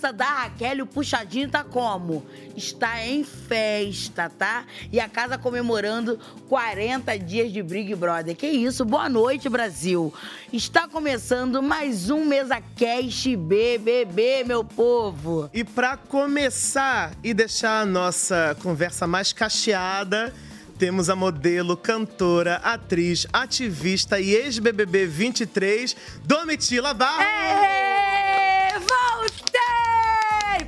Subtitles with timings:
[0.00, 2.24] Liderança da Raquel o Puxadinho tá como?
[2.56, 4.64] Está em festa, tá?
[4.90, 6.18] E a casa comemorando
[6.48, 8.34] 40 dias de Big Brother.
[8.34, 8.84] Que isso?
[8.84, 10.12] Boa noite, Brasil.
[10.52, 15.50] Está começando mais um Mesa Cast BBB, meu povo.
[15.52, 20.32] E pra começar e deixar a nossa conversa mais cacheada,
[20.78, 28.19] temos a modelo, cantora, atriz, ativista e ex-BBB 23, Domitila Barros.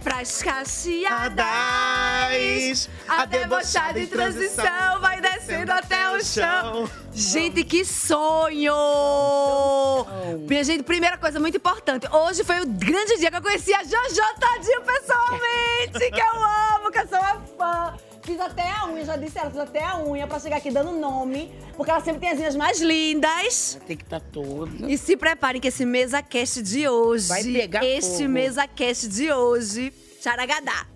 [0.02, 1.46] Pras cacheadas!
[3.06, 6.90] A debochada em transição vai descendo até o chão.
[7.12, 8.74] Gente, que sonho!
[10.48, 12.06] Minha gente, primeira coisa muito importante.
[12.10, 16.44] Hoje foi o grande dia que eu conheci a Jojo Tadinho pessoalmente, que eu
[16.76, 17.94] amo, que eu sou uma fã.
[18.22, 20.92] Fiz até a unha, já disse ela, fiz até a unha pra chegar aqui dando
[20.92, 23.80] nome, porque ela sempre tem as unhas mais lindas.
[23.84, 24.88] Tem que estar tá toda.
[24.88, 28.28] E se preparem que esse mesa cast de hoje, Vai pegar este fogo.
[28.28, 30.86] mesa cast de hoje, Charagadá.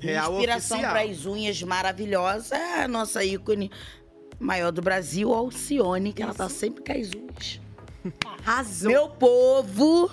[0.00, 3.70] Real Inspiração para as unhas maravilhosas é a nossa ícone
[4.38, 7.60] maior do Brasil, Alcione, que ela tá sempre com as unhas.
[8.42, 8.90] Arrasou.
[8.90, 10.10] Meu povo,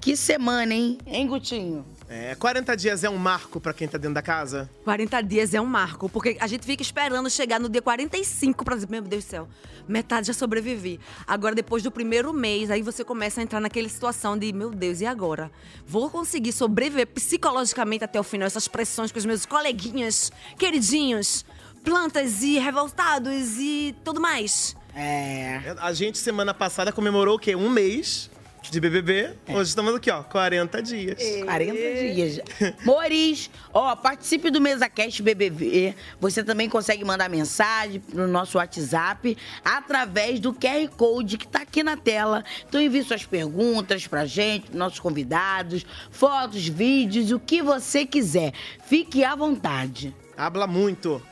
[0.00, 0.98] que semana, hein?
[1.06, 1.84] Hein, Gutinho?
[2.10, 4.68] É, 40 dias é um marco pra quem tá dentro da casa?
[4.82, 8.74] 40 dias é um marco, porque a gente fica esperando chegar no dia 45 pra
[8.76, 9.48] dizer, meu Deus do céu,
[9.86, 10.98] metade já sobrevivi.
[11.26, 15.02] Agora, depois do primeiro mês, aí você começa a entrar naquela situação de, meu Deus,
[15.02, 15.50] e agora?
[15.86, 18.46] Vou conseguir sobreviver psicologicamente até o final?
[18.46, 21.44] Essas pressões com os meus coleguinhas, queridinhos,
[21.84, 24.74] plantas e revoltados e tudo mais.
[24.94, 25.76] É.
[25.78, 27.54] A gente, semana passada, comemorou o quê?
[27.54, 28.30] Um mês
[28.62, 29.34] de BBB.
[29.46, 29.56] É.
[29.56, 31.18] Hoje estamos aqui, ó, 40 dias.
[31.44, 32.40] 40 dias.
[32.84, 35.94] Moris, ó, participe do MesaCast BBB.
[36.20, 41.82] Você também consegue mandar mensagem no nosso WhatsApp através do QR Code que tá aqui
[41.82, 42.44] na tela.
[42.68, 48.52] Então envie suas perguntas pra gente, nossos convidados, fotos, vídeos, o que você quiser.
[48.84, 50.14] Fique à vontade.
[50.36, 51.22] Habla muito.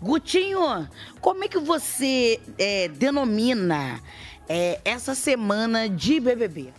[0.00, 0.86] Gutinho,
[1.20, 4.00] como é que você é, denomina
[4.48, 6.72] é, essa semana de BBB?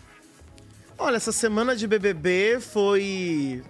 [0.97, 3.61] Olha, essa semana de BBB foi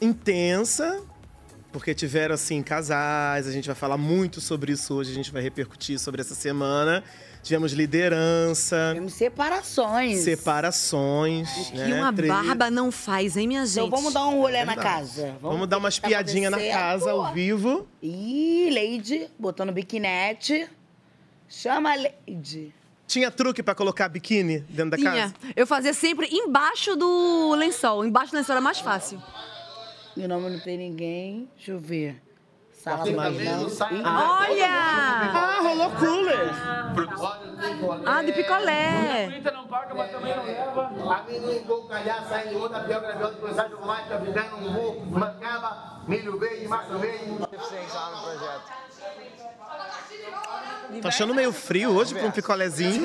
[0.00, 1.02] intensa,
[1.72, 3.46] porque tiveram, assim, casais.
[3.46, 7.02] A gente vai falar muito sobre isso hoje, a gente vai repercutir sobre essa semana.
[7.42, 10.20] Tivemos liderança, Temos separações.
[10.20, 11.50] separações.
[11.70, 11.94] Que né?
[12.00, 13.86] uma Tre- barba não faz, hein, minha gente?
[13.86, 14.82] Então vamos dar um rolê na É Verdade.
[14.88, 15.36] casa.
[15.42, 17.86] Vamos, dar ver umas o tá piadinhas na casa, ao vivo.
[18.02, 20.66] Ih, Lady, botando biquinete.
[21.46, 22.72] Chama a Lady.
[23.14, 25.12] Tinha truque pra colocar biquíni dentro da Tinha.
[25.12, 25.34] casa?
[25.54, 28.04] Eu fazia sempre embaixo do lençol.
[28.04, 29.22] Embaixo do lençol era mais fácil.
[30.16, 31.48] Meu nome não tem ninguém.
[31.54, 32.20] Deixa eu ver.
[32.72, 33.58] Sala Imagina.
[33.58, 34.40] não.
[34.40, 34.66] Olha!
[34.66, 36.50] Ah, rolou cooler!
[38.04, 39.40] Ah, de picolé.
[39.44, 39.68] Não
[41.86, 44.08] calhar, outra pior graviola mais,
[45.08, 46.66] mancaba, milho verde,
[46.98, 47.44] verde.
[51.00, 53.04] Tô achando meio frio hoje pra um picolézinho.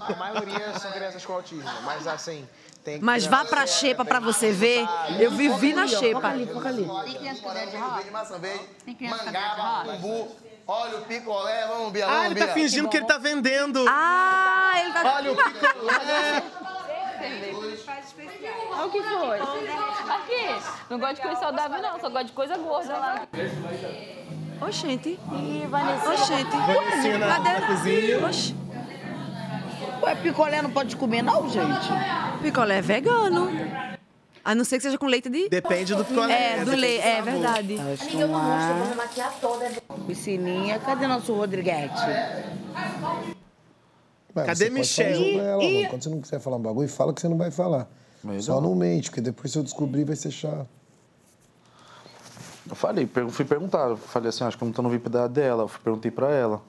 [0.00, 2.48] A maioria são crianças com autismo, mas assim,
[2.84, 4.86] tem Mas vá pra xepa pra você ver.
[5.18, 6.32] Eu vivi na xepa.
[6.52, 6.88] Foca ali.
[7.04, 8.66] Tem criança com milho verde, massa verde,
[9.08, 13.84] mangaba, umbu, olha o picolé, vamos Bia, Ah, ele tá fingindo que ele tá vendendo.
[13.88, 15.14] Ah, ele tá.
[15.16, 16.42] Olha o picolé.
[18.72, 19.38] Olha o que foi.
[19.38, 22.00] Aqui, não gosto de coisa saudável, não.
[22.00, 23.28] Só gosto de coisa gorda lá.
[24.66, 25.18] Oxente.
[25.32, 26.10] Ih, Vanessa.
[26.12, 26.50] Oxente.
[26.50, 28.26] Vanessinha na, na cozinha.
[28.26, 28.54] Oxi.
[30.02, 31.88] Ué, picolé não pode comer, não, gente?
[32.42, 33.48] Picolé é vegano.
[34.44, 35.48] A não ser que seja com leite de.
[35.48, 36.56] Depende do picolé.
[36.58, 37.06] É, do leite.
[37.06, 37.76] É verdade.
[37.78, 38.92] Elas estão lá.
[40.06, 40.78] Piscininha.
[40.80, 42.00] Cadê nosso Rodriguete?
[44.34, 45.38] Ué, Cadê Michel?
[45.40, 45.86] ela, E-.
[45.88, 47.88] Quando você não quiser falar um bagulho, fala que você não vai falar.
[48.40, 50.66] Só não mente, porque depois se eu descobrir vai ser chato.
[52.72, 55.26] Eu falei, fui perguntar, eu falei assim, acho que eu não tô no VIP da
[55.26, 56.62] dela, eu fui- perguntei pra ela.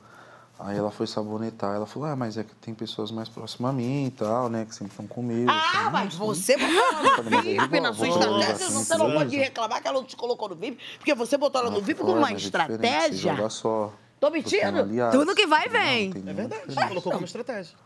[0.60, 3.74] Aí ela foi sabonetar, ela falou, ah, mas é que tem pessoas mais próximas a
[3.74, 5.50] mim e tal, né, que sempre estão comigo.
[5.50, 8.70] Ah, mas você botou ela no VIP na sua estratégia.
[8.70, 11.72] Você não pode reclamar que ela não te colocou no VIP, porque você botou ela
[11.72, 13.36] no VIP como uma estratégia.
[13.36, 13.94] Jogar só.
[14.20, 14.80] Tô mentindo?
[14.80, 15.18] aliados.
[15.18, 16.12] Tudo que vai, vem.
[16.28, 17.78] É verdade, ela colocou como estratégia.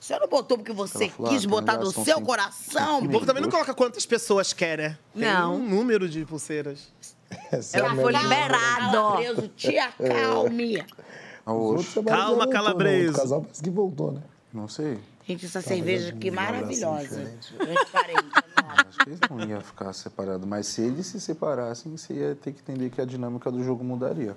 [0.00, 2.98] Você não botou porque você falou, quis ah, botar do seu coração.
[2.98, 4.98] O povo também não coloca quantas pessoas quer, né?
[5.14, 5.54] Tem Não.
[5.54, 6.92] um número de pulseiras.
[7.50, 9.16] Essa Ela foi liberado.
[9.16, 10.84] Preso, te acalme.
[12.06, 13.12] Calma, Calabreso.
[13.18, 14.22] O casal parece que voltou, né?
[14.52, 14.98] Não sei.
[15.26, 17.32] Gente, essa cerveja aqui abraço maravilhosa.
[17.58, 18.30] Transparente.
[18.88, 22.52] Acho que eles não iam ficar separados, mas se eles se separassem, você ia ter
[22.52, 24.36] que entender que a dinâmica do jogo mudaria.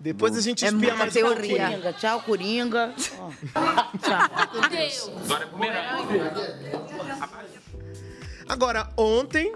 [0.00, 1.70] Depois a gente É espia muita mais teoria.
[1.70, 2.94] Coringa, tchau, Coringa.
[3.18, 3.30] Ó.
[8.48, 9.54] Agora, ontem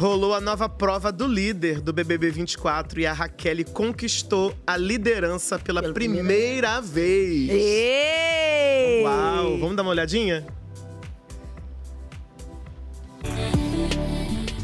[0.00, 5.58] rolou a nova prova do líder do BBB 24 e a Raquel conquistou a liderança
[5.58, 7.50] pela primeira vez.
[7.50, 9.02] Ei!
[9.02, 10.46] Uau, vamos dar uma olhadinha?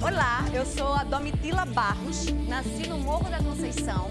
[0.01, 4.11] Olá, eu sou a Domitila Barros, nasci no Morro da Conceição.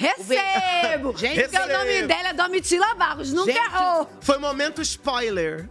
[0.00, 1.14] Recebo!
[1.16, 4.10] Gente, Porque o nome dela é Domitila Barros, nunca Gente, errou.
[4.22, 5.68] Foi momento spoiler.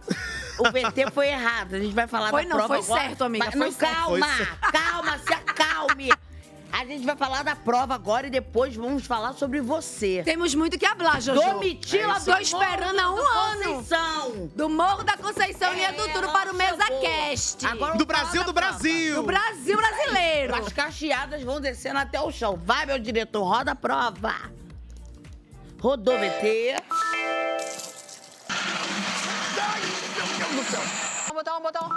[0.58, 1.74] O VT foi errado.
[1.74, 3.02] A gente vai falar Foi da não, prova foi agora.
[3.08, 3.94] certo, amiga, Mas foi não, certo.
[3.94, 6.12] calma, Foi calma, se acalme.
[6.72, 10.22] A gente vai falar da prova agora e depois vamos falar sobre você.
[10.24, 11.40] Temos muito que hablar, Jojo.
[11.40, 13.74] Domitila Tô esperando há um do ano.
[13.74, 14.50] Conceição.
[14.54, 17.66] Do Morro da Conceição e é do Tudo para o Mesa Cast.
[17.66, 18.72] Agora Do Brasil, do prova.
[18.72, 19.14] Brasil.
[19.16, 20.54] Do Brasil brasileiro.
[20.54, 22.58] As cacheadas vão descendo até o chão.
[22.64, 24.34] Vai, meu diretor, roda a prova.
[25.80, 26.76] Rodou, VT.
[31.30, 31.88] Um botão, um botão.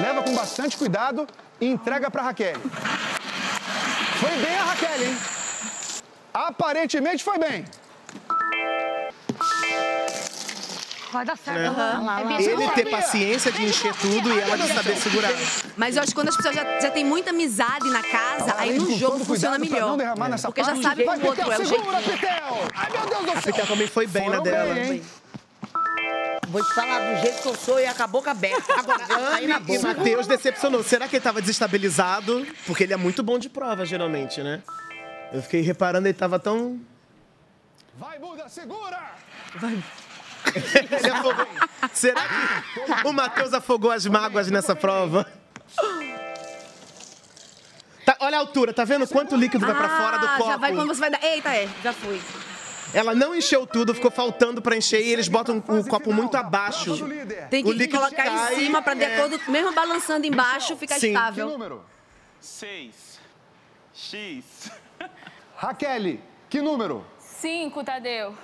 [0.00, 1.26] Leva com bastante cuidado
[1.60, 2.56] e entrega pra Raquel.
[4.20, 5.16] Foi bem a Raquel, hein?
[6.32, 7.64] Aparentemente foi bem.
[11.12, 11.60] Vai dar certo.
[11.60, 11.66] É.
[11.66, 12.36] Aham.
[12.36, 15.32] Bicho, Ele não ter paciência de encher tudo e ela de saber segurar.
[15.76, 18.78] Mas eu acho que quando as pessoas já, já têm muita amizade na casa, aí
[18.78, 19.96] no jogo funciona melhor.
[20.42, 21.84] Porque já sabe como o outro é o jeito.
[22.74, 24.74] Ai, meu Deus do A Pitel também foi bem na Foram dela.
[24.74, 25.02] bem, hein?
[26.48, 28.72] Vou te falar do jeito que eu sou e com a boca aberta.
[28.78, 29.04] Agora,
[29.36, 30.82] Anne e Matheus decepcionou.
[30.82, 32.46] Será que ele tava desestabilizado?
[32.66, 34.62] Porque ele é muito bom de prova, geralmente, né?
[35.32, 36.80] Eu fiquei reparando, ele tava tão.
[37.98, 38.98] Vai, Buda, segura!
[40.54, 41.46] Ele afogou.
[41.92, 45.26] Será que o Matheus afogou as mágoas nessa prova?
[48.04, 50.50] Tá, olha a altura, tá vendo quanto líquido vai pra fora do Ah, copo?
[50.50, 51.22] Já vai quando você vai dar.
[51.24, 52.20] Eita, é, já fui.
[52.96, 56.96] Ela não encheu tudo, ficou faltando pra encher e eles botam o copo muito abaixo.
[57.50, 59.18] Tem O que líquido colocar cai, em cima pra de é.
[59.18, 61.08] acordo, mesmo balançando embaixo, ficar Sim.
[61.08, 61.46] estável.
[61.46, 61.84] Que número?
[62.40, 63.20] Seis.
[63.92, 64.70] X.
[65.56, 67.04] Raquel, que número?
[67.18, 68.34] Cinco, Tadeu.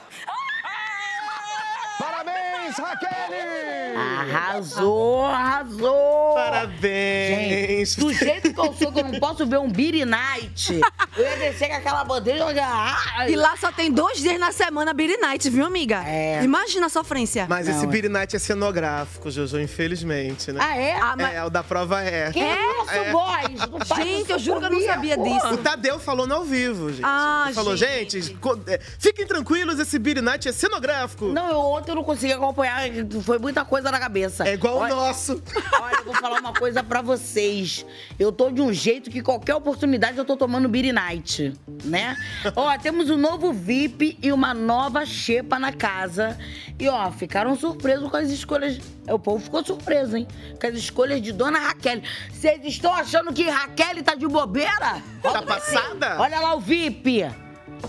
[1.99, 2.32] Parabéns,
[2.71, 3.99] Raquel!
[3.99, 6.35] Arrasou, arrasou!
[6.35, 7.95] Parabéns!
[7.95, 10.81] Gente, do jeito que eu sou, que eu não posso ver um Beer Night,
[11.17, 13.29] eu ia descer com aquela bandeira e jogar.
[13.29, 16.03] E lá só tem dois dias na semana Beer Night, viu, amiga?
[16.07, 16.43] É.
[16.43, 17.47] Imagina a sofrência.
[17.49, 17.87] Mas esse Não, é.
[18.01, 20.61] Beer Night é cenográfico, Jojo, infelizmente, né?
[20.63, 20.93] Ah, é?
[20.95, 22.31] Ah, mas- É, o da prova é.
[22.33, 23.11] Quem é nosso É.
[23.13, 23.67] boys?
[24.05, 25.31] Gente, eu juro que eu não sabia porra.
[25.41, 25.55] disso.
[25.55, 27.03] O Tadeu falou no ao vivo, gente.
[27.05, 31.27] Ah, Ele falou, gente, co- é, fiquem tranquilos, esse Beer Night é cenográfico.
[31.27, 32.83] Não, eu, ontem eu não consegui acompanhar,
[33.25, 34.47] foi muita coisa na cabeça.
[34.49, 35.43] É igual Olha- o nosso.
[35.81, 37.85] Olha, eu vou falar uma coisa pra vocês.
[38.19, 41.53] Eu tô de um jeito que qualquer oportunidade eu tô tomando Beer Night,
[41.85, 42.17] né?
[42.57, 46.37] ó, temos um novo VIP e uma nova xepa na casa.
[46.79, 48.79] E ó, ficaram surpresos com as escolhas.
[49.09, 50.27] O povo ficou surpreso, hein?
[50.61, 52.01] Com as escolhas de Dona Raquel.
[52.31, 55.03] Vocês estão achando que Raquel tá de bobeira?
[55.21, 56.21] Tá passada?
[56.21, 57.29] Olha lá o VIP.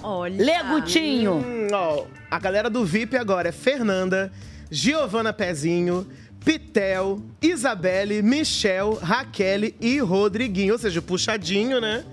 [0.01, 0.43] Olha.
[0.43, 1.33] Legutinho.
[1.33, 4.31] Hum, ó, a galera do VIP agora é Fernanda,
[4.71, 6.07] Giovana Pezinho,
[6.43, 10.73] Pitel, Isabelle, Michel, Raquel e Rodriguinho.
[10.73, 12.03] Ou seja, puxadinho, né?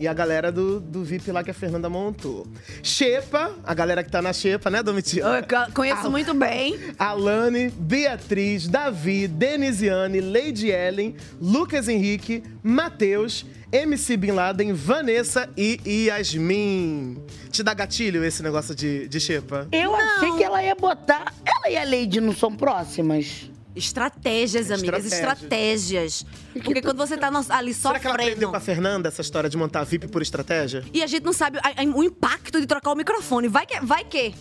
[0.00, 2.46] E a galera do, do VIP lá que a Fernanda montou.
[2.82, 5.38] Xepa, a galera que tá na Xepa, né, Domitila?
[5.38, 6.78] Eu co- conheço muito bem.
[6.98, 17.22] Alane, Beatriz, Davi, Denisiane, Lady Ellen, Lucas Henrique, Matheus, MC Bin Laden, Vanessa e Yasmin.
[17.50, 19.68] Te dá gatilho esse negócio de, de xepa?
[19.70, 21.32] Eu achei que ela ia botar.
[21.46, 23.48] Ela e a Lady não são próximas?
[23.76, 26.24] Estratégias, amigas, estratégias.
[26.52, 29.50] Porque quando você tá no- ali Será que ela aprendeu com a Fernanda essa história
[29.50, 30.84] de montar VIP por estratégia?
[30.92, 33.48] E a gente não sabe a- a- o impacto de trocar o microfone.
[33.48, 33.80] Vai que.
[33.80, 34.34] Vai que.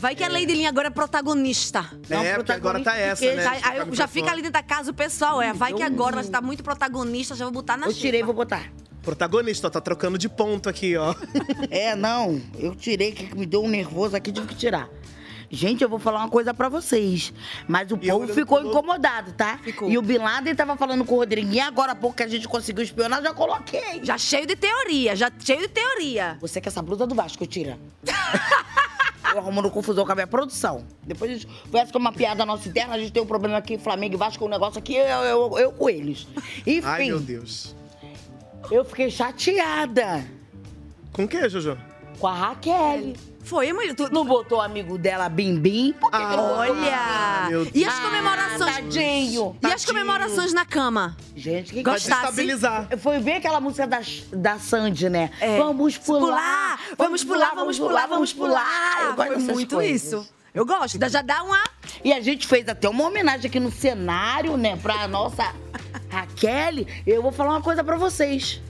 [0.00, 1.84] Vai que a Lady Lin agora é protagonista.
[2.08, 3.42] É, porque agora tá essa, né?
[3.42, 5.52] Já, já fica ali dentro da casa o pessoal, é.
[5.52, 8.26] Vai que agora ela está muito protagonista, já vou botar na Eu tirei, xepa.
[8.26, 8.70] vou botar.
[9.02, 11.14] Protagonista, ó, tá trocando de ponto aqui, ó.
[11.70, 12.40] É, não.
[12.58, 14.88] Eu tirei, que me deu um nervoso aqui, tive que tirar.
[15.50, 17.32] Gente, eu vou falar uma coisa pra vocês.
[17.66, 19.58] Mas o povo olhando ficou incomodado, tá?
[19.86, 22.46] E o Bin Laden tava falando com o Rodriguinho, agora há pouco que a gente
[22.46, 24.04] conseguiu espionar, já coloquei.
[24.04, 26.36] Já cheio de teoria, já cheio de teoria.
[26.40, 27.78] Você quer essa blusa do Vasco, tira.
[29.32, 30.86] Eu arrumando confusão com a minha produção.
[31.02, 33.76] Depois a gente conversa com uma piada nossa interna, a gente tem um problema aqui,
[33.76, 36.26] Flamengo e Vasco, um negócio aqui, eu, eu, eu com eles.
[36.66, 37.74] Enfim, Ai, meu Deus.
[38.70, 40.24] eu fiquei chateada
[41.12, 41.76] Com o que, Jojo?
[42.18, 43.12] com a Raquel.
[43.48, 43.94] Foi, mulher.
[43.94, 44.12] Tu...
[44.12, 45.94] Não botou o amigo dela, Bim Bim?
[45.98, 46.56] Por que que não botou?
[46.58, 47.48] Olha!
[47.74, 48.74] e as Ah, comemorações?
[48.74, 49.56] tadinho.
[49.62, 51.16] E as comemorações na cama?
[51.34, 52.22] Gente, que Gostasse?
[52.24, 52.88] Estabilizar.
[52.98, 54.00] Foi ver aquela música da,
[54.32, 55.30] da Sandy, né?
[55.40, 55.56] É.
[55.58, 59.06] Vamos pular, Vamos pular, vamos pular, vamos pular.
[59.06, 60.02] Eu gosto Foi muito coisas.
[60.02, 60.28] isso.
[60.54, 60.98] Eu gosto.
[61.08, 61.62] Já dá uma.
[62.04, 65.54] E a gente fez até uma homenagem aqui no cenário, né, pra nossa
[66.10, 66.84] Raquel.
[67.06, 68.60] Eu vou falar uma coisa pra vocês.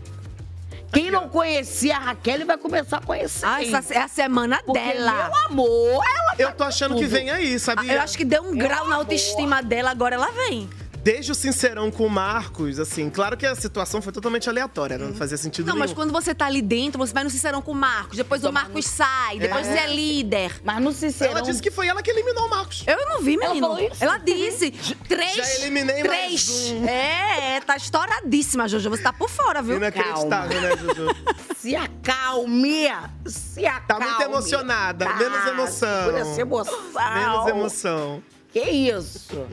[0.92, 3.45] Quem não conhecia a Raquel vai começar a conhecer.
[3.47, 5.12] Ah, essa é a semana Porque, dela.
[5.12, 7.95] meu amor, ela Eu tô achando que vem aí, sabia?
[7.95, 10.68] Eu acho que deu um grau na autoestima dela, agora ela vem.
[11.09, 15.15] Desde o Sincerão com o Marcos, assim, claro que a situação foi totalmente aleatória, não
[15.15, 15.87] fazia sentido Não, nenhum.
[15.87, 18.53] mas quando você tá ali dentro, você vai no Sincerão com o Marcos, depois o
[18.53, 19.73] Marcos sai, depois É.
[19.73, 20.61] você é líder.
[20.62, 21.31] Mas no Sincerão...
[21.33, 22.85] Ela disse que foi ela que eliminou o Marcos.
[22.87, 23.69] Eu não vi, Ela menino.
[23.69, 24.05] falou isso?
[24.05, 24.71] Ela disse.
[25.09, 25.35] Três.
[25.35, 26.73] Já eliminei mais três.
[26.73, 26.85] um.
[26.87, 28.91] É, tá estouradíssima, Jojo.
[28.91, 29.77] Você tá por fora, viu?
[29.79, 31.09] Inacreditável, né, Jojo?
[31.57, 32.87] Se acalme,
[33.27, 34.05] se acalme.
[34.05, 35.07] Tá muito emocionada.
[35.07, 36.05] Tá, Menos emoção.
[36.05, 36.79] segura essa emoção.
[37.15, 38.23] Menos emoção.
[38.53, 39.47] Que isso?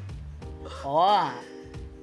[0.83, 1.29] Ó,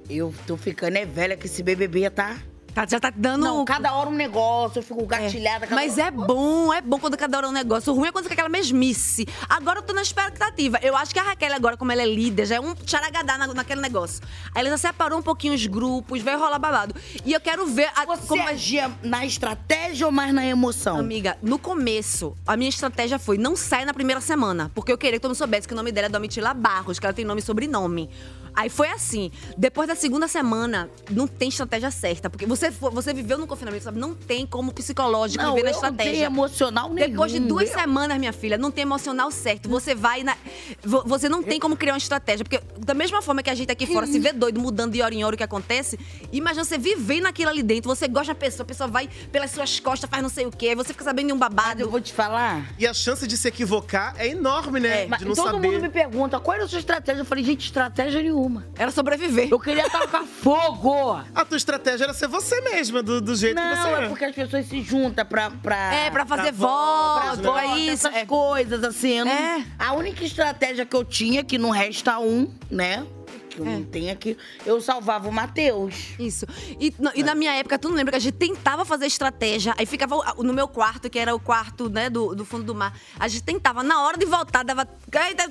[0.09, 2.37] eu tô ficando é velha que esse BBB, tá?
[2.73, 3.43] Tá, já tá dando.
[3.45, 5.67] Não, cada hora um negócio, eu fico gatilhada.
[5.67, 7.93] cada Mas hora- é bom, é bom quando cada hora é um negócio.
[7.93, 9.27] O ruim é quando fica aquela mesmice.
[9.47, 10.79] Agora eu tô na expectativa.
[10.81, 13.45] Eu acho que a Raquel, agora, como ela é líder, já é um charagadá na,
[13.53, 14.23] naquele negócio.
[14.55, 16.95] Aí ela já separou um pouquinho os grupos, vai rolar babado.
[17.23, 20.97] E eu quero ver a, Você como agia na estratégia ou mais na emoção?
[20.97, 24.71] Amiga, no começo, a minha estratégia foi não sai na primeira semana.
[24.73, 27.05] Porque eu queria que todo mundo soubesse que o nome dela é Domitila Barros, que
[27.05, 28.09] ela tem nome e sobrenome.
[28.55, 29.31] Aí foi assim.
[29.57, 32.29] Depois da segunda semana, não tem estratégia certa.
[32.29, 33.99] Porque você, você viveu no confinamento, sabe?
[33.99, 36.13] Não tem como psicológico Não, viver na eu não estratégia.
[36.13, 39.67] tenho emocional Depois de nenhum, duas eu- semanas, minha filha, não tem emocional certo.
[39.69, 40.35] Você vai na.
[40.83, 42.43] vo- Você não tem como criar uma estratégia.
[42.45, 45.13] Porque, da mesma forma que a gente aqui fora se vê doido, mudando de hora
[45.13, 45.97] em hora o que acontece,
[46.31, 47.89] imagina você viver naquilo ali dentro.
[47.93, 50.69] Você gosta da pessoa, a pessoa vai pelas suas costas, faz não sei o quê,
[50.69, 51.81] aí você fica sabendo de um babado.
[51.81, 52.73] Eu vou te falar.
[52.77, 55.07] E a chance de se equivocar é enorme, né?
[55.07, 55.67] Mas de não todo saber.
[55.71, 57.21] mundo me pergunta qual era a sua estratégia.
[57.21, 58.42] Eu falei, gente, estratégia nenhuma.
[58.77, 59.47] Era sobreviver.
[59.51, 61.21] Eu queria tacar fogo.
[61.33, 64.25] A tua estratégia era ser você mesma, do, do jeito que Não, você é porque
[64.25, 65.51] as pessoas se juntam pra.
[65.51, 68.07] pra É, pra fazer pra voto, voto, pra voto, isso.
[68.07, 68.25] essas é.
[68.25, 69.19] coisas, assim.
[69.23, 69.65] não- É.
[69.79, 73.05] A única estratégia que eu tinha, que não resta um, né?
[73.49, 73.69] Que eu É.
[73.69, 74.35] não tenho aqui,
[74.65, 76.15] eu salvava o Matheus.
[76.17, 76.43] Isso.
[76.79, 79.75] E, n- e na minha época, tu não lembra que a gente tentava fazer estratégia,
[79.77, 82.97] aí ficava no meu quarto, que era o quarto, né, do, do fundo do mar.
[83.19, 84.87] A gente tentava, na hora de voltar, dava.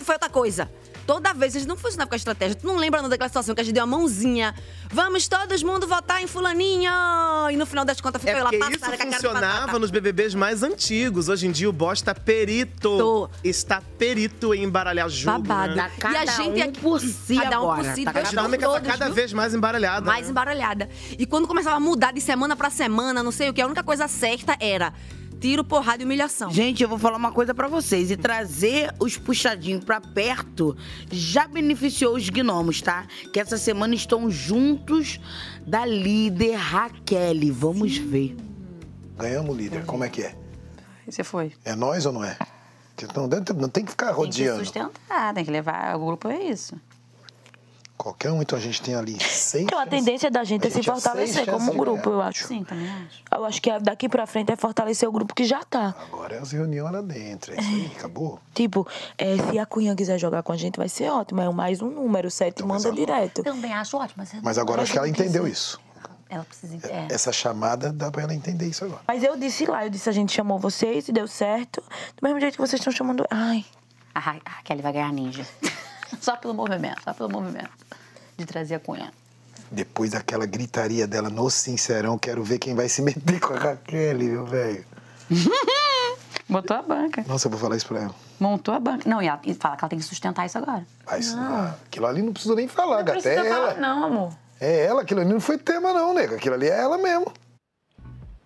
[0.00, 0.68] Foi outra coisa.
[1.06, 2.54] Toda vez, a gente não funcionava com a estratégia.
[2.54, 4.54] Tu não lembra não, daquela situação que a gente deu uma mãozinha?
[4.90, 6.90] Vamos todo mundo votar em fulaninho!
[7.50, 9.16] E no final das contas ficou É eu lá passada isso com a cara de
[9.16, 11.28] funcionava nos BBBs mais antigos.
[11.28, 12.96] Hoje em dia o boss tá perito.
[12.98, 13.30] Tô.
[13.42, 15.38] Está perito em embaralhar jogo.
[15.40, 15.74] Babado.
[15.74, 15.90] Né?
[15.98, 18.10] Cada e a gente um aqui- por si cada um agora, por si, tá?
[18.10, 19.14] A dinâmica tá todos, cada viu?
[19.14, 20.06] vez mais embaralhada.
[20.06, 20.30] mais né?
[20.30, 20.88] embaralhada.
[21.18, 23.82] E quando começava a mudar de semana pra semana, não sei o que, a única
[23.82, 24.92] coisa certa era
[25.42, 26.50] tiro, porrada e humilhação.
[26.52, 28.10] Gente, eu vou falar uma coisa pra vocês.
[28.12, 30.76] E trazer os puxadinhos pra perto
[31.10, 33.06] já beneficiou os gnomos, tá?
[33.32, 35.18] Que essa semana estão juntos
[35.66, 37.52] da líder Raquel.
[37.52, 38.36] Vamos ver.
[39.18, 39.84] Ganhamos, líder.
[39.84, 40.36] Como é que é?
[41.06, 41.52] Você foi.
[41.64, 42.36] É nós ou não é?
[43.16, 44.64] Não, não tem que ficar Tem que rodeando.
[44.64, 45.96] sustentar, tem que levar.
[45.96, 46.76] O grupo é isso.
[48.02, 49.62] Qualquer um, então a gente tem ali seis.
[49.62, 52.48] Então, a tendência da gente é se gente é fortalecer como chances grupo, eu acho.
[52.48, 53.22] Sim, também acho.
[53.32, 55.94] Eu acho que daqui pra frente é fortalecer o grupo que já tá.
[56.12, 57.54] Agora é as reuniões lá dentro.
[57.54, 58.40] É isso aí, acabou.
[58.52, 58.84] Tipo,
[59.16, 61.42] é, se a Cunha quiser jogar com a gente, vai ser ótimo.
[61.42, 63.44] É mais um número, sete manda direto.
[63.44, 64.14] Também acho ótimo.
[64.16, 65.80] Mas, Mas agora acho que ela entendeu isso.
[66.28, 67.06] Ela precisa entender.
[67.08, 69.02] Essa chamada dá pra ela entender isso agora.
[69.06, 71.80] Mas eu disse lá, eu disse a gente chamou vocês e deu certo.
[72.16, 73.24] Do mesmo jeito que vocês estão chamando.
[73.30, 73.64] Ai.
[74.12, 75.46] A Raquel vai ganhar ninja.
[76.20, 77.70] só pelo movimento, só pelo movimento.
[78.36, 79.12] De trazer a cunha.
[79.70, 84.18] Depois daquela gritaria dela no Sincerão, quero ver quem vai se meter com a Raquel,
[84.18, 84.84] meu velho.
[86.48, 87.24] Botou a banca.
[87.26, 88.14] Nossa, eu vou falar isso pra ela.
[88.38, 89.08] Montou a banca.
[89.08, 90.84] Não, e, ela, e fala que ela tem que sustentar isso agora.
[91.06, 93.26] Mas ah, aquilo ali não precisa nem falar, gata.
[93.26, 93.74] É ela.
[93.74, 94.32] não, amor.
[94.60, 96.34] É ela, aquilo ali não foi tema, não, nego.
[96.34, 97.32] Aquilo ali é ela mesmo.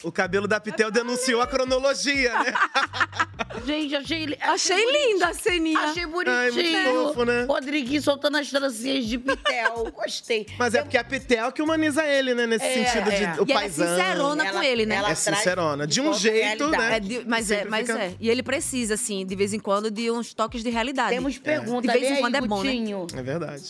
[0.05, 2.53] O cabelo da Pitel denunciou a cronologia, né?
[3.65, 4.37] Gente, achei.
[4.41, 5.79] Achei linda a ceninha.
[5.81, 6.53] Achei Ai, bonitinho.
[6.93, 7.45] muito fofo, né?
[7.49, 9.91] Rodriguinho soltando as trancinhas de pitel.
[9.97, 10.47] Gostei.
[10.59, 12.47] Mas é porque a Pitel que humaniza ele, né?
[12.47, 13.35] Nesse É, sentido de é.
[13.41, 14.97] o E ela é sincerona com Ela- ele, né?
[14.97, 15.87] ela É sincerona.
[15.87, 16.77] De um jeito, realidade.
[16.79, 16.97] né?
[16.97, 18.15] É de- mas é, mas fica- é.
[18.21, 21.11] E ele precisa, assim, de vez em quando, de uns toques de realidade.
[21.11, 21.89] Temos pergunta.
[21.89, 22.73] De vez em aí, quando é bom, né?
[23.17, 23.65] É verdade.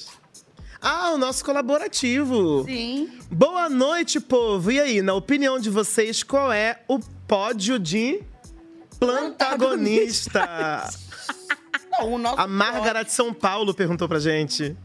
[0.80, 2.64] Ah, o nosso colaborativo.
[2.64, 3.18] Sim.
[3.30, 4.71] Boa noite, povo.
[4.71, 8.23] E aí, na opinião de vocês, qual é o pódio de
[8.99, 10.88] plantagonista?
[11.99, 14.76] Não, o nosso A Márgara de São Paulo perguntou pra gente.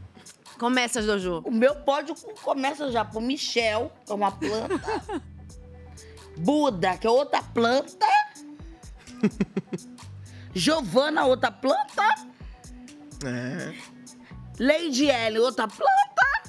[0.57, 1.41] Começa, Jojo.
[1.43, 5.03] O meu pódio começa já por Michel, que é uma planta.
[6.37, 8.07] Buda, que é outra planta.
[10.53, 12.03] Giovana, outra planta.
[13.25, 13.73] É.
[14.61, 16.40] Lady Ellen, outra planta.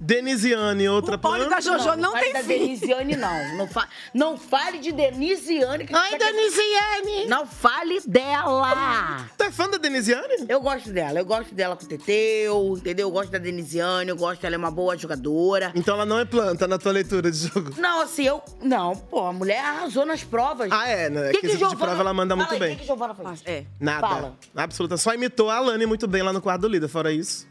[0.00, 1.48] Denisiane, outra O planta.
[1.48, 2.48] da Jojo não fale tem da fim.
[2.48, 3.56] Denisiane, não.
[3.56, 3.88] Não, fa...
[4.14, 5.86] não fale de Denisiane.
[5.86, 7.26] Que Ai, Denisiane!
[7.28, 9.26] Não fale dela.
[9.36, 10.46] Tu é fã da Denisiane?
[10.48, 11.18] Eu gosto dela.
[11.18, 13.08] Eu gosto dela com o Teteu, entendeu?
[13.08, 15.72] Eu gosto da Denisiane, eu gosto ela é uma boa jogadora.
[15.74, 17.72] Então ela não é planta na tua leitura de jogo.
[17.76, 18.42] Não, assim, eu.
[18.62, 20.70] Não, pô, a mulher arrasou nas provas.
[20.70, 21.28] Ah, é, né?
[21.32, 22.68] Que que Quesito de Giovana- prova ela manda muito Fala aí, bem.
[22.70, 23.42] O que, que Giovana fez?
[23.44, 23.64] É.
[23.80, 24.06] Nada.
[24.08, 24.36] Fala.
[24.54, 24.96] Absoluta.
[24.96, 27.46] Só imitou a Alane muito bem lá no quarto do líder, fora isso.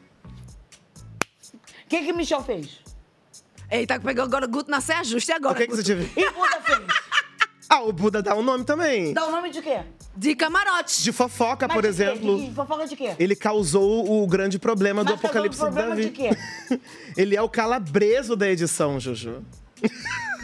[1.88, 2.82] O que, que Michel fez?
[3.72, 5.32] Eita, pegou agora o Guto na saia justa.
[5.32, 5.54] E agora?
[5.54, 6.06] o que, que você Guto?
[6.06, 6.22] tive?
[6.22, 6.80] E Buda fez?
[7.70, 9.14] Ah, o Buda dá um nome também.
[9.14, 9.82] Dá o nome de quê?
[10.16, 11.04] De camarote.
[11.04, 11.94] De fofoca, Mas por de quê?
[12.04, 12.38] exemplo.
[12.38, 13.14] De, de fofoca de quê?
[13.20, 16.06] Ele causou o grande problema do Mas causou apocalipse problema Davi.
[16.06, 16.30] de quê?
[17.18, 19.44] Ele é o calabreso da edição, Jojo.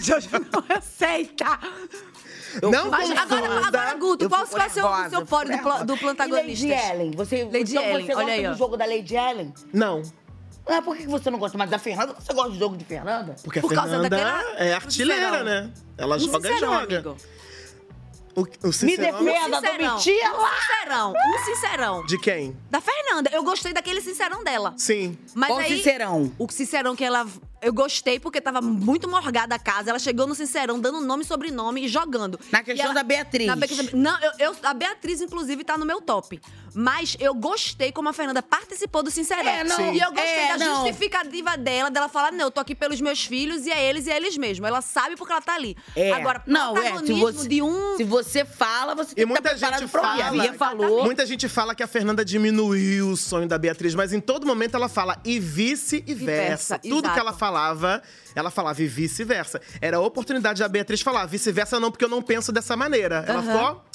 [0.02, 1.60] Jojo não aceita.
[2.62, 3.68] não Mas agora, confunda.
[3.68, 5.94] agora, Guto, Eu qual fico vai ser o nervosa, seu eu pódio do, pla- do?
[5.96, 7.12] E Lady Ellen?
[7.12, 8.52] Você, Lady então Ellen, você olha gosta aí, ó.
[8.52, 9.54] do jogo da Lady Ellen?
[9.72, 10.02] Não,
[10.66, 12.16] Ah, por que você não gosta mais da Fernanda?
[12.18, 13.36] Você gosta do jogo de Fernanda?
[13.44, 15.72] porque Por a causa Fernanda daquela- é artilheira, né?
[15.98, 16.78] Ela Um joga e joga.
[16.98, 17.18] amigo.
[18.36, 18.46] O, o
[18.82, 19.62] Me defenda, Sincerão.
[19.62, 20.34] Domitila!
[20.34, 21.14] Um sincerão.
[21.14, 22.06] Um sincerão.
[22.08, 22.58] de quem?
[22.72, 23.30] Da Fernanda.
[23.32, 24.74] Eu gostei daquele sincerão dela.
[24.76, 25.16] Sim.
[25.36, 26.32] Mas Qual aí, sincerão?
[26.40, 27.28] O sincerão que ela.
[27.64, 29.90] Eu gostei porque tava muito morgada a casa.
[29.90, 32.40] Ela chegou no sincerão, dando nome e sobrenome e jogando.
[32.52, 33.48] Na questão ela- da Beatriz.
[33.48, 36.40] Na questão- não, eu, eu- a Beatriz, inclusive, tá no meu top.
[36.76, 39.48] Mas eu gostei como a Fernanda participou do Sincerão.
[39.48, 39.94] É, não.
[39.94, 40.76] E eu gostei É, da não.
[40.78, 44.12] justificativa dela, dela falar: não, eu tô aqui pelos meus filhos e é eles e
[44.12, 44.66] é eles mesmo.
[44.66, 45.78] Ela sabe porque ela tá ali.
[45.96, 46.12] É.
[46.14, 47.98] Agora, não, é, se protagonismo você, de um.
[47.98, 50.32] se você fala, você E tem que estar muita preparado gente fala.
[50.42, 51.04] Bia falou.
[51.04, 54.76] Muita gente fala que a Fernanda diminuiu o sonho da Beatriz, mas em todo momento
[54.76, 56.78] ela fala e vice e versa.
[56.78, 57.14] versa, Tudo exato.
[57.14, 58.02] que ela falava,
[58.34, 59.62] ela falava e vice-versa.
[59.80, 63.24] Era a oportunidade da Beatriz falar vice-versa não, porque eu não penso dessa maneira.
[63.28, 63.54] Ela Aham.
[63.54, 63.86] ficou.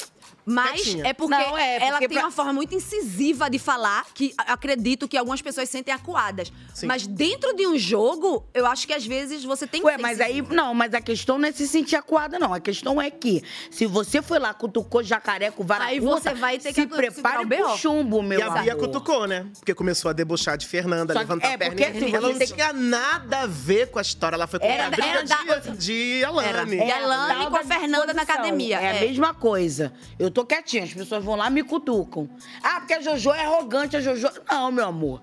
[0.49, 1.07] Mas Quietinha.
[1.07, 4.33] é porque Não, é, ela porque tem pra- uma forma muito incisiva de falar que
[4.39, 6.51] acredito que algumas pessoas sentem acuadas.
[6.75, 6.87] Sim.
[6.87, 10.21] Mas dentro de um jogo, eu acho que às vezes você tem que Ué, mas
[10.21, 12.55] aí, não, mas a questão não é se sentir acuada, não.
[12.55, 16.35] A questão é que, se você foi lá, cutucou jacaré com vara Aí curta, você
[16.35, 17.57] vai ter se que segurar prepare o BO.
[17.57, 18.87] pro chumbo, meu E a Bia amor.
[18.87, 19.47] cutucou, né?
[19.59, 21.75] Porque começou a debochar de Fernanda, Só levantar é, a perna.
[21.77, 24.35] porque e se ela não tem- tinha nada a ver com a história.
[24.37, 25.77] Ela foi com Era a da- briga era da- de,
[26.19, 26.77] de Alane.
[26.77, 29.01] E a Alane com a da Fernanda na academia, É, a é.
[29.09, 29.93] mesma coisa.
[30.19, 32.29] Eu tô quietinha, as pessoas vão lá e me cutucam.
[32.63, 34.29] Ah, porque a Jojo é arrogante, a Jojo.
[34.51, 35.23] Não, meu amor.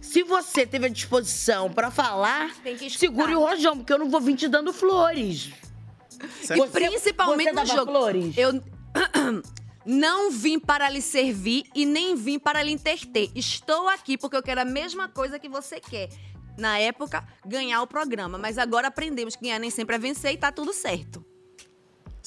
[0.00, 3.00] Se você teve a disposição pra falar, Tem que escutar.
[3.00, 5.50] segure o rojão, porque eu não vou vir te dando flores.
[6.44, 7.90] E principalmente você no dava jogo.
[7.92, 8.34] flores?
[8.38, 8.62] Eu
[9.84, 13.30] não vim para lhe servir e nem vim para lhe entreter.
[13.34, 16.08] Estou aqui porque eu quero a mesma coisa que você quer.
[16.56, 18.38] Na época, ganhar o programa.
[18.38, 21.22] Mas agora aprendemos que ganhar nem sempre é vencer e tá tudo certo.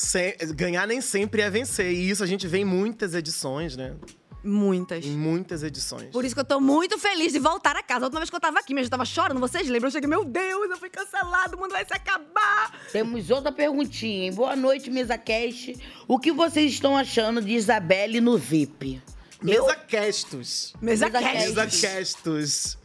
[0.01, 1.91] Se- ganhar nem sempre é vencer.
[1.91, 3.95] E isso a gente vê em muitas edições, né?
[4.41, 5.05] Muitas.
[5.05, 6.05] Em muitas edições.
[6.11, 8.05] Por isso que eu tô muito feliz de voltar a casa.
[8.05, 9.37] A última vez que eu tava aqui, mesmo, eu tava chorando.
[9.41, 9.87] Vocês lembram?
[9.89, 12.71] Eu cheguei, meu Deus, eu fui cancelado, o mundo vai se acabar.
[12.93, 14.33] Temos outra perguntinha, hein?
[14.33, 15.75] Boa noite, mesa cast.
[16.07, 19.01] O que vocês estão achando de Isabelle no VIP?
[19.43, 20.73] Mesa Castos.
[20.81, 22.77] Mesa Mesa Castos.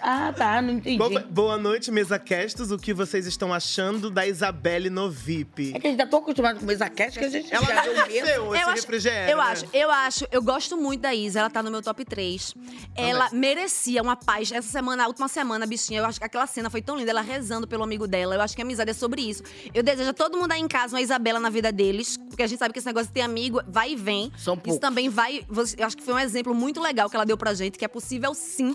[0.00, 0.98] Ah, tá, não entendi.
[0.98, 2.70] Boa, boa noite, Mesa Castos.
[2.70, 5.72] O que vocês estão achando da Isabelle no VIP?
[5.74, 7.82] É que a gente tá tão acostumado com mesa cast que a gente Ela já
[7.82, 8.54] deu medo.
[8.54, 9.42] esse acho, refrigério, eu né?
[9.44, 12.54] acho, eu acho, eu gosto muito da Isa, ela tá no meu top 3.
[12.94, 14.50] Ela merecia uma paz.
[14.52, 17.20] Essa semana, a última semana, bichinha, eu acho que aquela cena foi tão linda, ela
[17.20, 18.34] rezando pelo amigo dela.
[18.34, 19.42] Eu acho que a amizade é sobre isso.
[19.74, 22.46] Eu desejo a todo mundo aí em casa uma Isabela na vida deles, porque a
[22.46, 24.32] gente sabe que esse negócio de ter amigo vai e vem.
[24.36, 24.80] São Isso poucos.
[24.80, 25.44] também vai.
[25.48, 27.84] você- Eu acho que foi um exemplo muito legal que ela deu pra gente, que
[27.84, 28.74] é possível sim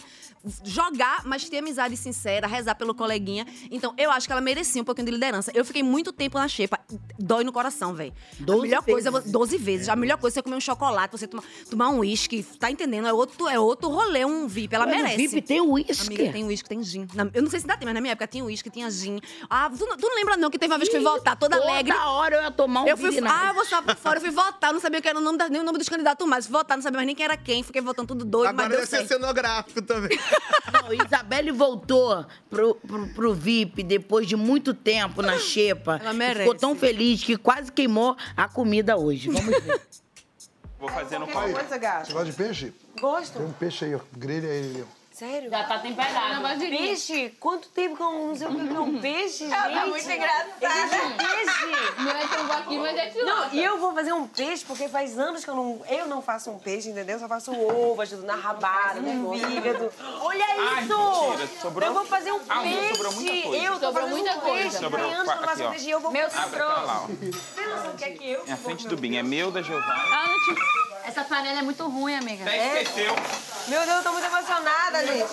[0.64, 3.46] jogar, mas ter amizade sincera, rezar pelo coleguinha.
[3.72, 5.52] Então, eu acho que ela merecia um pouquinho de liderança.
[5.54, 6.80] Eu fiquei muito tempo na xepa.
[7.18, 8.14] Dói no coração, velho.
[8.40, 9.26] A Doze melhor coisa é vezes.
[9.28, 9.90] vo- 12 vezes.
[9.90, 12.44] A melhor coisa é você comer um chocolate, você tomar, tomar um uísque.
[12.60, 13.08] Tá entendendo?
[13.08, 14.76] É outro, é outro rolê, um VIP.
[14.76, 15.16] Ela merece.
[15.18, 16.08] VIP tem uísque?
[16.16, 17.08] Amiga, tem uísque, tem gin.
[17.14, 19.20] Na- eu não sei se ainda tem, mas na minha época tinha uísque, tinha gin.
[19.50, 21.38] Ah, tu, não- tu não lembra não que teve uma vez que eu fui votar
[21.38, 21.94] toda toda alegre.
[21.96, 23.34] hora eu ia tomar um Eu fui, virinado.
[23.38, 25.38] ah, eu vou sair por fora, eu fui votar, não sabia que era o nome
[25.38, 26.46] da, nem o nome dos candidatos mais.
[26.46, 27.64] Fui votar, não sabia mais nem quem era quem.
[27.64, 29.22] Fiquei votando tudo doido, Agora mas deu deve ser certo.
[29.22, 30.18] cenográfico também.
[30.72, 36.00] Não, Isabelle voltou pro, pro, pro VIP depois de muito tempo na xepa.
[36.02, 36.40] Ela merece.
[36.42, 39.30] Ficou tão feliz que quase queimou a comida hoje.
[39.30, 39.82] Vamos ver.
[40.80, 41.50] Vou fazer no pau.
[41.50, 42.08] coisa, gato.
[42.08, 42.74] Você gosta de peixe?
[43.00, 43.38] Gosto.
[43.38, 44.00] Tem um peixe aí, ó.
[44.18, 45.03] Grelha ele, ó.
[45.24, 45.50] Sério?
[45.50, 46.60] Já tá temperado.
[46.60, 47.34] Peixe?
[47.40, 49.54] Quanto tempo que eu não sei o que que é um peixe, gente?
[49.54, 50.50] Ela tá muito engraçada.
[50.62, 51.94] Existe um peixe?
[52.04, 54.90] Não é tão aqui, mas é de Não, e eu vou fazer um peixe porque
[54.90, 57.18] faz anos que eu não, eu não faço um peixe, entendeu?
[57.20, 59.92] Só faço ovo, ajudo na rabada, no fígado.
[60.22, 60.98] Olha Ai, isso!
[60.98, 62.96] mentira, sobrou- Eu vou fazer um Ah, peixe.
[62.96, 63.64] sobrou muita coisa.
[63.66, 64.58] Eu tô Sobrou muita um coisa.
[64.64, 64.78] peixe.
[64.80, 66.30] Sobrou anos que eu faço um peixe e eu vou Meu.
[66.30, 68.44] Tem noção do que é que eu?
[68.48, 69.16] É a frente do Bim.
[69.16, 69.94] É meu, da Giovana.
[69.94, 70.93] Ah, não te...
[71.06, 72.46] Essa panela é muito ruim, amiga.
[72.46, 73.14] Até esqueceu.
[73.68, 75.28] Meu Deus, eu tô muito emocionada, gente.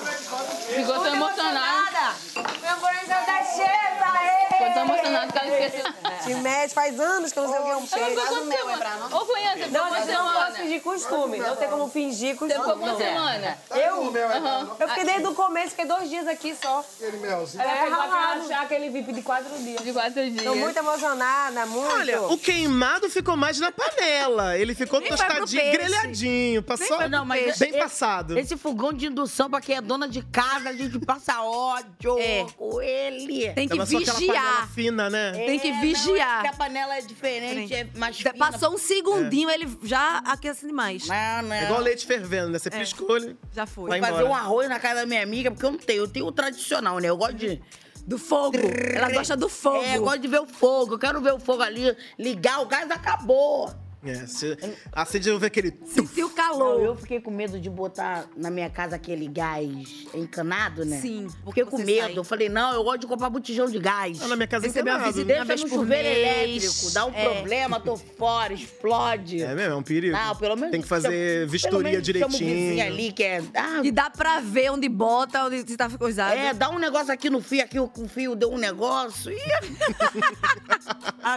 [0.75, 2.15] Ficou tão emocionada.
[2.35, 4.47] Meu coração tá cheio, aê!
[4.51, 5.93] Ficou tão emocionada que ela esqueceu.
[6.25, 8.05] Te mete, faz anos que eu não sei o que é um peixe.
[8.11, 9.13] ficou quantas semanas?
[9.13, 11.39] Ô, Cunha, você ficou Não, eu não posso fingir costume.
[11.39, 12.53] Não tem como fingir costume.
[12.53, 13.07] Você ficou quantas Não.
[13.07, 13.55] semanas?
[13.71, 14.27] Eu?
[14.37, 14.77] Aham.
[14.79, 16.85] Eu fiquei desde o começo, fiquei dois dias aqui só.
[17.01, 17.63] Aquele melzinho.
[17.63, 18.43] Ela É, pegou ralado.
[18.45, 19.83] aquela, aquele VIP de quatro dias.
[19.83, 20.45] De quatro dias.
[20.45, 21.95] Tô muito emocionada, muito.
[21.95, 24.57] Olha, o queimado ficou mais na panela.
[24.59, 25.77] Ele ficou tostadinho, peixe.
[25.79, 26.62] grelhadinho.
[26.62, 27.59] Passou foi pro peixe.
[27.59, 28.38] bem Esse- passado.
[28.38, 32.46] Esse fogão de indução, pra quem é dona de casa, a gente passa ódio É.
[32.57, 33.51] com ele.
[33.53, 34.68] Tem que vigiar.
[34.73, 35.33] fina, né?
[35.33, 36.38] Tem que É, não, vigiar.
[36.38, 38.35] é que a panela é diferente, é mais fina.
[38.35, 41.07] Passou um segundinho, ele já aquece demais.
[41.07, 41.55] Não, não.
[41.55, 42.59] É igual leite fervendo, né?
[42.59, 43.88] Você piscou, ele Já foi.
[43.88, 46.01] vai Vou fazer um arroz na casa da minha amiga, porque eu não tenho.
[46.03, 47.09] Eu tenho o tradicional, né?
[47.09, 47.61] Eu gosto de.
[48.07, 48.57] Do fogo.
[48.94, 49.85] Ela gosta do fogo.
[49.85, 50.94] É, eu gosto de ver o fogo.
[50.94, 53.73] Eu quero ver o fogo ali, ligar, o gás acabou.
[54.03, 54.57] É, se,
[54.93, 55.79] acende eu ver aquele...
[55.85, 56.81] Sentiu Não, calor.
[56.83, 60.99] eu fiquei com medo de botar na minha casa aquele gás encanado, né?
[61.01, 62.01] Sim, Fiquei com você medo.
[62.07, 62.19] sai.
[62.19, 64.19] Eu falei, não, eu gosto de comprar botijão de gás.
[64.23, 65.05] Ah, na minha casa encanado.
[65.05, 66.65] visita uma Deixa vez no por chuveiro mês.
[66.65, 67.29] elétrico, dá um É.
[67.35, 69.43] problema, tô fora, explode.
[69.43, 70.17] É mesmo, é um perigo.
[70.17, 70.71] Não, pelo menos.
[70.71, 72.83] Tem que fazer chama- vistoria direitinho.
[72.83, 73.43] ali que é.
[73.55, 76.33] Ah, E dá pra ver onde bota, onde se tá coisado.
[76.35, 79.31] é, dá um negócio aqui no fio, aqui o o fio deu um negócio.
[79.31, 79.37] Ih.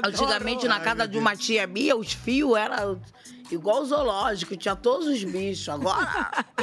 [0.05, 2.99] Antigamente, na casa de uma tia minha, os fios eram
[3.51, 5.69] igual o zoológico, tinha todos os bichos.
[5.69, 6.45] Agora.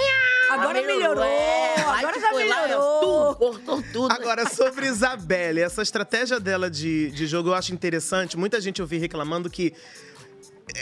[0.51, 3.35] Agora melhorou, É, agora já lá, melhorou.
[3.37, 4.13] tum, cortou tudo.
[4.13, 8.37] Agora, sobre Isabelle, essa estratégia dela de, de jogo eu acho interessante.
[8.37, 9.73] Muita gente eu vi reclamando que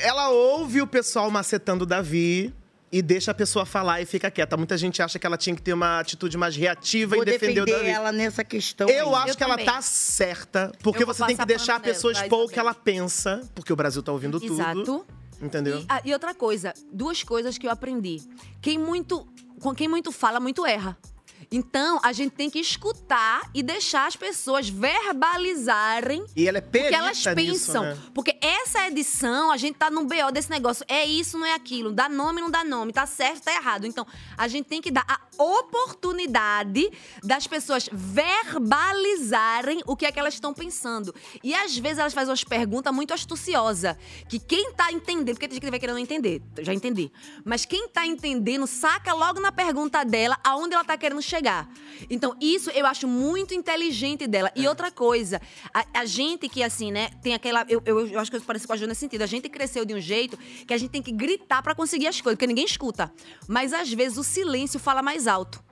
[0.02, 2.50] ela ouve o pessoal macetando o Davi
[2.90, 4.56] e deixa a pessoa falar e fica quieta.
[4.56, 7.54] Muita gente acha que ela tinha que ter uma atitude mais reativa Vou e defender
[7.64, 7.90] defender o Davi.
[7.90, 8.88] ela nessa questão.
[8.88, 9.24] Eu aí.
[9.24, 9.66] acho que ela também.
[9.66, 13.48] tá certa, porque Eu você tem que deixar a pessoa expor o que ela pensa,
[13.54, 14.54] porque o Brasil tá ouvindo tudo.
[14.54, 15.06] Exato.
[15.40, 15.78] Entendeu?
[15.80, 18.20] E, ah, e outra coisa, duas coisas que eu aprendi.
[18.60, 19.26] Quem muito,
[19.60, 20.96] com quem muito fala, muito erra.
[21.50, 26.70] Então, a gente tem que escutar e deixar as pessoas verbalizarem E ela é o
[26.70, 27.82] que elas nisso, pensam.
[27.84, 27.98] né?
[28.12, 30.84] Porque essa edição, a gente tá num BO desse negócio.
[30.86, 31.90] É isso, não é aquilo.
[31.90, 32.92] Dá nome, não dá nome.
[32.92, 33.86] Tá certo, tá errado.
[33.86, 34.06] Então,
[34.36, 36.90] a gente tem que dar a oportunidade
[37.24, 41.14] das pessoas verbalizarem o que é que elas estão pensando.
[41.42, 43.96] E às vezes elas fazem umas perguntas muito astuciosas.
[44.28, 47.10] Que quem tá entendendo, porque tem gente que vai querendo entender, já entendi.
[47.42, 51.37] Mas quem tá entendendo, saca logo na pergunta dela aonde ela tá querendo chegar.
[52.08, 54.50] Então, isso eu acho muito inteligente dela.
[54.54, 55.40] E outra coisa,
[55.72, 57.64] a, a gente que, assim, né, tem aquela.
[57.68, 59.22] Eu, eu, eu acho que eu pareço com a Ju nesse sentido.
[59.22, 62.20] A gente cresceu de um jeito que a gente tem que gritar pra conseguir as
[62.20, 63.12] coisas, porque ninguém escuta.
[63.46, 65.67] Mas às vezes o silêncio fala mais alto.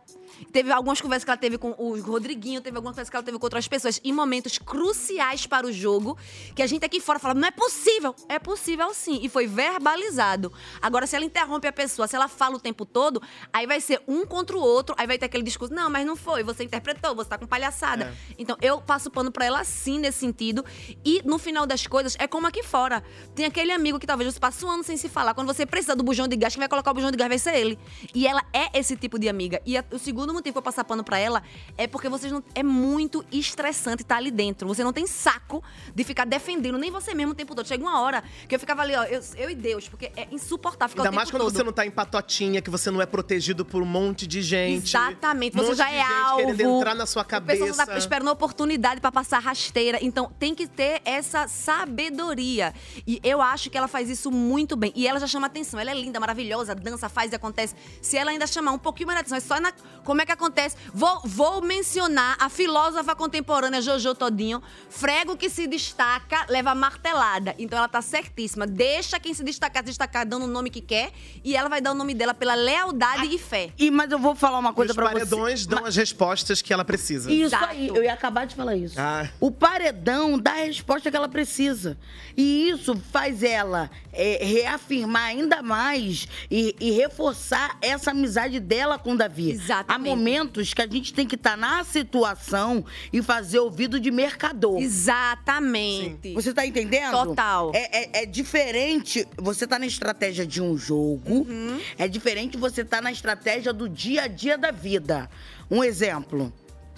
[0.52, 3.38] Teve algumas conversas que ela teve com o Rodriguinho, teve algumas conversas que ela teve
[3.38, 6.16] com outras pessoas em momentos cruciais para o jogo,
[6.54, 8.14] que a gente aqui fora fala, não é possível.
[8.28, 9.18] É possível sim.
[9.22, 10.52] E foi verbalizado.
[10.80, 13.20] Agora, se ela interrompe a pessoa, se ela fala o tempo todo,
[13.52, 16.16] aí vai ser um contra o outro, aí vai ter aquele discurso, não, mas não
[16.16, 18.04] foi, você interpretou, você tá com palhaçada.
[18.38, 20.64] Então, eu passo pano pra ela sim nesse sentido.
[21.04, 23.02] E no final das coisas, é como aqui fora.
[23.34, 25.34] Tem aquele amigo que talvez você passe um ano sem se falar.
[25.34, 27.38] Quando você precisa do bujão de gás, quem vai colocar o bujão de gás vai
[27.38, 27.78] ser ele.
[28.14, 29.60] E ela é esse tipo de amiga.
[29.64, 31.42] E a- o segundo motivo que eu passar pano pra ela
[31.76, 32.42] é porque vocês não.
[32.54, 34.66] É muito estressante estar ali dentro.
[34.68, 35.62] Você não tem saco
[35.94, 37.66] de ficar defendendo nem você mesmo o tempo todo.
[37.66, 40.90] Chega uma hora que eu ficava ali, ó, eu, eu e Deus, porque é insuportável
[40.90, 41.52] ficar Ainda o tempo mais quando todo.
[41.56, 44.88] você não tá em patotinha, que você não é protegido por um monte de gente.
[44.88, 46.36] Exatamente, Um você já é gente alvo.
[46.46, 47.86] querendo entrar na sua A pessoa cabeça.
[47.86, 49.98] tá esperando oportunidade pra passar rasteira.
[50.02, 52.72] Então tem que ter essa sabedoria.
[53.06, 54.92] E eu acho que ela faz isso muito bem.
[54.94, 55.78] E ela já chama atenção.
[55.78, 57.74] Ela é linda, maravilhosa, dança, faz e acontece.
[58.02, 59.72] Se ela ainda chamar um pouquinho mais de atenção, é só na
[60.16, 60.78] Como é que acontece?
[60.94, 64.62] Vou, vou mencionar a filósofa contemporânea Jojo Todinho.
[64.88, 67.54] Frego que se destaca, leva martelada.
[67.58, 68.66] Então ela tá certíssima.
[68.66, 71.12] Deixa quem se destacar, se destacar dando o nome que quer.
[71.44, 73.68] E ela vai dar o nome dela pela lealdade e fé.
[73.76, 75.12] E, mas eu vou falar uma coisa Os pra você.
[75.16, 77.30] paredões dão as respostas que ela precisa.
[77.30, 78.98] Isso aí, eu ia acabar de falar isso.
[78.98, 79.28] Ah.
[79.38, 81.98] O paredão dá a resposta que ela precisa.
[82.34, 89.12] E isso faz ela é, reafirmar ainda mais e, e reforçar essa amizade dela com
[89.12, 89.50] o Davi.
[89.50, 90.05] Exatamente.
[90.10, 94.80] Momentos que a gente tem que estar na situação e fazer ouvido de mercador.
[94.80, 96.32] Exatamente.
[96.34, 97.12] Você tá entendendo?
[97.12, 97.70] Total.
[97.74, 101.80] É, é- é diferente você tá na estratégia de um jogo, Uhum.
[101.98, 105.28] é diferente você tá na estratégia do dia a dia da vida.
[105.70, 106.52] Um exemplo.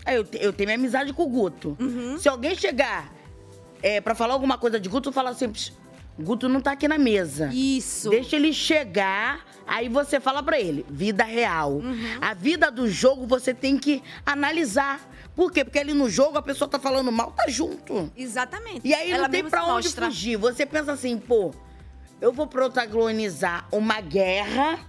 [0.04, 1.76] Ah, Eu, eu tenho minha amizade com o Guto.
[1.78, 2.18] Uhum.
[2.18, 3.12] Se alguém chegar
[3.82, 5.52] é, para falar alguma coisa de Guto, fala assim:
[6.18, 7.50] "Psh, Guto não tá aqui na mesa.
[7.52, 8.10] Isso.
[8.10, 11.74] Deixa ele chegar, aí você fala pra ele, vida real.
[11.74, 12.18] Uhum.
[12.20, 15.00] A vida do jogo você tem que analisar.
[15.36, 15.64] Por quê?
[15.64, 18.12] Porque ali no jogo a pessoa tá falando mal, tá junto.
[18.16, 18.80] Exatamente.
[18.84, 20.06] E aí Ela não tem pra onde mostra.
[20.06, 20.36] fugir.
[20.36, 21.54] Você pensa assim, pô,
[22.20, 24.80] eu vou protagonizar uma guerra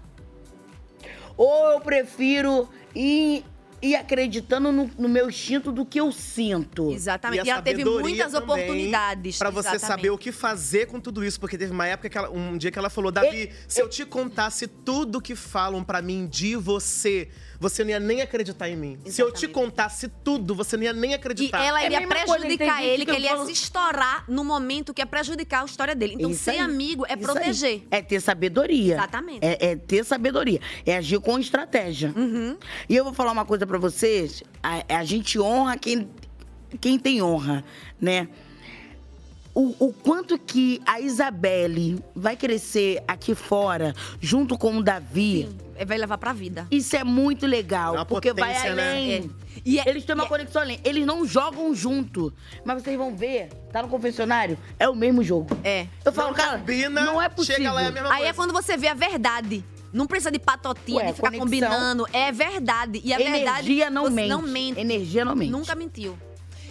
[1.37, 3.45] ou eu prefiro ir,
[3.81, 6.91] ir acreditando no, no meu instinto do que eu sinto.
[6.91, 7.41] Exatamente.
[7.41, 9.37] a E ela teve muitas oportunidades.
[9.37, 9.87] Pra você Exatamente.
[9.87, 11.39] saber o que fazer com tudo isso.
[11.39, 14.05] Porque teve uma época, que ela- um dia que ela falou, Davi, se eu te
[14.05, 18.99] contasse tudo que falam pra mim de você, você não ia nem acreditar em mim.
[19.05, 21.61] Se eu te contasse tudo, você não ia nem E acreditar.
[21.63, 25.01] ela É iria coisa, prejudicar ele, que que ele ia se estourar no momento que
[25.01, 26.13] ia prejudicar a história dele.
[26.15, 26.59] Então, Isso ser aí.
[26.59, 27.69] amigo é Isso proteger.
[27.69, 27.87] aí.
[27.91, 28.93] É ter sabedoria.
[28.95, 29.39] Exatamente.
[29.45, 30.61] É, é ter sabedoria.
[30.85, 32.13] É agir com estratégia.
[32.15, 32.57] Uhum.
[32.87, 34.41] E eu vou falar uma coisa pra vocês.
[34.63, 36.09] A, a gente honra quem,
[36.79, 37.63] quem tem honra,
[37.99, 38.29] né?
[39.55, 45.49] O, o quanto que a Isabelle vai crescer aqui fora, junto com o Davi.
[45.75, 46.67] É, Vai levar pra vida.
[46.69, 48.89] Isso é muito legal, É porque vai potência, né?
[48.91, 49.13] além.
[49.13, 49.23] É.
[49.65, 50.79] E é- Eles têm uma e é- conexão além.
[50.83, 52.33] Eles não jogam junto.
[52.65, 55.57] Mas vocês vão ver, tá no confessionário, é o mesmo jogo.
[55.63, 55.87] É.
[56.03, 57.55] Eu falo, Não cara, combina, não é possível.
[57.57, 58.33] chega lá, é a mesma Aí é coisa.
[58.33, 59.63] quando você vê a verdade.
[59.91, 61.45] Não precisa de patotinha, Ué, de ficar conexão.
[61.47, 62.05] combinando.
[62.13, 63.01] É verdade.
[63.03, 63.41] E a verdade.
[63.71, 64.29] Energia não você mente.
[64.29, 64.79] não mente.
[64.79, 65.51] Energia não mente.
[65.51, 66.15] Nunca mentiu.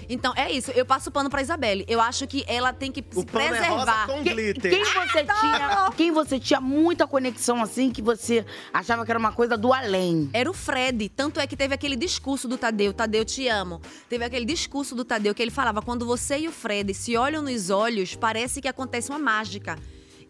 [0.09, 0.71] Então, é isso.
[0.73, 1.85] Eu passo o pano pra Isabelle.
[1.89, 4.07] Eu acho que ela tem que se pano é rosa preservar.
[4.07, 4.71] com Que- glitter.
[4.73, 9.33] Quem você tinha, quem você tinha muita conexão assim que você achava que era uma
[9.33, 10.31] coisa do além?
[10.33, 11.09] Era o Fred.
[11.11, 13.81] Tanto é que teve aquele discurso do Tadeu, Tadeu te amo.
[14.09, 17.43] Teve aquele discurso do Tadeu que ele falava: quando você e o Fred se olham
[17.43, 19.77] nos olhos, parece que acontece uma mágica.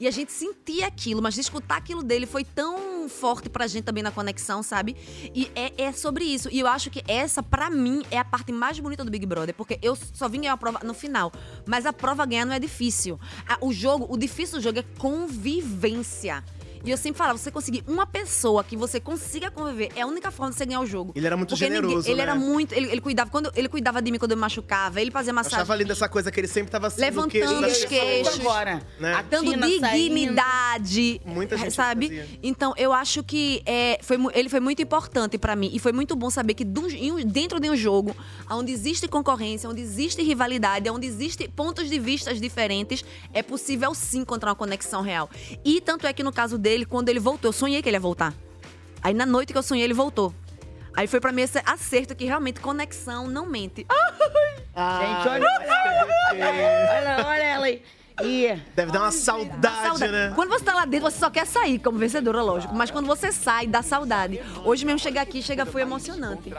[0.01, 4.03] E a gente sentia aquilo, mas escutar aquilo dele foi tão forte pra gente também
[4.03, 4.97] na conexão, sabe?
[5.35, 6.49] E é, é sobre isso.
[6.53, 9.55] E eu acho que essa, pra mim, é a parte mais bonita do Big Brother,
[9.55, 11.33] porque eu só vim ganhar a prova no final.
[11.67, 13.19] Mas a prova ganhar não é difícil.
[13.61, 16.45] O jogo, o difícil do jogo é convivência.
[16.85, 20.31] E eu sempre falava, você conseguir uma pessoa que você consiga conviver, é a única
[20.31, 21.13] forma de você ganhar o jogo.
[21.15, 22.23] Ele era muito Porque ninguém- generoso, Ele né?
[22.23, 22.73] era muito.
[22.73, 23.31] Ele, ele cuidava.
[23.31, 25.59] Quando ele cuidava de mim quando eu me machucava, ele fazia Eu massagem.
[25.59, 28.41] achava linda essa coisa que ele sempre tava assim, Levantando queixo os queixos.
[28.41, 29.25] Agora, Né?
[29.31, 29.51] Dando
[30.33, 31.21] dignidade.
[31.25, 32.09] Muita gente sabe?
[32.09, 32.29] fazia.
[32.43, 35.71] Então, eu acho que é, foi, ele foi muito importante pra mim.
[35.73, 38.15] E foi muito bom saber que dentro de um jogo,
[38.51, 44.21] onde existe concorrência, onde existe rivalidade, onde existe pontos de vistas diferentes, é possível sim
[44.21, 45.29] encontrar uma conexão real.
[45.65, 48.01] E tanto é que no caso dele, quando ele voltou, eu sonhei que ele ia
[48.01, 48.35] voltar.
[49.03, 50.35] Aí na noite que eu sonhei, ele voltou.
[50.95, 53.87] Aí foi pra mim esse acerto que realmente conexão não mente.
[53.87, 55.47] Gente, olha,
[56.33, 57.83] olha, olha ela aí.
[58.21, 60.11] E Deve dar uma saudade, Saudade.
[60.11, 60.33] né?
[60.35, 62.75] Quando você tá lá dentro, você só quer sair como vencedora, lógico.
[62.75, 64.41] Mas quando você sai, dá saudade.
[64.65, 66.53] Hoje mesmo chegar aqui, chega, foi emocionante.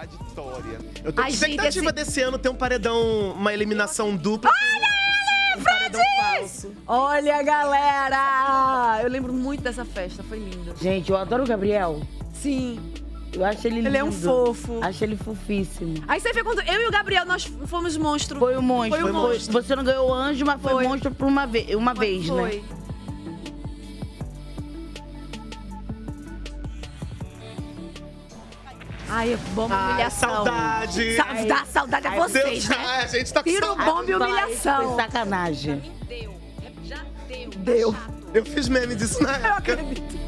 [1.03, 4.49] Eu tô com expectativa esse- desse ano ter um paredão, uma eliminação dupla.
[4.49, 4.89] paredão
[5.59, 6.71] falso.
[6.87, 8.99] Olha, galera!
[9.01, 10.73] Eu lembro muito dessa festa, foi lindo.
[10.81, 12.01] Gente, eu adoro o Gabriel.
[12.33, 12.79] Sim.
[13.31, 13.89] Eu acho ele lindo.
[13.89, 14.79] Ele é um fofo.
[14.81, 16.03] Acho ele fofíssimo.
[16.07, 18.39] Aí você vê quando eu e o Gabriel, nós fomos monstro.
[18.39, 18.99] Foi o monstro.
[18.99, 19.53] Foi o monstro.
[19.53, 20.87] Você não ganhou o anjo, mas foi, Foi.
[20.87, 22.41] monstro por uma, ve uma vez, né?
[22.41, 22.63] Foi.
[29.09, 30.29] Ai, bomba Ai, humilhação.
[30.29, 31.15] saudade.
[31.15, 32.75] Sa dá saudade a Ai, vocês, Deus, né?
[32.77, 33.89] ai, a gente tá com Tiro, saudade.
[33.91, 34.87] bomba e humilhação.
[34.93, 35.91] Foi sacanagem.
[37.57, 37.95] Deu.
[38.33, 39.73] Eu fiz meme disso na Eu época.
[39.73, 40.19] acredito.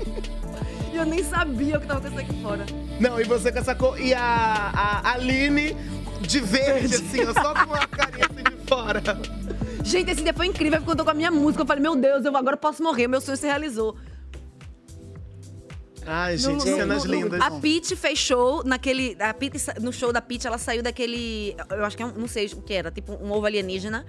[0.91, 2.65] E eu nem sabia o que tava acontecendo aqui fora.
[3.00, 4.00] Não, e você com essa cor.
[4.00, 4.22] E a,
[5.04, 5.76] a Aline
[6.22, 9.02] de verde, assim, ó, só com a carinha assim de fora.
[9.84, 11.63] Gente, esse dia foi incrível, porque eu tô com a minha música.
[11.63, 13.96] Eu falei, meu Deus, eu agora posso morrer, meu sonho se realizou.
[16.06, 17.42] Ai, gente, No- cenas no- lindas.
[17.42, 19.16] A Pete fez show naquele.
[19.20, 21.56] A Pete, no show da Pete, ela saiu daquele.
[21.70, 24.06] Eu acho que é um, não sei o que era, tipo um ovo alienígena.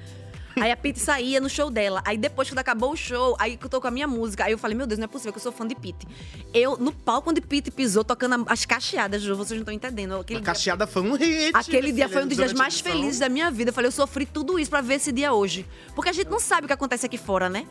[0.54, 2.02] Aí a Pete saía no show dela.
[2.04, 4.44] Aí depois, quando acabou o show, aí que eu tô com a minha música.
[4.44, 6.06] Aí eu falei, meu Deus, não é possível que eu sou fã de Pete.
[6.52, 10.14] Eu, no palco onde Pete pisou, tocando as cacheadas, Ju, vocês não estão entendendo.
[10.16, 11.52] Aquele A cacheada foi um hit.
[11.54, 13.70] Aquele dia foi um dos dias mais felizes da minha vida.
[13.70, 15.66] Eu falei, eu sofri tudo isso pra ver esse dia hoje.
[15.94, 17.66] Porque a gente não sabe o que acontece aqui fora, né?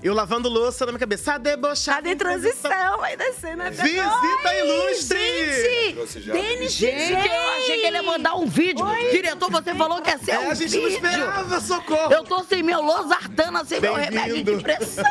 [0.00, 1.34] Eu lavando louça na minha cabeça.
[1.34, 5.92] A debochada Tá em transição, vai descendo até Visita ilustre!
[5.94, 6.32] Trouxe Gente!
[6.32, 7.16] Denis Gente, DJ!
[7.36, 8.86] eu achei que ele ia mandar um vídeo.
[9.10, 10.94] Diretor, você falou que ia ser É, um a gente não vídeo.
[10.96, 12.12] esperava, socorro!
[12.12, 15.04] Eu tô sem meu losartana, sem meu remédio de pressão.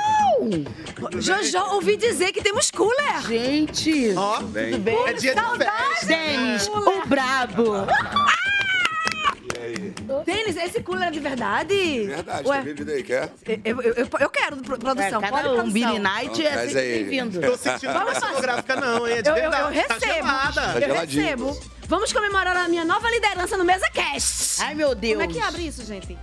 [1.20, 3.22] Jojo, ouvi dizer que temos cooler.
[3.28, 4.96] Gente, Ó, tudo bem?
[5.08, 6.06] É dia de festa.
[6.06, 7.74] Denis, o brabo.
[10.26, 12.06] Denis, esse cooler é de verdade?
[12.08, 13.30] Verdade, Ué, tem bebida aí, quer?
[13.66, 15.22] eu, eu, eu, eu quero, pro- produção.
[15.24, 15.72] É, cada um.
[15.72, 17.04] Billy Night é sempre aí.
[17.04, 17.42] bem-vindo.
[17.42, 18.26] Tô sentindo Vamos uma fazer.
[18.28, 19.18] cenográfica não, hein?
[19.18, 19.84] É de Eu, eu, eu verdade.
[19.88, 20.14] Tá recebo.
[20.14, 20.62] gelada.
[20.62, 21.60] Tá eu recebo.
[21.88, 24.62] Vamos comemorar a minha nova liderança no Mesa Cast.
[24.62, 25.20] Ai, meu Deus.
[25.22, 26.18] Como é que abre isso, gente?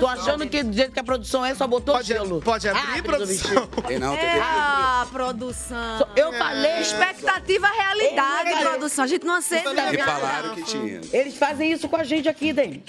[0.00, 2.40] Tô achando que do jeito que a produção é, só botou Pode, gelo.
[2.40, 3.66] pode abrir, Abre, produção?
[3.86, 4.44] Tem não, tem É bebida.
[4.46, 6.06] a produção.
[6.16, 6.80] Eu falei.
[6.80, 9.04] Expectativa, realidade, produção.
[9.04, 9.72] A gente não aceita.
[9.72, 11.00] Me falaram que tinha.
[11.12, 12.82] Eles fazem isso com a gente aqui, Denis.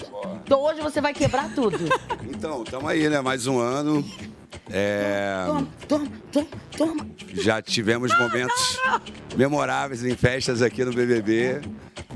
[0.44, 1.78] Então hoje você vai quebrar tudo.
[2.38, 3.20] Então, tamo aí, né?
[3.20, 4.04] Mais um ano.
[4.70, 7.06] É, Toma, toma, toma, toma.
[7.34, 8.78] já tivemos momentos
[9.36, 11.60] memoráveis em festas aqui no BBB.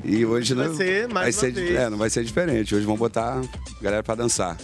[0.04, 1.76] E hoje não Vai ser mais vai ser, vez.
[1.78, 2.74] é, não vai ser diferente.
[2.74, 4.56] Hoje vamos botar a galera pra dançar.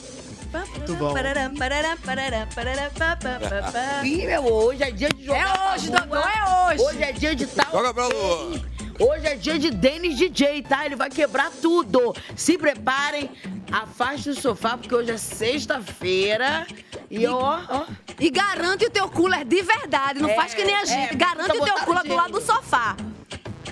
[0.77, 1.15] Muito bom.
[4.05, 5.39] Ih, meu, hoje é dia de jogar.
[5.39, 6.83] É hoje, Dodô, é hoje.
[6.83, 7.71] Hoje é dia de tal.
[7.71, 8.61] Joga pra lua!
[9.01, 10.85] Hoje é dia de Denis DJ, tá?
[10.85, 12.13] Ele vai quebrar tudo.
[12.35, 13.31] Se preparem,
[13.71, 16.67] afaste o sofá, porque hoje é sexta-feira.
[17.09, 17.85] E ó, ó.
[18.19, 20.21] E garante o teu cooler de verdade.
[20.21, 21.17] Não É, faz que nem a é, gente.
[21.17, 22.18] garante precisa o teu cooler do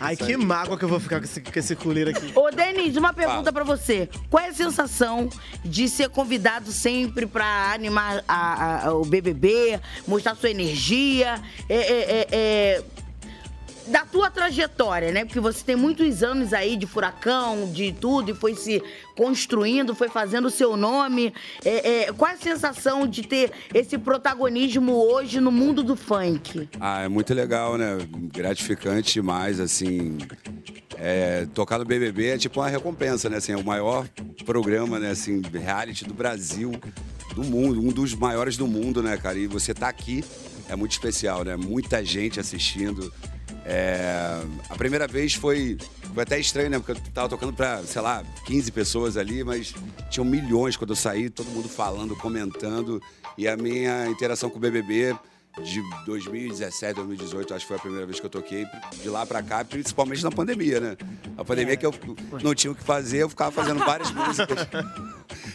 [0.06, 2.32] Ai, que mágoa que eu vou ficar com esse, com esse cooler aqui.
[2.34, 4.08] Ô, Denis, uma pergunta pra você.
[4.30, 5.28] Qual é a sensação
[5.64, 11.40] de ser convidado sempre pra animar a- a- o BBB, mostrar sua energia?
[11.68, 12.82] É, é, é, é,
[13.86, 15.24] da tua trajetória, né?
[15.24, 18.82] Porque você tem muitos anos aí de furacão, de tudo, e foi se
[19.16, 21.32] construindo, foi fazendo o seu nome.
[21.64, 26.68] É, é, qual é a sensação de ter esse protagonismo hoje no mundo do funk?
[26.80, 27.98] Ah, é muito legal, né?
[28.32, 30.18] Gratificante demais, assim.
[30.98, 33.36] É, tocar no BBB é tipo uma recompensa, né?
[33.36, 34.08] Assim, é o maior
[34.44, 35.10] programa, né?
[35.10, 36.72] Assim, reality do Brasil,
[37.34, 39.38] do mundo, um dos maiores do mundo, né, cara?
[39.38, 40.24] E você tá aqui
[40.68, 41.56] é muito especial, né?
[41.56, 43.12] Muita gente assistindo.
[43.64, 45.76] É, a primeira vez foi,
[46.14, 46.78] foi até estranho, né?
[46.78, 49.74] Porque eu tava tocando pra, sei lá, 15 pessoas ali, mas
[50.10, 53.02] tinham milhões quando eu saí, todo mundo falando, comentando.
[53.36, 55.16] E a minha interação com o BBB
[55.62, 58.66] de 2017, 2018, acho que foi a primeira vez que eu toquei,
[59.02, 60.96] de lá pra cá, principalmente na pandemia, né?
[61.36, 61.94] A pandemia que eu
[62.42, 64.68] não tinha o que fazer, eu ficava fazendo várias músicas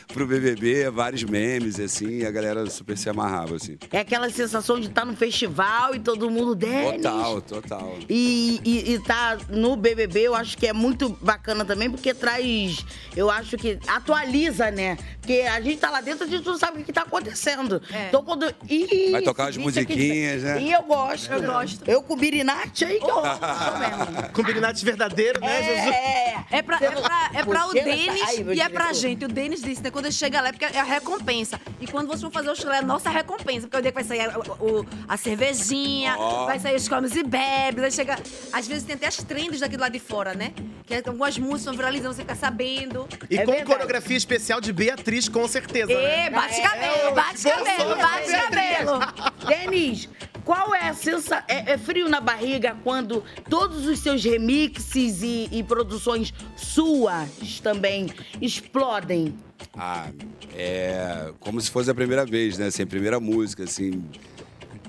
[0.07, 3.77] pro BBB, vários memes, assim, e a galera super se amarrava, assim.
[3.91, 7.01] É aquela sensação de estar no festival e todo mundo Denis.
[7.01, 7.97] Total, total.
[8.09, 12.85] E, e, e tá no BBB, eu acho que é muito bacana também, porque traz,
[13.15, 14.97] eu acho que atualiza, né?
[15.19, 17.81] Porque a gente tá lá dentro, a gente não sabe o que tá acontecendo.
[18.07, 18.53] Então quando.
[18.69, 20.61] Ih, Vai tocar as bicho aqui- musiquinhas, né?
[20.61, 21.31] E eu gosto.
[21.31, 21.89] Eu gosto.
[21.89, 23.41] Eu com o Birinati aí que eu gosto
[23.79, 24.31] mesmo.
[24.33, 25.95] Com Birinati verdadeiro, né, Jesus?
[25.95, 28.21] É, É pra, é pra, é pra o tá- Denis
[28.55, 29.25] e é pra gente.
[29.25, 29.91] O Denis disse, né?
[29.91, 31.59] Quando ele chega lá, é porque é a recompensa.
[31.79, 33.61] E quando vocês vão fazer o show, é a nossa recompensa.
[33.61, 36.45] Porque é o dia que vai sair a, o- a cervejinha, Ó.
[36.45, 38.17] vai sair os comes e bebes, aí chega...
[38.53, 40.53] Às vezes tem até as trends daqui do lado de fora, né?
[40.85, 43.07] Que é- algumas músicas estão viralizando, você fica sabendo.
[43.29, 43.65] E É com verdade.
[43.71, 45.91] coreografia especial de Beatriz, com certeza.
[45.91, 46.29] E né?
[46.29, 48.99] bate É, cabelo, bate cabelo, bate cabelo.
[49.47, 50.09] Denis,
[50.43, 51.43] qual é a sensação?
[51.47, 58.07] É, é frio na barriga quando todos os seus remixes e, e produções suas também
[58.41, 59.35] explodem?
[59.75, 60.09] Ah,
[60.55, 62.67] é como se fosse a primeira vez, né?
[62.67, 64.03] A primeira música, assim.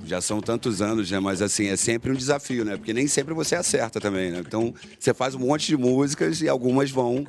[0.05, 1.21] Já são tantos anos, né?
[1.21, 2.77] Mas assim, é sempre um desafio, né?
[2.77, 4.41] Porque nem sempre você acerta também, né?
[4.41, 7.25] Então, você faz um monte de músicas e algumas vão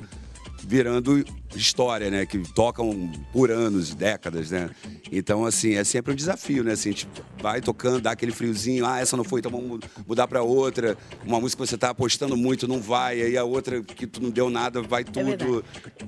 [0.66, 1.24] virando
[1.56, 2.26] história, né?
[2.26, 4.70] Que tocam por anos, décadas, né?
[5.12, 6.72] Então, assim, é sempre um desafio, né?
[6.72, 10.42] Assim, tipo, vai tocando, dá aquele friozinho, ah, essa não foi, então vamos mudar pra
[10.42, 10.96] outra.
[11.24, 14.30] Uma música que você tá apostando muito, não vai, aí a outra que tu não
[14.30, 15.24] deu nada, vai tudo.
[15.26, 15.62] verdade.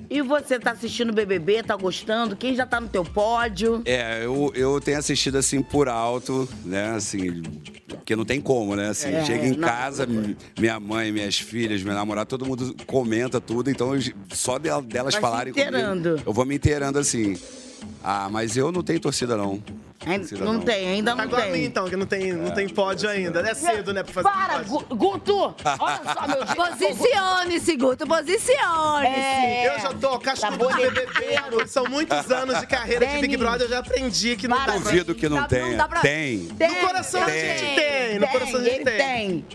[0.09, 2.35] E você tá assistindo o BBB, tá gostando?
[2.35, 3.81] Quem já tá no teu pódio?
[3.85, 6.91] É, eu, eu tenho assistido assim por alto, né?
[6.91, 7.41] Assim,
[7.87, 8.89] porque não tem como, né?
[8.89, 9.67] Assim, É, chega em não.
[9.67, 14.01] casa, mi- minha mãe, minhas filhas, meu namorado, todo mundo comenta tudo, então eu-
[14.33, 17.37] só del- delas Vai falarem comigo, eu vou me inteirando assim.
[18.03, 19.61] Ah, mas eu não tenho torcida, não.
[20.05, 21.51] Ainda- não tem, ainda não Agora tem.
[21.53, 23.39] mim, então, que não tem, não tem pódio ainda.
[23.41, 25.55] É cedo, né, pra fazer Para, Gu- Guto!
[25.79, 29.07] Olha só, meu Posicione-se, Guto, posicione-se.
[29.07, 29.75] É.
[29.75, 31.67] Eu já tô cascudo de BBB.
[31.67, 34.73] São muitos anos de carreira de Big Brother, eu já aprendi que não dá pra-
[34.77, 35.87] Duvido que não tenha.
[36.01, 36.37] Tem.
[36.59, 38.97] No coração a gente tem, no coração a gente tem.
[38.97, 39.45] tem.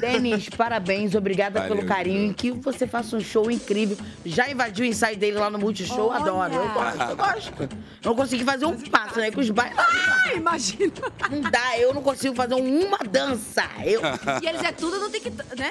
[0.00, 3.96] Denis, parabéns, obrigada Valeu, pelo carinho e que você faça um show incrível.
[4.24, 6.54] Já invadiu o ensaio dele lá no Multishow, adoro.
[6.54, 7.68] Eu gosto, eu gosto.
[8.04, 9.30] Não consegui fazer um passo, né?
[9.30, 10.08] Com os bailarins.
[10.26, 10.92] Ai, imagina.
[11.30, 13.64] Não dá, eu não consigo fazer uma dança.
[13.84, 14.00] Eu...
[14.42, 15.70] E eles é tudo no TikTok, né?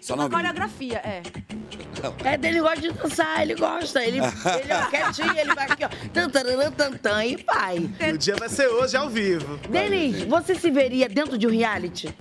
[0.00, 1.22] Só não coreografia, é.
[2.24, 4.02] É dele gosta de dançar, ele gosta.
[4.02, 5.88] Ele, ele é quietinho, ele vai aqui, ó.
[6.12, 7.90] Tan, taran, tan, tan, e vai.
[8.00, 9.58] E o dia vai ser hoje ao vivo.
[9.68, 12.14] Denis, você se veria dentro de um reality?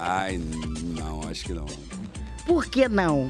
[0.00, 1.66] Ai, não, acho que não.
[2.46, 3.28] Por que não?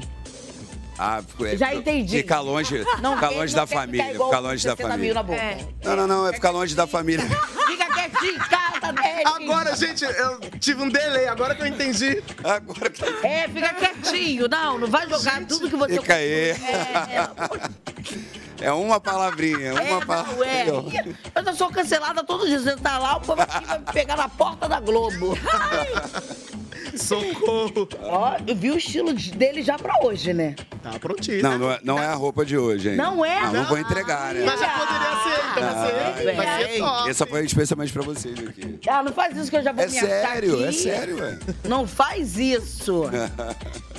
[0.97, 2.17] Ah, é- Já entendi.
[2.17, 4.11] Ficar longe, Não ficar longe da família.
[4.11, 5.13] Ficar longe da 60 mil família.
[5.15, 5.57] na boca.
[5.83, 7.25] Não, não, não, é ficar longe da família.
[7.67, 9.25] Fica quietinho casa, Denis.
[9.25, 12.21] Agora, gente, eu tive um delay, agora que eu entendi.
[12.43, 13.03] Agora que.
[13.25, 14.47] É, fica quietinho.
[14.47, 15.99] Não, não vai jogar tudo que você...
[15.99, 16.51] Fica aí.
[16.61, 21.17] É, É uma palavrinha, uma é, palavrinha.
[21.35, 21.39] é.
[21.49, 22.59] Eu sou cancelada todo dia.
[22.59, 25.37] Você tá lá, o povo aqui vai me pegar na porta da Globo.
[26.95, 27.87] Socorro.
[28.03, 30.55] Ó, eu vi o estilo dele já pra hoje, né?
[30.83, 31.41] Tá prontinho.
[31.41, 32.95] Não, não é, não é a roupa de hoje, hein?
[32.95, 33.41] Não é?
[33.43, 34.43] Não, não vou entregar, né?
[34.45, 37.09] Mas já poderia ser, então vai ser, vai ser top.
[37.09, 38.79] Essa foi especialmente pra vocês aqui.
[38.87, 40.63] Ah, não faz isso que eu já vou É me achar sério, aqui.
[40.65, 41.39] é sério, ué.
[41.63, 43.03] Não faz isso.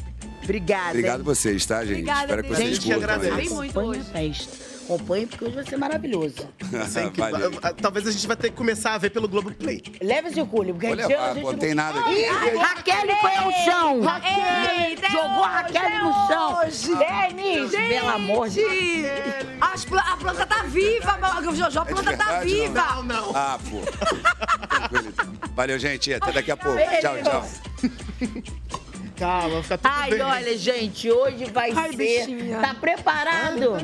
[0.42, 0.88] Obrigada.
[0.90, 1.24] Obrigado hein?
[1.24, 1.92] vocês, tá, gente?
[1.92, 2.58] Obrigada, Espero que Deus.
[2.58, 3.18] vocês Gente, curtam.
[3.36, 4.72] Vem muito Acompanhe a festa.
[4.82, 6.34] Acompanhe, porque hoje vai ser maravilhoso.
[6.82, 9.80] Assim que- ah, Talvez a gente vai ter que começar a ver pelo Globoplay.
[10.02, 12.10] Leve esse culho, porque Vou a gente, levar, a gente não- tem nada aqui.
[12.14, 14.00] Ih, Raquel foi ao chão.
[14.80, 16.58] Eita, Jogou a Raquel no chão.
[16.58, 16.90] hoje.
[16.96, 19.46] Denis, pelo amor de Deus.
[19.60, 22.66] As a planta tá viva, meu- Jojo, a planta tá verdade, não?
[22.66, 22.94] viva.
[22.96, 23.32] Não, não.
[23.36, 23.80] Ah, pô.
[24.92, 25.32] Então.
[25.54, 26.12] Valeu, gente.
[26.12, 26.78] Até daqui a pouco.
[27.00, 28.81] Tchau, tchau.
[29.22, 30.20] Calma, fica tudo Ai, bem.
[30.20, 32.26] olha, gente, hoje vai Ai, ser.
[32.26, 32.58] bichinha.
[32.58, 33.76] Tá preparado?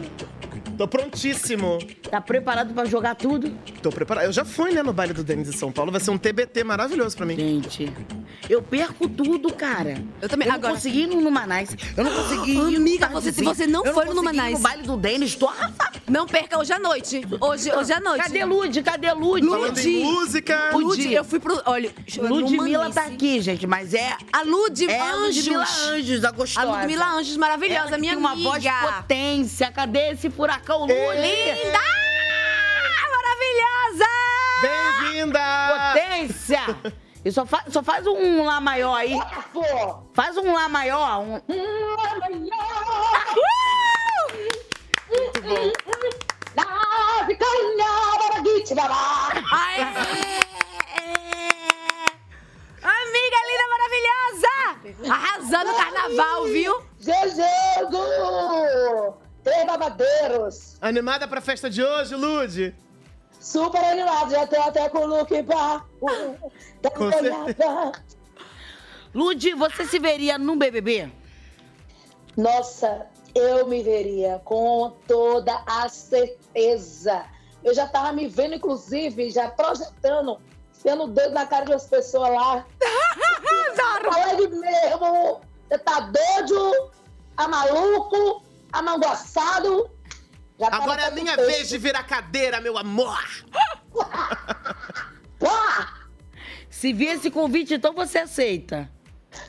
[0.78, 1.78] Tô prontíssimo.
[2.08, 3.50] Tá preparado pra jogar tudo?
[3.82, 4.24] Tô preparado.
[4.26, 5.90] Eu já fui, né, no baile do Denis de São Paulo.
[5.90, 7.34] Vai ser um TBT maravilhoso pra mim.
[7.34, 7.92] Gente,
[8.48, 10.00] eu perco tudo, cara.
[10.22, 10.46] Eu também.
[10.46, 11.76] Eu Agora- não consegui ir no Numanais.
[11.96, 14.32] Eu não consegui ir Amiga, no você- se você não eu foi no consegui ir
[14.32, 15.50] Numanais- no baile do Denis, tô.
[16.08, 17.22] Não perca hoje à noite.
[17.40, 18.22] Hoje, hoje à noite.
[18.22, 18.82] Cadê Lud?
[18.82, 19.46] Cadê Lud?
[19.46, 20.70] Falando em música.
[20.74, 21.60] Lud, eu fui pro.
[21.66, 24.16] Olha, Ludmilla tá aqui, gente, mas é...
[24.32, 25.36] A Lud É a Anjos.
[25.46, 26.66] Ludmilla Anjos, a gostosa.
[26.66, 28.48] A Ludmilla Anjos, maravilhosa, Ela minha tem uma amiga.
[28.48, 28.64] voz
[28.96, 29.72] potência.
[29.72, 30.90] Cadê esse furacão Lud?
[30.92, 31.80] Linda!
[33.10, 34.10] Maravilhosa!
[34.62, 35.40] Bem-vinda!
[35.94, 36.60] Potência!
[37.24, 39.14] E só, fa- só faz um Lá maior aí.
[40.14, 41.20] Faz um Lá maior.
[41.20, 41.40] Um...
[49.50, 49.82] Aê!
[52.82, 54.54] Amiga linda, maravilhosa!
[55.12, 56.82] Arrasando o carnaval, viu?
[57.00, 57.98] Jejudo!
[59.48, 60.76] Três babadeiros!
[60.78, 62.74] Animada pra festa de hoje, Lude?
[63.40, 65.82] Super animado, já tô até com o look pra...
[66.82, 67.92] Tá Com olhada.
[69.14, 71.10] Lud, você se veria no BBB?
[72.36, 77.24] Nossa, eu me veria com toda a certeza.
[77.64, 80.38] Eu já tava me vendo, inclusive, já projetando,
[80.72, 82.66] sendo o dedo na cara das pessoas lá.
[84.12, 85.40] Alegre mesmo.
[85.68, 86.90] Você tá doido?
[87.36, 88.42] A maluco?
[88.72, 89.90] Amangoçado?
[90.58, 93.18] Já Agora é a minha vez de virar cadeira, meu amor!
[96.68, 98.90] Se vir esse convite, então você aceita.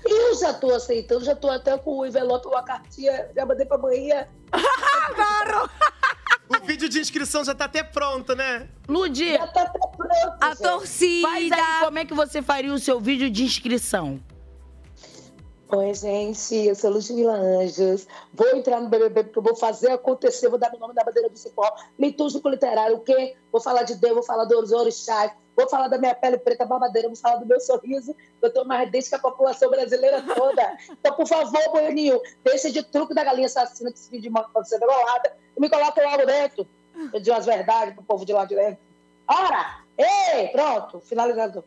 [0.05, 3.77] Eu já tô aceitando, já tô até com o envelope, uma cartinha, já mandei pra
[3.77, 4.27] manhã.
[6.49, 8.67] O vídeo de inscrição já tá até pronto, né?
[8.87, 10.37] Lud, Já tá até pronto.
[10.41, 10.63] A gente.
[10.63, 11.27] torcida.
[11.29, 14.19] faz aí como é que você faria o seu vídeo de inscrição.
[15.71, 18.07] Oi, gente, eu sou Ludmilla Anjos.
[18.33, 20.49] Vou entrar no BBB porque eu vou fazer acontecer.
[20.49, 21.71] Vou dar meu nome na bandeira do cipó.
[21.99, 23.35] Litúrgico literário, o quê?
[23.51, 27.07] Vou falar de Deus, vou falar dos orixás, vou falar da minha pele preta babadeira,
[27.07, 28.15] vou falar do meu sorriso.
[28.41, 30.75] Eu tô mais dente que a população brasileira toda.
[30.89, 34.67] Então, por favor, Boninho, deixa de truque da galinha assassina que esse vídeo de pode
[34.67, 36.67] ser degolada e me coloca lá dentro.
[37.13, 38.79] Eu digo as verdades pro povo de lá de dentro.
[39.27, 39.83] Ora!
[39.95, 40.47] Ei!
[40.47, 41.63] Pronto, finalizando.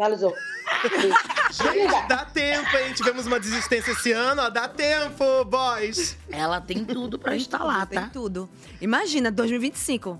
[0.00, 0.32] Finalizou.
[1.52, 2.94] Gente, dá tempo, hein?
[2.94, 4.48] Tivemos uma desistência esse ano, ó.
[4.48, 6.16] Dá tempo, boys.
[6.30, 8.08] Ela tem tudo pra instalar, Tem tá?
[8.10, 8.48] tudo.
[8.80, 10.18] Imagina, 2025.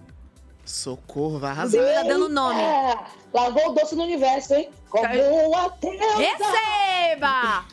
[0.66, 1.80] Socorro, vai arrasar.
[1.80, 2.60] Ludmilla dando nome.
[2.60, 2.98] É,
[3.32, 4.68] lavou o doce no universo, hein?
[4.90, 5.06] Como
[5.48, 6.16] uma deusa.
[6.18, 7.64] Receba!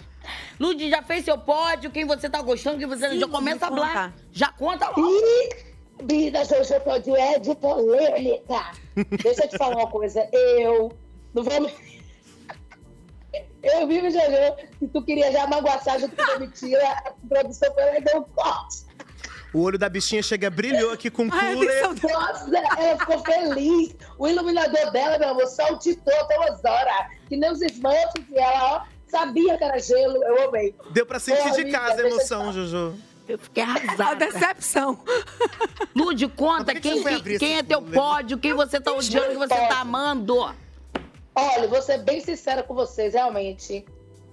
[0.58, 3.70] Lud, já fez seu pódio, quem você tá gostando, quem você Sim, já começa a
[3.70, 4.14] falar.
[4.32, 5.01] Já conta logo.
[5.01, 5.49] Ih,
[6.03, 8.72] Vida Jojo Todinho é de polêmica.
[9.22, 10.26] Deixa eu te falar uma coisa.
[10.32, 10.97] Eu
[11.34, 11.97] não vou.
[13.74, 17.84] Eu vi, Jojo, se tu queria já magoaçar junto com a mentira, a produção foi
[17.86, 18.88] lá e deu um corte.
[19.53, 21.84] O olho da bichinha chega, brilhou aqui com cooler.
[22.03, 23.95] Nossa, ela ficou feliz.
[24.18, 27.07] O iluminador dela, meu amor, saltitou até umas horas.
[27.28, 30.24] Que nem os Smurfs, e ela, ó, sabia que era gelo.
[30.24, 30.76] Eu amei.
[30.91, 32.53] Deu pra sentir de amiga, casa a emoção.
[32.53, 32.95] Jojo.
[33.28, 34.11] Eu fiquei arrasada.
[34.11, 34.99] A decepção.
[35.95, 39.38] Lude, conta que que quem, abrir quem é teu pódio, quem você tá odiando, quem
[39.38, 40.53] você tá amando.
[41.40, 43.86] Olha, vou ser bem sincera com vocês, realmente.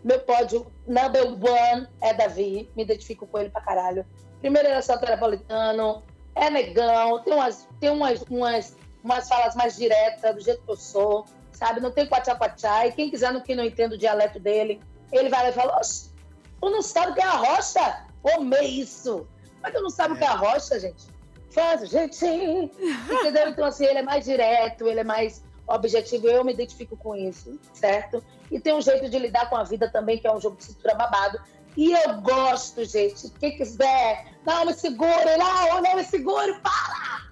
[0.03, 2.71] Meu pódio number one é Davi.
[2.75, 4.07] Me identifico com ele pra caralho.
[4.41, 6.03] Primeiro ele é Napolitano,
[6.35, 10.77] é negão, tem umas, tem umas, umas, umas falas mais diretas, do jeito que eu
[10.77, 11.79] sou, sabe?
[11.79, 12.87] Não tem quatiá-quatiá.
[12.87, 14.81] E quem quiser, no que não entende o dialeto dele,
[15.13, 16.11] ele vai lá e fala, Oxe,
[16.59, 18.07] tu não sabe o que é a rocha?
[18.35, 19.29] Amei isso.
[19.63, 21.07] Mas tu não sabe o que é a rocha, gente?
[21.51, 22.71] Faz jeitinho.
[23.13, 23.51] Entendeu?
[23.51, 26.29] Então, assim, ele é mais direto, ele é mais objetivo.
[26.29, 28.23] Eu me identifico com isso, certo?
[28.51, 30.65] E tem um jeito de lidar com a vida também, que é um jogo de
[30.65, 31.41] cintura babado.
[31.77, 33.31] E eu gosto, gente.
[33.41, 37.25] Quem quiser, não me segure, não, não me segure, para!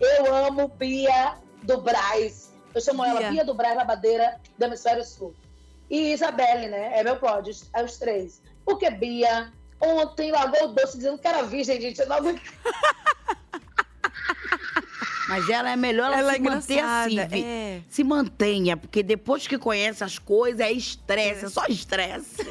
[0.00, 2.50] Eu amo Bia do Braz.
[2.74, 3.30] Eu chamo ela Bia.
[3.30, 5.34] Bia do Braz Babadeira do Hemisfério Sul.
[5.90, 6.98] E Isabelle, né?
[6.98, 8.40] É meu pódio, é os três.
[8.64, 12.00] Porque Bia ontem largou o doce dizendo que era virgem, gente.
[12.00, 12.18] Eu não.
[15.30, 17.18] Mas ela é melhor ela, Ela se é manter assim.
[17.20, 17.80] é.
[17.88, 22.44] Se mantenha, porque depois que conhece as coisas, é estresse, é, só estresse.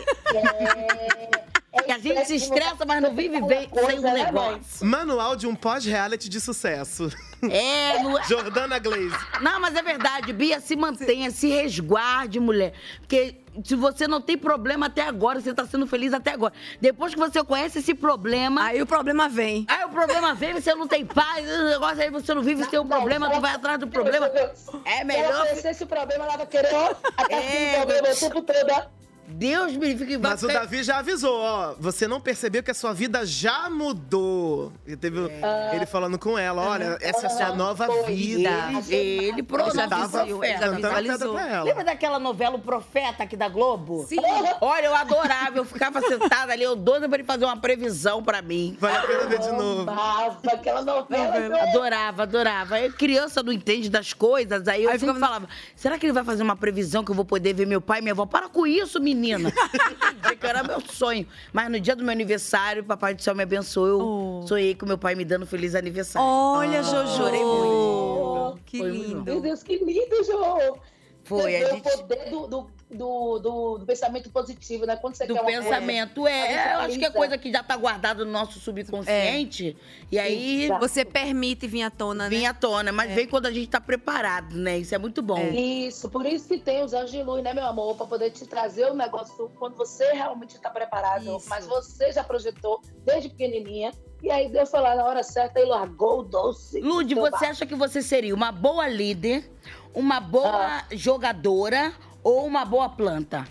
[1.87, 4.85] E a gente se estressa, mas não vive bem sem o né, negócio.
[4.85, 7.09] Manual de um pós-reality de sucesso.
[7.49, 8.21] É, no...
[8.23, 9.15] Jordana Glaze.
[9.41, 12.73] Não, mas é verdade, Bia, se mantenha, se resguarde, mulher.
[12.99, 16.53] Porque se você não tem problema até agora, você tá sendo feliz até agora.
[16.81, 18.65] Depois que você conhece esse problema.
[18.65, 19.65] Aí o problema vem.
[19.69, 22.77] Aí o problema vem, você não tem paz, o negócio aí você não vive sem
[22.79, 24.27] o problema, tu vai atrás do problema.
[24.27, 25.47] É Se ela melhor.
[25.47, 28.98] conhecesse o problema, ela vai querer, ó, até É, o problema o tempo todo, ó.
[29.29, 31.75] Deus me livre que vai Mas o Davi já avisou, ó.
[31.79, 34.73] Você não percebeu que a sua vida já mudou.
[34.87, 35.75] Ele, teve, É.
[35.75, 38.49] ele falando com ela, olha, essa é a sua nova vida.
[38.89, 41.33] Ele, ele pronto, Ele já visualizou.
[41.63, 44.05] Lembra daquela novela O Profeta aqui da Globo?
[44.07, 44.17] Sim.
[44.61, 48.41] Olha, eu adorava, eu ficava sentada ali, eu doida pra ele fazer uma previsão pra
[48.41, 48.75] mim.
[48.79, 49.81] Vale a pena ver de novo.
[49.89, 51.61] Amava aquela novela.
[51.61, 52.75] Adorava, adorava.
[52.75, 56.41] Aí criança não entende das coisas, aí eu sempre falava, será que ele vai fazer
[56.41, 58.25] uma previsão que eu vou poder ver meu pai e minha avó?
[58.25, 59.18] Para com isso, menina!
[59.27, 59.51] Entendi
[60.39, 61.27] que era meu sonho.
[61.51, 64.41] Mas no dia do meu aniversário, o Papai do Céu me abençoou.
[64.41, 66.27] Eu sonhei com meu pai me dando feliz aniversário.
[66.27, 67.17] Olha, Ah, Jojo.
[67.17, 68.59] Chorei muito.
[68.65, 69.23] Que Foi muito lindo.
[69.23, 70.77] Meu Deus, que lindo, Jô!
[71.23, 74.95] Foi, a gente- o poder do, do, do, do- do pensamento positivo, né?
[74.95, 76.21] Quando você do quer uma pensamento.
[76.21, 79.77] coisa, É, gente eu acho que é coisa que já tá guardada no nosso subconsciente.
[80.11, 80.67] E aí.
[80.79, 82.29] Você permite vir à tona, né?
[82.29, 84.79] Vem à tona, mas vem quando a gente tá preparado, né?
[84.79, 85.39] Isso é muito bom.
[85.51, 87.95] Isso, por isso que tem os anjos de luz, né, meu amor?
[87.95, 91.37] Pra poder te trazer o negócio quando você realmente tá preparado.
[91.47, 93.91] Mas você já projetou desde pequenininha.
[94.21, 96.81] E aí Deus foi lá na hora certa e largou o doce.
[96.81, 97.49] Lude, você bar.
[97.51, 99.49] acha que você seria uma boa líder,
[99.93, 101.93] uma boa jogadora
[102.23, 103.47] ou uma boa planta?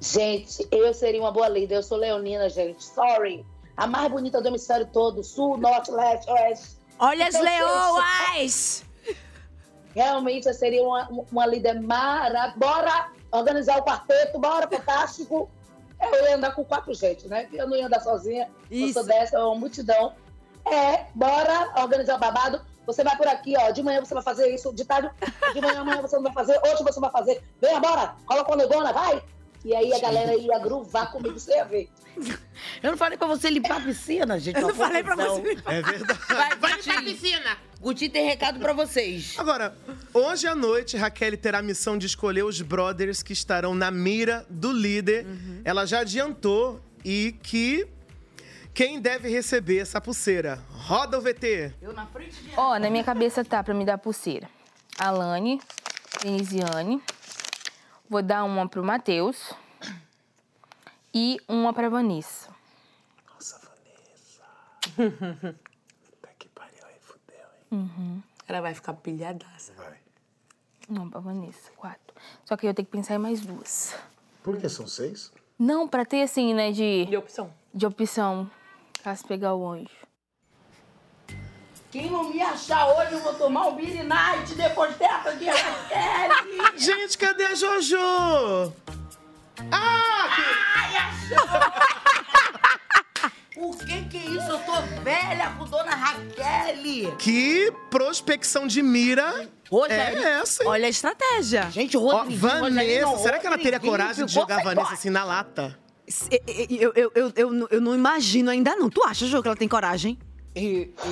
[0.00, 1.76] Gente, eu seria uma boa líder.
[1.76, 2.84] Eu sou leonina, gente.
[2.84, 3.46] Sorry.
[3.76, 5.22] A mais bonita do hemisfério todo.
[5.22, 6.76] Sul, norte, leste, oeste.
[6.98, 8.84] Olha as Então, leoas!
[9.94, 12.54] Realmente, eu seria uma, uma líder maravilhosa.
[12.56, 15.50] Bora organizar o quarteto, bora, fantástico.
[16.00, 17.48] Eu ia andar com quatro gente, né?
[17.52, 18.50] Eu não ia andar sozinha.
[18.70, 18.94] Eu Isso.
[18.94, 20.14] sou dessa, é uma multidão.
[20.66, 22.60] É, bora organizar o babado.
[22.86, 23.70] Você vai por aqui, ó.
[23.70, 25.10] De manhã você vai fazer isso, de tarde,
[25.54, 27.42] de manhã amanhã você não vai fazer, hoje você vai fazer.
[27.60, 29.22] Venha, bora, coloca a negona, vai.
[29.64, 31.88] E aí a galera ia gruvar comigo, você ia ver.
[32.82, 34.56] Eu não falei pra você limpar a piscina, gente.
[34.56, 35.72] Eu não falei pra você limpar.
[35.72, 36.20] É verdade.
[36.28, 37.56] Vai, vai limpar a piscina.
[37.80, 39.34] Guti tem recado pra vocês.
[39.38, 39.74] Agora,
[40.12, 44.44] hoje à noite, Raquel terá a missão de escolher os brothers que estarão na mira
[44.50, 45.26] do líder.
[45.64, 47.88] Ela já adiantou e que
[48.74, 50.62] quem deve receber essa pulseira?
[50.70, 51.74] Roda o VT.
[51.80, 52.52] Eu na frente de...
[52.56, 54.48] Ó, na minha cabeça tá pra me dar pulseira.
[54.98, 55.60] Alane,
[56.22, 57.02] Denisiane.
[58.08, 59.52] Vou dar uma pro Matheus.
[61.14, 62.50] E uma pra Vanessa.
[67.72, 68.22] Uhum.
[68.46, 69.72] Ela vai ficar pilhadaça.
[70.86, 72.14] Não, pra Vanessa, quatro.
[72.44, 73.96] Só que eu tenho que pensar em mais duas.
[74.42, 75.32] Por que são seis?
[75.58, 77.06] Não, pra ter assim, né, de...
[77.06, 77.50] De opção.
[77.72, 78.50] De opção,
[79.02, 79.88] caso pegar o anjo.
[81.90, 86.72] Quem não me achar hoje, eu vou tomar um Billy Night depois dessa de Raquel.
[86.78, 88.72] Gente, cadê a Jojo?
[89.70, 90.28] Ah!
[93.54, 94.50] O que que é isso?
[94.50, 94.72] Eu tô
[95.02, 97.16] velha com Dona Raquel.
[97.16, 99.48] Que prospecção de mira
[99.88, 100.64] é essa?
[100.64, 100.68] hein?
[100.68, 101.70] Olha a estratégia.
[101.70, 105.10] Gente, o Ó, Rodriguinho, Vanessa, Rosarino, será que ela teria coragem de jogar Vanessa assim
[105.10, 105.78] na lata?
[106.68, 108.88] Eu, eu, eu, eu, eu, não- imagino ainda não.
[108.90, 110.18] Tu acha, Jô, que ela tem coragem?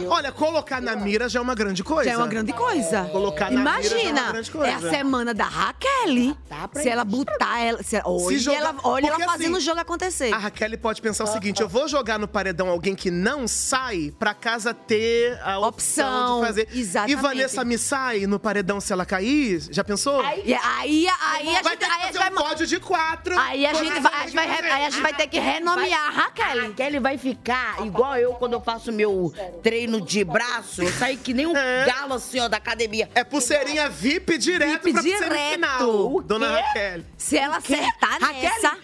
[0.08, 2.04] Olha, colocar na mira já é uma grande coisa.
[2.10, 3.04] Já é uma grande coisa.
[3.04, 4.70] Colocar na mira já é uma Imagina, grande coisa.
[4.70, 6.36] é a semana da Raquel.
[6.74, 7.82] se ela botar ela.
[7.82, 10.32] Se, olha, jogar- ela, olha ela Porque, fazendo assim, o jogo acontecer.
[10.34, 14.12] A Raquel pode pensar o seguinte: eu vou jogar no paredão alguém que não sai
[14.18, 16.68] pra casa ter a opção, Opção, de fazer.
[16.74, 17.12] exatamente.
[17.18, 19.60] E Vanessa me sai no paredão se ela cair?
[19.70, 20.22] Já pensou?
[20.22, 22.30] E aí, aí, a vai gente, ter que aí fazer um vai.
[22.32, 23.38] pódio de quatro.
[23.38, 26.10] Aí a gente vai, a gente vai, aí a gente vai ter que renomear a
[26.10, 26.46] Raquel.
[26.60, 29.29] A Raquel vai ficar igual eu quando eu faço meu
[29.62, 30.82] treino de braço.
[30.82, 31.52] Eu saio que nem um
[31.86, 33.08] galo assim, ó, da academia.
[33.14, 35.24] É pulseirinha VIP direto VIP pra direto.
[35.32, 36.60] semifinal, O dona?
[36.60, 37.02] Raquel.
[37.16, 38.78] Se ela acertar nessa.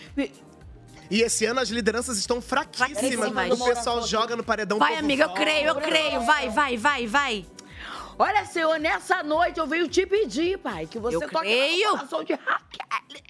[1.08, 2.98] E esse ano as lideranças estão fraquíssimas.
[3.30, 3.60] Fraquíssimas.
[3.60, 6.20] O pessoal joga no paredão Vai, amiga, eu creio, eu creio.
[6.22, 7.46] Vai, vai, vai, vai.
[8.18, 11.90] Olha, senhor, nessa noite eu venho te pedir, pai, que você Eu toque creio.
[11.92, 13.22] no coração de Raquel.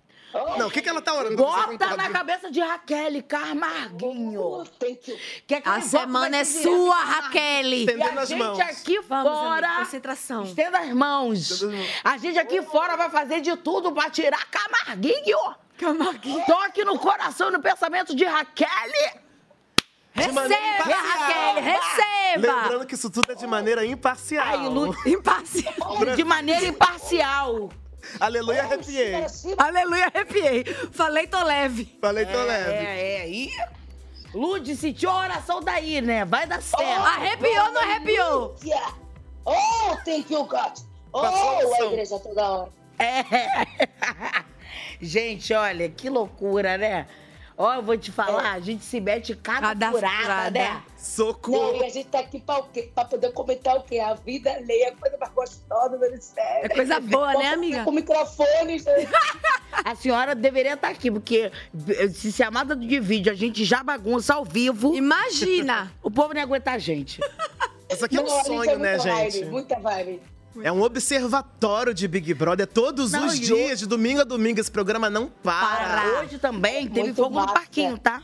[0.58, 1.36] Não, o que, que ela tá orando?
[1.36, 4.64] Bota na cabeça de Raquel, Carmarguinho.
[5.46, 7.72] Que é A semana é sua, Raquel.
[7.72, 8.60] Estendendo a as gente mãos.
[8.60, 9.66] aqui Vamos, fora...
[9.66, 10.42] amiga, concentração.
[10.44, 11.62] Estenda as mãos.
[12.04, 15.38] A gente aqui fora vai fazer de tudo pra tirar Camarguinho.
[15.78, 16.44] Camarguinho.
[16.46, 18.68] Toque no coração e no pensamento de Raquel.
[20.14, 20.48] Receba.
[20.84, 22.62] Raquel, receba.
[22.62, 24.46] Lembrando que isso tudo é de maneira imparcial.
[24.46, 25.98] Ai, Lu- Imparcial.
[26.16, 27.68] De maneira imparcial.
[28.20, 29.14] Aleluia, arrepiei.
[29.58, 30.64] Aleluia, arrepiei.
[30.92, 31.98] Falei, tô leve.
[32.00, 32.72] Falei, tô leve.
[32.72, 33.28] É, é.
[33.28, 33.50] E...
[34.34, 36.24] Lud, sentiu a oração daí, né?
[36.24, 36.82] Vai dar certo.
[36.84, 38.56] Arrepiou ou não arrepiou?
[39.44, 40.72] Oh, thank you, God.
[41.12, 42.72] Oh, a igreja toda hora.
[42.98, 43.24] É.
[45.00, 47.06] Gente, olha, que loucura, né?
[47.58, 50.50] Ó, eu vou te falar, a gente se mete cada, Cada furada, furada.
[50.50, 50.82] né?
[50.98, 51.72] Socorro.
[51.72, 52.90] Não, e a gente tá aqui pra, o quê?
[52.94, 53.98] pra poder comentar o quê?
[53.98, 56.66] A vida alheia, a coisa mais gostosa do ministério.
[56.66, 57.82] É coisa boa, né, amiga?
[57.84, 59.08] Com microfone, gente.
[59.84, 61.50] A senhora deveria estar aqui, porque
[61.88, 64.94] eh, se chamada de vídeo a gente já bagunça ao vivo.
[64.94, 65.90] Imagina!
[66.02, 67.20] O povo não ia aguentar a gente.
[67.88, 69.38] Isso aqui é um Não, sonho, foi né, muita gente?
[69.38, 70.20] Vibe, muita vibe.
[70.62, 72.66] É um observatório de Big Brother.
[72.66, 76.20] Todos Não, os dias, de domingo a domingo, esse programa não para.
[76.22, 77.52] Hoje também teve Muito fogo no massa.
[77.54, 78.22] parquinho, tá?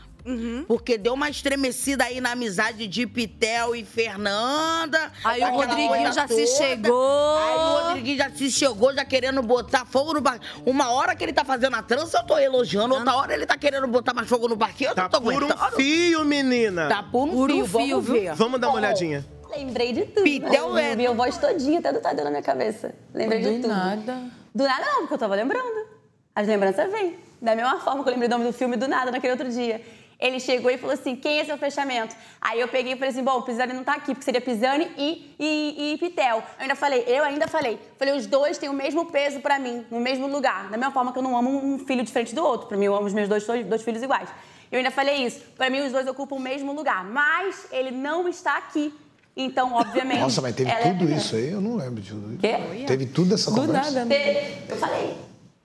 [0.69, 5.11] Porque deu uma estremecida aí na amizade de Pitel e Fernanda.
[5.25, 6.47] Aí o Rodriguinho já se toda.
[6.59, 7.39] chegou.
[7.39, 10.63] Aí o Rodriguinho já se chegou, já querendo botar fogo no parquinho.
[10.65, 12.95] Uma hora que ele tá fazendo a trança, eu tô elogiando.
[12.95, 15.33] Outra hora ele tá querendo botar mais fogo no parquinho, eu Tá não tô por
[15.35, 15.77] um aguentando.
[15.77, 16.87] fio, menina.
[16.89, 18.15] Tá por um Por um fio, fio, vamos viu?
[18.15, 18.35] ver.
[18.35, 19.27] Vamos dar uma olhadinha.
[19.57, 20.23] Lembrei de tudo.
[20.25, 22.95] Pitel é- Minha voz todinha, até do Tadeu na minha cabeça.
[23.15, 23.69] Lembrei de Do tudo.
[23.69, 24.21] nada.
[24.55, 25.87] Do nada não, porque eu tava lembrando.
[26.35, 27.17] As lembranças vêm.
[27.41, 29.83] Da mesma forma que eu lembrei do nome do filme do nada naquele outro dia.
[30.19, 32.15] Ele chegou e falou assim: quem é seu fechamento?
[32.41, 34.89] Aí eu peguei e falei assim: bom, o Pisani não tá aqui, porque seria Pisani
[34.97, 36.39] e, e, e Pitel.
[36.39, 37.79] Eu ainda falei, eu ainda falei.
[37.99, 40.71] Falei, os dois têm o mesmo peso pra mim, no mesmo lugar.
[40.71, 42.69] Da mesma forma que eu não amo um filho diferente do outro.
[42.69, 44.29] Pra mim, eu amo os meus dois, dois filhos iguais.
[44.71, 45.41] Eu ainda falei isso.
[45.57, 47.05] Pra mim, os dois ocupam o mesmo lugar.
[47.05, 48.95] Mas ele não está aqui.
[49.37, 50.21] Então, obviamente.
[50.21, 51.21] Nossa, mas teve ela é tudo primeiro.
[51.21, 51.51] isso aí?
[51.51, 52.39] Eu não lembro de tudo.
[52.39, 52.85] Quê?
[52.87, 53.91] Teve tudo essa Do conversa?
[53.91, 54.07] nada.
[54.07, 54.59] Teve.
[54.69, 55.19] Eu falei.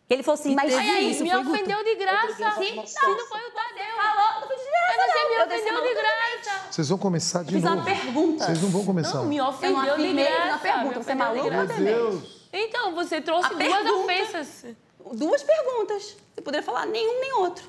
[0.09, 2.34] Ele falou assim, mas aí, isso, me ofendeu de graça.
[2.57, 2.84] Sim, não,
[3.18, 3.95] não foi o Tadeu.
[3.97, 4.97] Falou, não foi de graça.
[4.97, 5.45] Mas você me não.
[5.45, 6.68] Ofendeu de graça.
[6.72, 7.76] Vocês vão começar de Fiz novo.
[7.76, 8.45] uma pergunta.
[8.45, 9.18] Vocês não vão começar.
[9.18, 10.47] Não, me Eu não ofendeu de fiz graça.
[10.47, 10.86] uma pergunta.
[10.99, 12.47] me Você é ofendeu de maluco ou demente?
[12.53, 14.65] Então, você trouxe A duas pergunta- ofensas.
[15.13, 16.15] Duas perguntas.
[16.34, 17.65] Você poderia falar nenhum nem outro.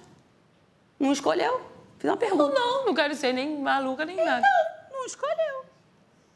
[1.00, 1.60] Não escolheu.
[1.98, 2.54] Fiz uma pergunta.
[2.54, 4.46] Não, não quero ser nem maluca nem nada.
[4.92, 5.64] Não escolheu.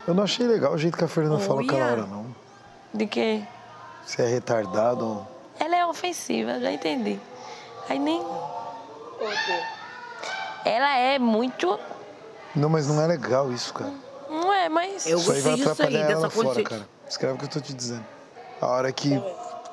[0.06, 2.34] Eu não achei legal o jeito que a Fernanda falou aquela hora, não.
[2.92, 3.42] De quê?
[4.04, 5.26] Você é retardado.
[5.58, 7.18] Ela é ofensiva, já entendi.
[7.88, 8.20] Aí nem.
[10.64, 11.78] Ela é muito.
[12.54, 13.92] Não, mas não é legal isso, cara.
[14.28, 15.06] Não é, mas.
[15.06, 16.88] Eu isso aí vai aí, atrapalhar ela fora, cara.
[17.08, 18.04] Escreve o que eu tô te dizendo.
[18.60, 19.10] A hora que,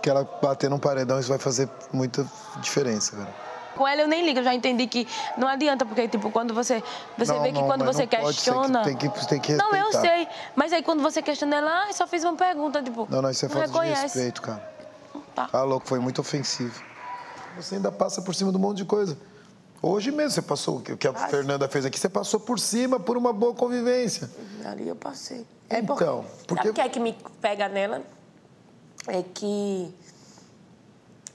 [0.02, 2.26] que ela bater num paredão, isso vai fazer muita
[2.58, 3.49] diferença, cara.
[3.76, 5.08] Com ela eu nem ligo, eu já entendi que
[5.38, 6.84] não adianta, porque, tipo, quando você.
[7.18, 8.84] Você Não, vê que não, quando você ser que questiona.
[8.84, 10.16] tem que- tem que Não, eu respeitar.
[10.16, 10.28] sei.
[10.56, 13.08] Mas aí quando você questiona ela, ah, só fiz uma pergunta, tipo.
[13.10, 14.02] Não, não, isso é falta de reconhece.
[14.02, 14.62] respeito, cara.
[15.36, 15.48] Tá.
[15.48, 16.82] Tá louco, foi muito ofensivo.
[17.56, 19.18] Você ainda passa por cima de um monte de coisa.
[19.82, 23.16] Hoje mesmo você passou, o que a Fernanda fez aqui, você passou por cima por
[23.16, 24.30] uma boa convivência.
[24.66, 25.46] Ali eu passei.
[25.72, 26.56] Então, porque...
[26.64, 28.02] Sabe o que é que me pega nela?
[29.08, 29.94] É que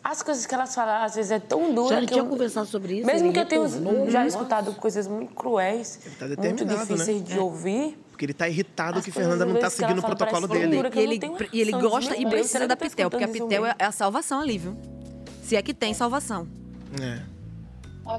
[0.05, 2.67] as coisas que elas falam às vezes é tão dura Já que tinha eu, conversado
[2.67, 4.27] sobre isso, Mesmo que eu tenha já Nossa.
[4.27, 7.27] escutado coisas muito cruéis, tá muito determinado, difíceis né?
[7.27, 7.99] de ouvir.
[8.11, 10.77] Porque ele tá irritado As que Fernanda não tá ela seguindo o protocolo dele.
[10.95, 11.21] E ele,
[11.53, 14.77] e ele gosta e precisa da Pitel, porque a Pitel é a salvação ali, viu?
[15.43, 16.47] Se é que tem salvação.
[17.03, 17.34] É.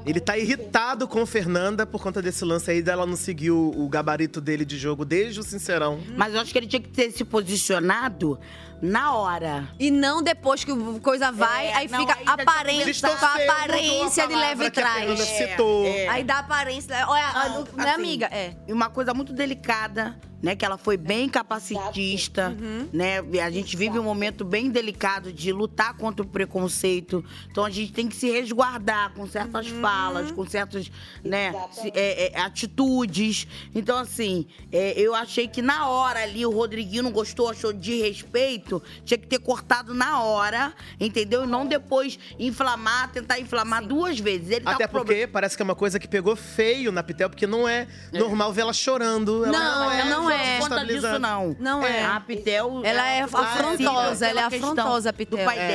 [0.04, 3.88] Ele tá irritado com Fernanda por conta desse lance aí dela não seguir o, o
[3.88, 6.00] gabarito dele de jogo desde o Sincerão.
[6.16, 8.38] Mas eu acho que ele tinha que ter se posicionado
[8.82, 9.68] na hora.
[9.78, 13.28] E não depois que o coisa vai, É, aí não, fica aí aparência, com a
[13.28, 14.98] a aparência de leve que a trás.
[14.98, 15.86] Fernanda citou.
[15.86, 16.08] É.
[16.08, 16.94] Aí dá aparência.
[17.08, 18.26] Olha, a- Não, né, assim, amiga?
[18.30, 18.54] É.
[18.68, 20.54] E uma coisa muito delicada, né?
[20.54, 22.88] Que ela foi bem capacitista, Uhum.
[22.92, 23.16] né?
[23.32, 27.24] E A gente vive um momento bem delicado de lutar contra o preconceito.
[27.50, 29.80] Então a gente tem que se resguardar com certas Uhum.
[29.80, 30.90] falas, com certas
[31.24, 33.46] né, se- é, é, atitudes.
[33.74, 38.00] Então, assim, é, eu achei que na hora ali o Rodriguinho não gostou, achou de
[38.02, 41.44] respeito, tinha que ter cortado na hora, entendeu?
[41.44, 44.50] E não depois inflamar, tentar inflamar duas vezes.
[44.50, 47.28] Ele tá Até problema- porque parece que é uma coisa que pegou feio na Pitel,
[47.30, 49.44] porque não é, normal ver ela chorando.
[49.44, 50.35] Ela Não, é, não é.
[50.60, 51.56] Conta disso, não.
[51.58, 52.04] Não é.
[52.04, 52.80] A Pitel.
[52.84, 55.38] Ela é ela afrontosa, ela é afrontosa, a Pitel.
[55.38, 55.68] Do pai É.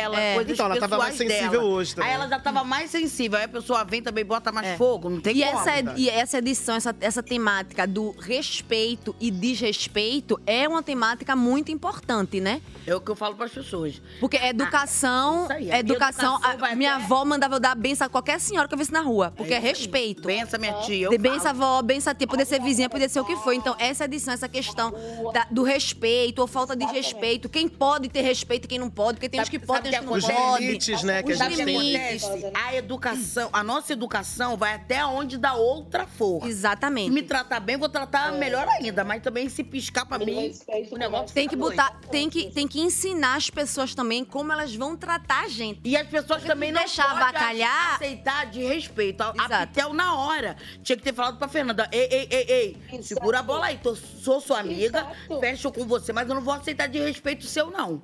[0.00, 0.34] dela, É.
[0.34, 2.10] coisas Então, ela tava mais sensível hoje também.
[2.10, 3.38] Aí ela já tava mais sensível.
[3.38, 5.58] Aí a pessoa vem também bota mais fogo, não tem e como.
[5.58, 11.70] essa, e essa edição, essa, essa temática do respeito e desrespeito é uma temática muito
[11.70, 12.60] importante, né?
[12.86, 14.00] É o que eu falo para as pessoas.
[14.20, 18.06] Porque educação, isso aí, a educação, educação a, minha até- avó mandava eu dar benção
[18.06, 19.62] a qualquer senhora que eu visse na rua, porque é, aí.
[19.62, 20.26] respeito.
[20.26, 23.24] Bença minha tia, eu De benção avó, benção tia, poder ser vizinha, poder ser o
[23.24, 23.52] que for.
[23.52, 24.92] Então, essa edição, essa questão
[25.32, 29.14] da- do respeito ou falta de respeito, quem pode ter respeito e quem não pode,
[29.14, 30.62] porque tem gente que pode, tem gente que não Os pode.
[30.62, 31.64] limites, né, que a Os gente tem.
[31.92, 32.24] limites.
[32.54, 36.46] A educação, a nossa educação vai até onde da outra for.
[36.46, 37.10] Exatamente.
[37.10, 39.02] Me tratar bem, vou tratar melhor ainda.
[39.04, 40.52] Mas também se piscar pra mim,
[40.90, 42.08] o negócio Tem que botar, doido.
[42.10, 45.80] tem que, tem que ensinar as pessoas também como elas vão tratar a gente.
[45.84, 47.94] E as pessoas também não deixar podem avacalhar.
[47.94, 49.22] aceitar de respeito.
[49.22, 53.02] A, a Pitel, na hora, tinha que ter falado pra Fernanda: ei, ei, ei, ei,
[53.02, 53.78] segura a bola aí.
[53.86, 55.06] Tô, sou sua amiga,
[55.40, 58.02] fecho com você, mas eu não vou aceitar de respeito seu, não.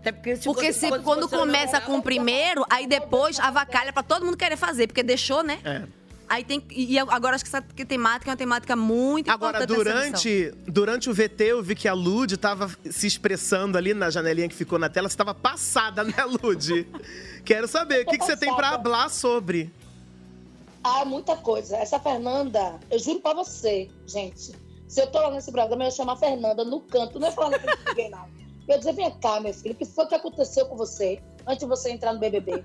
[0.00, 3.92] Até porque se Porque você- se, quando começa não- com o primeiro, aí depois avacalha
[3.92, 5.60] pra todo mundo querer fazer, porque deixou, né?
[5.64, 5.82] É.
[6.28, 6.64] Aí tem.
[6.70, 10.28] E agora acho que essa temática é uma temática muito Agora, importante.
[10.28, 10.56] edição.
[10.64, 14.48] durante, durante o VT, eu vi que a Lud tava se expressando ali na janelinha
[14.48, 15.08] que ficou na tela.
[15.10, 16.86] Você tava passada, né, Lud?
[17.44, 19.70] Quero saber, o que, que você tem pra falar sobre?
[20.82, 21.76] Há muita coisa.
[21.76, 24.52] Essa Fernanda, eu juro pra você, gente.
[24.92, 27.30] Se eu tô lá nesse programa, eu ia chamar a Fernanda no canto, não é
[27.30, 28.26] falando com ninguém, não.
[28.68, 31.60] Eu ia dizer, vem cá, meu filho, o que foi que aconteceu com você antes
[31.60, 32.62] de você entrar no BBB?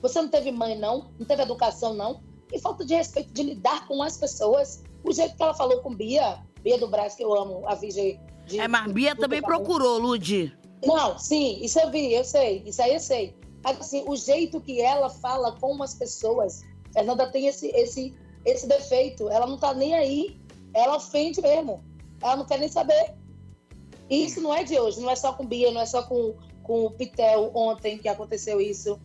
[0.00, 1.10] Você não teve mãe, não?
[1.18, 2.22] Não teve educação, não?
[2.48, 4.84] Que falta de respeito de lidar com as pessoas.
[5.02, 8.20] O jeito que ela falou com Bia, Bia do Brás, que eu amo, a Virgem
[8.46, 8.60] de...
[8.60, 10.56] É, mas Bia também procurou, Lud.
[10.86, 12.62] Não, sim, isso eu vi, eu sei.
[12.64, 13.34] Isso aí eu sei.
[13.64, 16.62] Mas, assim, o jeito que ela fala com as pessoas,
[16.92, 18.14] Fernanda tem esse, esse,
[18.44, 19.28] esse defeito.
[19.28, 20.43] Ela não tá nem aí.
[20.74, 21.84] Ela ofende mesmo.
[22.20, 23.14] Ela não quer nem saber.
[24.10, 26.34] E isso não é de hoje, não é só com Bia, não é só com,
[26.62, 29.00] com o Pitel ontem que aconteceu isso.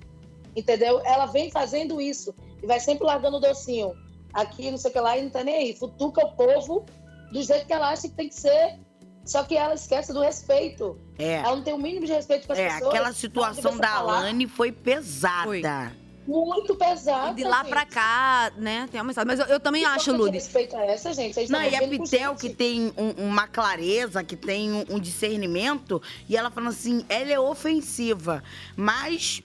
[0.56, 1.00] Entendeu?
[1.06, 3.94] Ela vem fazendo isso e vai sempre largando o docinho.
[4.34, 5.76] Aqui, não sei o que lá, e não tá nem aí.
[5.76, 6.86] Futuca o povo
[7.32, 8.80] do jeito que ela acha que tem que ser.
[9.26, 10.98] Só que ela esquece do respeito.
[11.18, 11.36] É.
[11.36, 12.90] Ela não tem o mínimo de respeito com as É, pessoas.
[12.90, 15.96] aquela Na situação da falar, Alane foi pesada.
[16.30, 17.32] Muito pesada.
[17.32, 17.70] E de lá gente.
[17.70, 18.88] pra cá, né?
[18.92, 19.28] Tem uma mensagem.
[19.28, 20.32] Mas eu, eu também Que acho, de Lud.
[20.32, 21.34] respeito a essa, gente.
[21.34, 25.00] Vocês Não, e a com Pitel, que tem um- uma clareza, que tem um, um
[25.00, 28.44] discernimento, e ela falando assim, ela é ofensiva,
[28.76, 29.42] mas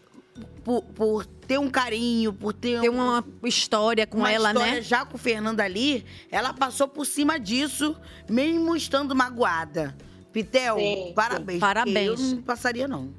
[0.62, 4.82] por, por ter um carinho, por ter, Tem uma história com uma ela, história né?
[4.82, 7.97] já com o Fernando ali, ela passou por cima disso,
[8.28, 9.97] mesmo estando magoada.
[10.32, 11.12] Pitel, Sim, sim.
[11.14, 11.61] parabéns.
[11.61, 12.11] Parabéns.
[12.11, 13.14] porque Eu não passaria, não.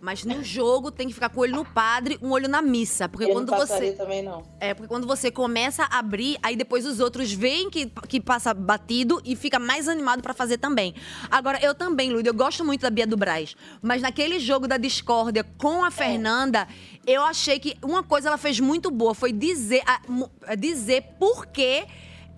[0.00, 3.08] Mas no jogo tem que ficar com o olho no padre, um olho na missa.
[3.08, 3.92] Porque Eu quando não você.
[3.92, 4.44] também, não.
[4.60, 8.54] É, porque quando você começa a abrir, aí depois os outros veem que, que passa
[8.54, 10.94] batido e fica mais animado pra fazer também.
[11.30, 13.56] Agora, eu também, Lúdia, eu gosto muito da Bia do Braz.
[13.82, 16.68] Mas naquele jogo da discórdia com a Fernanda,
[17.06, 21.86] eu achei que uma coisa ela fez muito boa foi dizer, a- dizer por que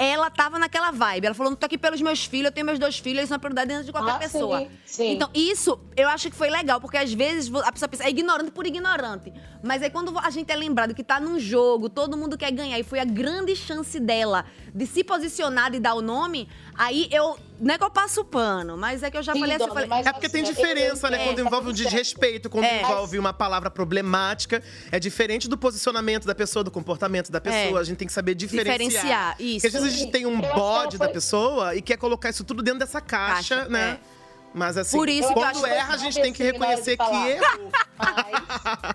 [0.02, 1.26] ela tava naquela vibe.
[1.26, 3.36] Ela falou: não tô aqui pelos meus filhos, eu tenho meus dois filhos, isso é
[3.36, 4.60] uma prioridade dentro de qualquer Ah, pessoa.
[4.60, 5.12] sim, sim.
[5.12, 8.50] Então, isso eu acho que foi legal, porque às vezes a pessoa pensa, é ignorante
[8.50, 9.30] por ignorante.
[9.62, 12.78] Mas aí quando a gente é lembrado que tá num jogo, todo mundo quer ganhar,
[12.78, 14.44] e foi a grande chance dela
[14.74, 17.38] de se posicionar e dar o nome, aí eu.
[17.60, 19.66] Não é que eu passo o pano, mas é que eu já Sim, falei assim.
[19.68, 21.20] dona, falei, É porque tem diferença, né?
[21.22, 22.80] É, Quando envolve um desrespeito, quando É.
[22.80, 24.62] envolve uma palavra problemática.
[24.90, 27.78] É diferente do posicionamento da pessoa, do comportamento da pessoa.
[27.78, 27.82] É.
[27.82, 28.78] A gente tem que saber diferenciar.
[28.78, 29.60] Diferenciar, isso.
[29.60, 32.44] Porque às vezes a gente tem um bode da foi- pessoa e quer colocar isso
[32.44, 33.98] tudo dentro dessa caixa, Caixa, né?
[34.06, 34.20] é.
[34.54, 37.70] Mas assim, Por isso quando erra, a gente tem que reconhecer que errou.
[37.98, 38.94] Mas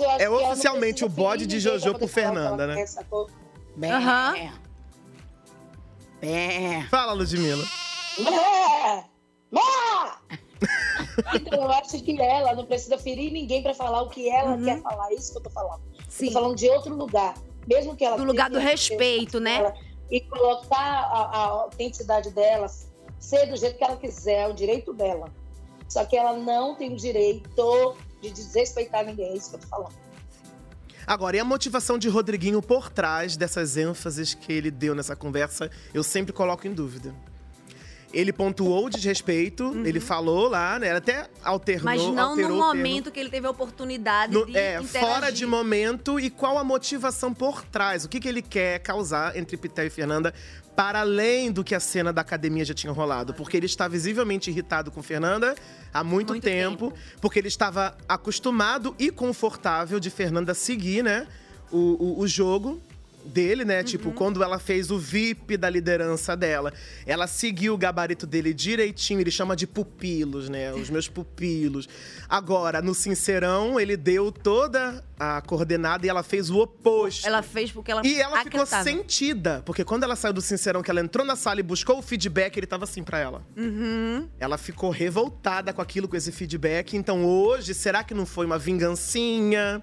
[0.00, 2.84] eu acho É oficialmente o bode de Jojo pro ela Fernanda, né?
[3.76, 4.32] Bem, Aham.
[6.20, 6.82] bem.
[6.88, 7.64] Fala, Ludmilla.
[8.18, 9.04] Má!
[9.50, 10.18] Má!
[11.34, 14.64] Então, eu acho que ela não precisa ferir ninguém pra falar o que ela Uhum.
[14.64, 15.10] quer falar.
[15.10, 15.80] É isso que eu tô falando.
[16.18, 17.34] Tô falando de outro lugar.
[17.66, 19.72] Mesmo que ela Do lugar do respeito, né?
[20.10, 22.66] E colocar a, a autenticidade dela,
[23.20, 25.30] ser do jeito que ela quiser, é o direito dela.
[25.88, 29.66] Só que ela não tem o direito de desrespeitar ninguém, é isso que eu tô
[29.68, 29.94] falando.
[31.06, 35.70] Agora, e a motivação de Rodriguinho por trás dessas ênfases que ele deu nessa conversa,
[35.94, 37.14] eu sempre coloco em dúvida.
[38.12, 40.88] Ele pontuou o desrespeito, ele falou lá, né?
[40.88, 44.56] Ele até alternou, Mas não alterou no momento que ele teve a oportunidade No- de
[44.56, 45.00] é, interagir.
[45.08, 48.04] fora de momento e qual a motivação por trás.
[48.06, 50.32] O que, que ele quer causar entre Pitel e Fernanda
[50.74, 53.34] para além do que a cena da academia já tinha rolado.
[53.34, 55.56] Porque ele está visivelmente irritado com Fernanda
[55.92, 61.26] há muito, tempo, porque ele estava acostumado e confortável de Fernanda seguir, né,
[61.72, 62.80] o, o, o jogo
[63.28, 63.82] dele, né?
[63.84, 66.72] Tipo, quando ela fez o VIP da liderança dela,
[67.06, 70.72] ela seguiu o gabarito dele direitinho, ele chama de pupilos, né?
[70.72, 71.88] Os meus pupilos.
[72.28, 77.26] Agora, no Sincerão, ele deu toda a coordenada e ela fez o oposto.
[77.26, 80.90] Ela fez porque ela E ela ficou sentida, porque quando ela saiu do Sincerão, que
[80.90, 83.42] ela entrou na sala e buscou o feedback, ele tava assim pra ela.
[83.56, 84.28] Uhum.
[84.38, 86.96] Ela ficou revoltada com aquilo, com esse feedback.
[86.96, 89.82] Então hoje, será que não foi uma vingancinha?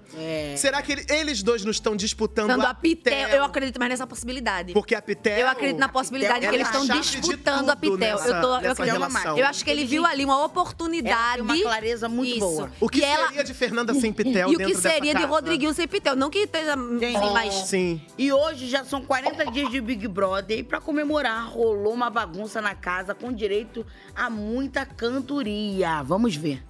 [0.56, 3.90] Será que ele- eles dois não estão disputando Dando a a Pitel, eu acredito mais
[3.90, 4.72] nessa possibilidade.
[4.72, 5.38] Porque a Pitel.
[5.38, 7.96] Eu acredito na possibilidade Pitel que eles é estão disputando a Pitel.
[7.98, 9.38] nessa- eu, tô, eu, acredito, relação.
[9.38, 11.40] eu acho que ele viu ali uma oportunidade.
[11.40, 12.40] Ela tem uma clareza muito Isso.
[12.40, 12.70] boa.
[12.80, 15.24] O que E ela- seria de Fernanda sem Pitel E o que seria de?
[15.24, 16.16] Rodriguinho sem Pitel?
[16.16, 17.54] Não que esteja assim, mais.
[17.54, 18.00] Sim.
[18.18, 22.60] E hoje já são 40 dias de Big Brother e pra comemorar rolou uma bagunça
[22.60, 23.84] na casa com direito
[24.14, 26.02] a muita cantoria.
[26.02, 26.62] Vamos ver.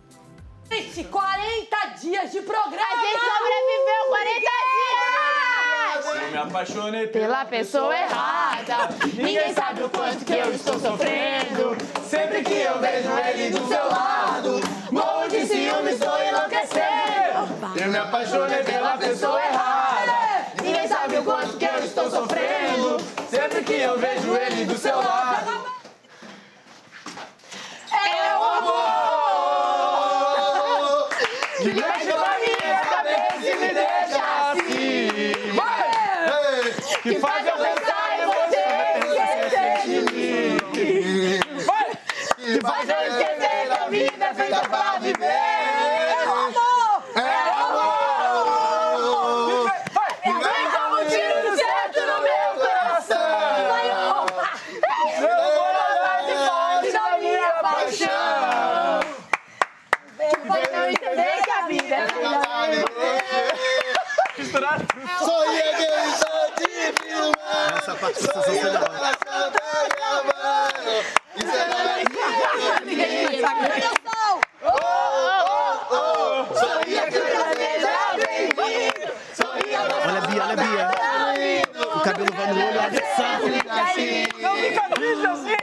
[0.70, 2.86] Gente, 40 dias de programa!
[2.92, 5.35] A gente sobreviveu 40 dias!
[6.04, 8.88] Eu me apaixonei Pela pessoa errada.
[9.14, 11.76] Ninguém sabe o quanto que eu estou sofrendo.
[12.08, 17.76] Sempre que eu vejo ele do seu lado, morro de ciúme, estou enlouquecendo.
[17.80, 20.46] Eu me apaixonei pela pessoa errada.
[20.62, 22.96] Ninguém sabe o quanto que eu estou sofrendo.
[23.28, 25.66] Sempre que eu vejo ele do seu lado.
[27.92, 28.86] É o amor
[31.58, 34.22] que mexe com a minha cabeça e me deixa
[34.52, 35.52] assim.
[35.54, 35.86] Vai!
[37.06, 38.64] Que faz eu pensar em você
[39.06, 40.58] esquecer de mim.
[41.64, 41.88] Vai!
[42.34, 45.24] Que faz eu esquecer que a vida é feita pra viver.
[45.24, 47.04] É o amor!
[47.14, 47.20] É
[47.62, 47.78] o
[48.98, 49.70] amor!
[50.24, 54.26] E vem como um tiro certo no meu coração.
[55.06, 58.98] Eu vou atrás de fonte da minha paixão.
[60.18, 63.22] Que faz eu entender que a vida é feita pra viver.
[65.20, 66.68] Sorria que eu estou te
[67.02, 67.36] filmando.
[67.78, 68.84] Essa parte foi sensacional.
[80.06, 80.84] Olha a Bia, olha a Bia.
[81.94, 83.26] O cabelo vai no olho, olha só.
[84.40, 85.56] Não fica triste assim.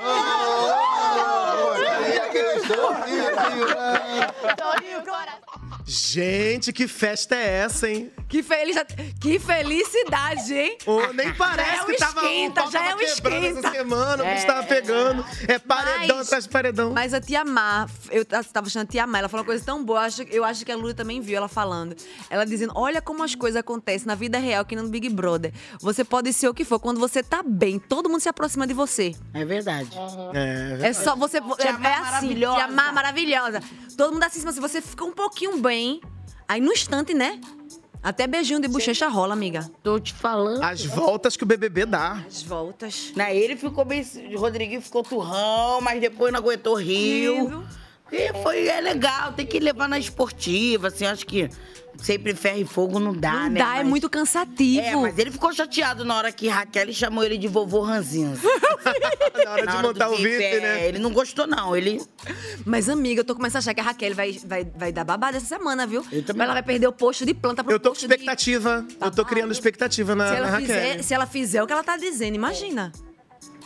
[6.74, 8.12] Gente, que festa é essa, hein?
[8.28, 8.76] Que, feliz,
[9.22, 10.78] que felicidade, hein?
[10.88, 12.98] Ô, nem parece já é um que tava, esquenta, o pau já tava é um
[12.98, 13.60] quebrando esquenta.
[13.68, 14.46] essa semana, o É.
[14.46, 15.26] tava pegando.
[15.48, 16.92] É paredão Mas- atrás de paredão.
[16.94, 19.84] Mas a tia Má, eu tava achando a tia Má, ela falou uma coisa tão
[19.86, 21.96] boa, eu acho, eu acho que a Lula também viu ela falando.
[22.30, 25.54] Ela dizendo: olha como as coisas acontecem na vida real, que no Big Brother.
[25.80, 28.74] Você pode ser o que for, quando você tá bem, todo mundo se aproxima de
[28.74, 29.14] você.
[29.34, 29.90] É verdade.
[30.34, 31.40] É, É só você.
[31.40, 32.56] Tia é, é assim, maravilhosa.
[32.58, 33.60] tia Má maravilhosa.
[33.96, 36.02] Todo mundo assim, se você fica um pouquinho bem,
[36.48, 37.40] aí no instante, né?
[38.02, 39.70] Até beijinho de bochecha rola, amiga.
[39.82, 40.62] Tô te falando.
[40.62, 42.22] As voltas que o BBB dá.
[42.28, 43.14] As voltas.
[43.16, 44.06] Na ele ficou bem.
[44.36, 47.64] O Rodriguinho ficou turrão, mas depois não aguentou rio.
[48.16, 51.50] E foi é legal, tem que levar na esportiva, assim, acho que
[51.98, 53.60] sempre ferro e fogo não dá, Não né?
[53.60, 54.86] dá, é Mas- muito cansativo.
[54.86, 58.38] É, mas ele ficou chateado na hora que Raquel chamou ele de vovô Ranzinho.
[59.46, 60.88] na hora de montar o VIP, é, né?
[60.88, 61.76] Ele não gostou, não.
[61.76, 62.02] Ele.
[62.66, 65.38] Mas, amiga, eu tô começando a achar que a Raquel vai, vai, vai dar babada
[65.38, 66.06] essa semana, viu?
[66.36, 68.14] Ela vai perder o posto de planta pro Eu tô com posto de...
[68.14, 68.86] expectativa.
[69.02, 70.68] Eu tô criando expectativa na, Se na ela, Raquel.
[70.68, 72.92] fizer, se ela fizer o que ela tá dizendo, imagina.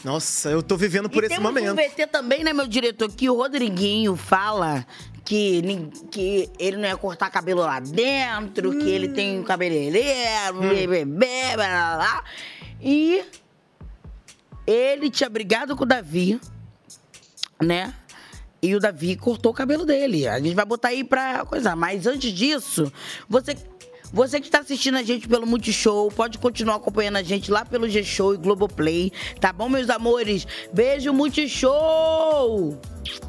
[0.03, 1.71] Nossa, eu tô vivendo por e esse temos momento.
[1.73, 4.85] um VT também, né, meu diretor, que o Rodriguinho fala
[5.25, 5.61] que,
[6.11, 10.69] que ele não ia cortar cabelo lá dentro, que ele tem um cabeleireiro, Hum.
[10.69, 11.05] bebê,
[11.55, 12.23] blá, blá, blá.
[12.81, 13.25] E
[14.65, 16.39] ele tinha brigado com o Davi,
[17.61, 17.93] né?
[18.61, 20.27] E o Davi cortou o cabelo dele.
[20.27, 21.75] A gente vai botar aí pra coisa.
[21.75, 22.91] Mas antes disso,
[23.29, 23.55] você.
[24.13, 27.89] Você que está assistindo a gente pelo Multishow, pode continuar acompanhando a gente lá pelo
[27.89, 30.47] G-Show e Globoplay, tá bom, meus amores?
[30.73, 32.79] Beijo, Multishow!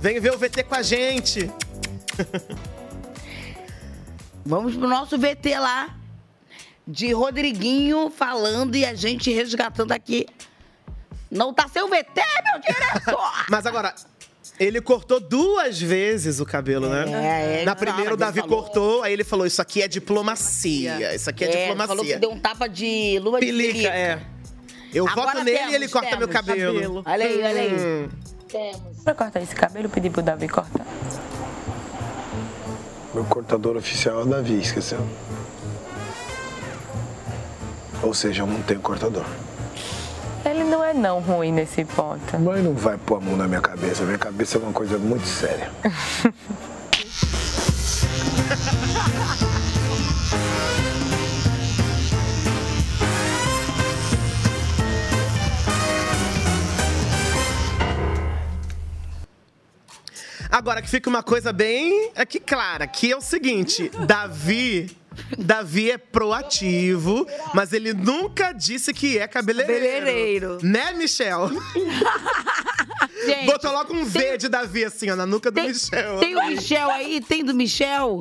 [0.00, 1.50] Vem ver o VT com a gente.
[4.46, 5.96] Vamos pro nosso VT lá.
[6.86, 10.26] de Rodriguinho falando e a gente resgatando aqui.
[11.30, 13.46] Não tá seu VT, meu diretor!
[13.50, 13.94] Mas agora,
[14.58, 17.04] ele cortou duas vezes o cabelo, né?
[17.08, 18.62] É, é, Na primeira, o Davi falou.
[18.62, 21.14] cortou, aí ele falou: Isso aqui é diplomacia.
[21.14, 21.88] Isso aqui é, É, diplomacia.
[21.88, 23.88] falou que deu um tapa de luva de Pelica, pelica.
[23.94, 24.20] é.
[24.92, 27.02] Eu Agora voto nele temos, e ele corta meu temos cabelo.
[27.06, 27.74] Olha aí, olha aí.
[27.74, 28.08] Hum.
[28.48, 29.02] Temos.
[29.04, 30.86] Pra cortar esse cabelo, pedi pro Davi cortar.
[33.14, 35.06] Meu cortador oficial é o Davi, esqueceu?
[38.02, 39.24] Ou seja, eu não tenho cortador.
[40.44, 42.38] Ele não é não ruim nesse ponto.
[42.38, 44.04] Mas não vai pôr a mão na minha cabeça.
[44.04, 45.70] Minha cabeça é uma coisa muito séria.
[60.50, 64.97] Agora que fica uma coisa bem aqui clara, que é o seguinte, Davi,
[65.38, 69.82] Davi é proativo, mas ele nunca disse que é cabeleireiro.
[69.98, 70.58] Cabeleireiro.
[70.62, 71.50] Né, Michel?
[73.24, 76.18] Gente, Botou logo um V de Davi assim, ó, na nuca do Michel.
[76.18, 77.20] Tem o Michel aí?
[77.20, 78.20] Tem do Michel?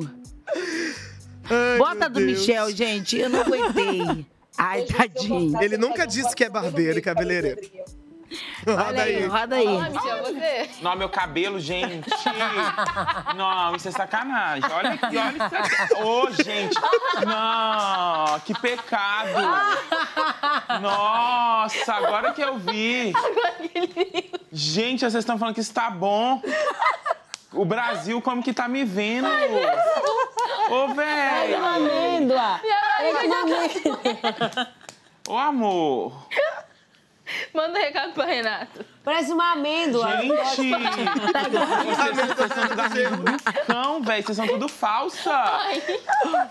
[1.78, 2.40] Bota meu do Deus.
[2.40, 3.16] Michel, gente.
[3.16, 4.26] Eu não aguentei.
[4.56, 5.62] Ai, tadinho.
[5.62, 7.60] Ele nunca disse que é barbeiro e cabeleireiro.
[8.66, 9.26] Roda aí.
[9.26, 9.66] roda aí.
[9.66, 10.70] Michel, você.
[10.82, 12.08] Não, meu cabelo, gente.
[13.36, 14.68] Não, isso é sacanagem.
[14.70, 16.02] Olha aqui, olha isso aqui.
[16.02, 16.74] Ô, gente.
[17.26, 19.30] Não, que pecado.
[20.80, 23.12] Nossa, agora que eu vi.
[24.52, 26.42] Gente, vocês estão falando que isso tá bom.
[27.52, 29.26] O Brasil como que tá me vendo?
[29.26, 31.64] Ô, Ai, uma velho.
[31.64, 32.60] amêndoa.
[32.98, 34.68] Ai, uma amêndoa.
[35.28, 36.26] Ô, amor.
[37.54, 38.84] Manda um recado pra Renato.
[39.04, 40.06] Parece uma amêndoa.
[40.18, 40.70] Gente!
[40.70, 44.22] Vocês vocês são tudo amigo do cão, velho.
[44.22, 45.44] Vocês são tudo falsa.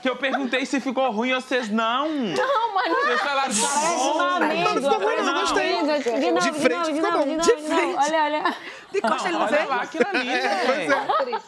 [0.01, 2.09] Que eu perguntei se ficou ruim, vocês não.
[2.09, 3.01] Não, mas não.
[3.01, 4.11] Vocês falaram que Parece bom.
[4.13, 4.99] uma amêndoa.
[4.99, 5.99] Parece uma amêndoa.
[5.99, 7.23] De novo, De de frente de novo, bom.
[7.23, 7.75] de novo, De de novo.
[7.75, 7.95] frente.
[7.97, 8.55] Olha, olha.
[8.91, 9.65] De costa ele não olha vê?
[9.65, 11.41] lá aquilo ali, velho.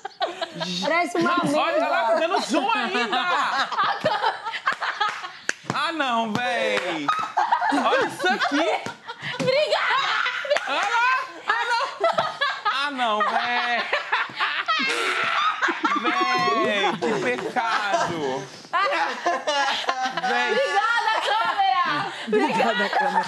[0.81, 2.27] Parece uma Não, olha lá, tá amêndoa.
[2.27, 3.09] dando zoom ainda.
[5.73, 7.07] Ah, não, véi.
[7.85, 8.98] Olha isso aqui.
[9.49, 10.13] Obrigada!
[10.67, 11.09] Olha lá.
[11.47, 11.83] Ah, não.
[12.71, 13.81] Ah, não, véi.
[16.63, 18.43] Véi, que pecado.
[20.29, 20.51] Véi.
[20.51, 22.13] Obrigada, câmera!
[22.27, 23.25] Obrigada, câmera.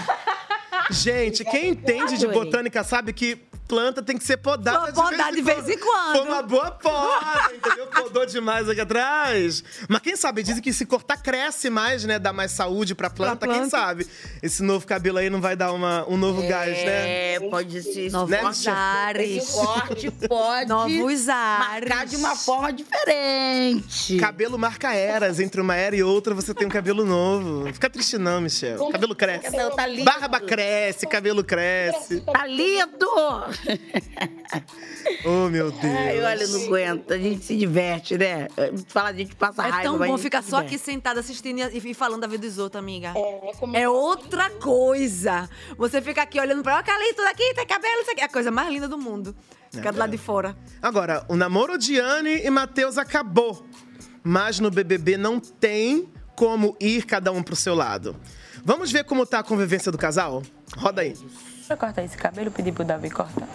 [0.92, 3.36] Gente, quem entende de botânica sabe que
[3.72, 6.18] planta tem que ser podada Podar de vez em quando.
[6.18, 7.88] Foi uma boa poda, entendeu?
[7.88, 9.64] Podou demais aqui atrás.
[9.88, 12.20] Mas quem sabe, dizem que se cortar cresce mais, né?
[12.20, 13.48] Dá mais saúde pra planta.
[13.48, 13.70] Quem planta.
[13.70, 14.06] sabe?
[14.44, 17.36] Esse novo cabelo aí não vai dar uma, um novo gás, né?
[17.36, 18.12] É, pode ser.
[18.12, 19.50] Novos Né, Esse ares.
[19.52, 22.10] corte pode Novos marcar ares.
[22.10, 24.18] de uma forma diferente.
[24.18, 25.40] Cabelo marca eras.
[25.40, 27.64] Entre uma era e outra, você tem um cabelo novo.
[27.66, 28.90] Não fica triste não, Michel.
[28.90, 29.44] Cabelo cresce.
[29.44, 30.04] Cabelo tá lindo.
[30.04, 32.20] Barba cresce, cabelo cresce.
[32.22, 33.08] Tá lindo!
[35.26, 35.84] Oh, meu Deus.
[35.84, 37.12] Ai, olha, não aguento.
[37.12, 38.48] A gente se diverte, né?
[38.88, 39.84] Fala, a gente passa É raiva.
[39.84, 42.58] tão mas a bom ficar só aqui sentada assistindo e e falando da vida dos
[42.58, 43.14] outros, amiga.
[43.16, 45.50] É, como É outra coisa.
[45.78, 48.22] Você fica aqui olhando pra ela, Calito, daqui, tem cabelo, isso aqui.
[48.22, 49.36] É a coisa mais linda do mundo.
[49.72, 50.56] Ficar do lado de fora.
[50.82, 53.66] Agora, o namoro de Anne e Matheus acabou.
[54.24, 58.16] Mas no BBB não tem como ir cada um pro seu lado.
[58.64, 60.44] Vamos ver como tá a convivência do casal?
[60.78, 61.14] Roda aí.
[61.68, 63.48] Pra cortar esse cabelo, pedi pro Davi cortar.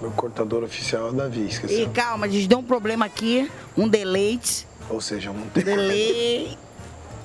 [0.00, 1.90] Meu cortador oficial é o Davi, E esqueceu?
[1.90, 4.66] calma, a gente deu um problema aqui, um deleite.
[4.90, 6.58] Ou seja, eu tenho Delay.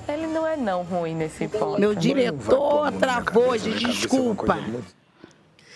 [0.08, 1.78] Ele não é não ruim nesse ponto.
[1.78, 4.82] Meu diretor travou, cabeça, gente, minha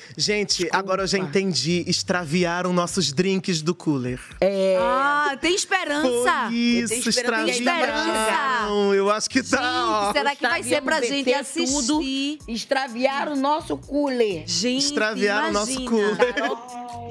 [0.07, 0.21] uma desculpa.
[0.21, 1.85] Gente, agora eu já entendi.
[1.87, 4.21] Extraviaram nossos drinks do cooler.
[4.41, 4.77] É.
[4.81, 6.47] Ah, tem esperança.
[6.47, 7.45] Foi isso, esperança.
[7.45, 8.95] Tem extraviaram.
[8.95, 10.05] Eu acho que tá, ó.
[10.07, 11.87] Gente, será que vai ser pra gente assistir?
[11.87, 12.01] tudo,
[12.49, 14.45] extraviaram o nosso cooler.
[14.47, 16.17] Gente, Extraviaram o nosso cooler.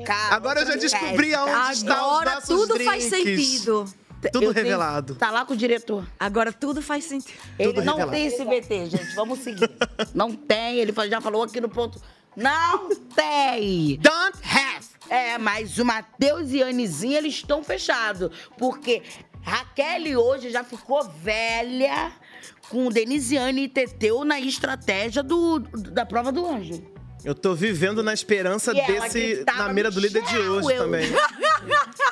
[0.05, 2.85] Carol, Agora eu já descobri aonde está os Agora nossos tudo drinks.
[2.85, 3.85] faz sentido.
[4.31, 5.15] Tudo Eu tenho- revelado.
[5.15, 6.03] Tá lá com o diretor.
[6.19, 7.37] Agora tudo faz sentido.
[7.59, 8.11] Ele Tudo não revelado.
[8.17, 9.15] tem esse VT, gente.
[9.15, 9.69] Vamos seguir.
[10.15, 12.01] não tem, ele já falou aqui no ponto.
[12.35, 13.97] Não tem!
[13.97, 14.85] Don't have!
[15.09, 18.29] É, mas o Matheus e Anizinha, eles estão fechados.
[18.57, 19.03] Porque
[19.41, 22.11] Raquel hoje já ficou velha
[22.69, 26.83] com Denisiane e Teteu na estratégia do, da prova do anjo.
[27.23, 30.83] Eu tô vivendo na esperança E desse na mira do líder de "Michel, hoje eu-"
[30.83, 31.07] também.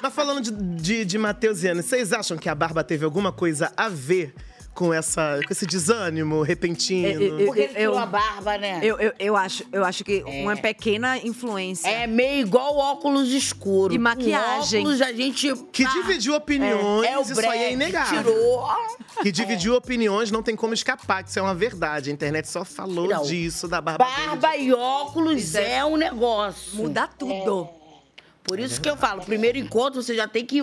[0.01, 3.31] Mas falando de, de, de Matheus e Ana, vocês acham que a barba teve alguma
[3.31, 4.33] coisa a ver
[4.73, 7.45] com, essa, com esse desânimo repentino?
[7.45, 8.79] Porque ele tirou a barba, né?
[8.81, 11.87] Eu, eu, eu acho, eu acho que uma pequena influência.
[11.87, 13.95] É meio igual óculos escuros.
[13.95, 14.79] E maquiagem.
[14.81, 15.53] O óculos a gente.
[15.71, 18.23] Que dividiu opiniões, É, é o isso aí é inegável.
[18.23, 18.67] Tirou.
[19.21, 22.09] Que dividiu opiniões, não tem como escapar, que isso é uma verdade.
[22.09, 23.23] A internet só falou Não.
[23.23, 24.27] disso, da barba dele.
[24.27, 26.75] Barba e óculos é um negócio.
[26.75, 27.69] Muda tudo.
[28.43, 30.61] Por isso que eu falo, primeiro encontro você já tem que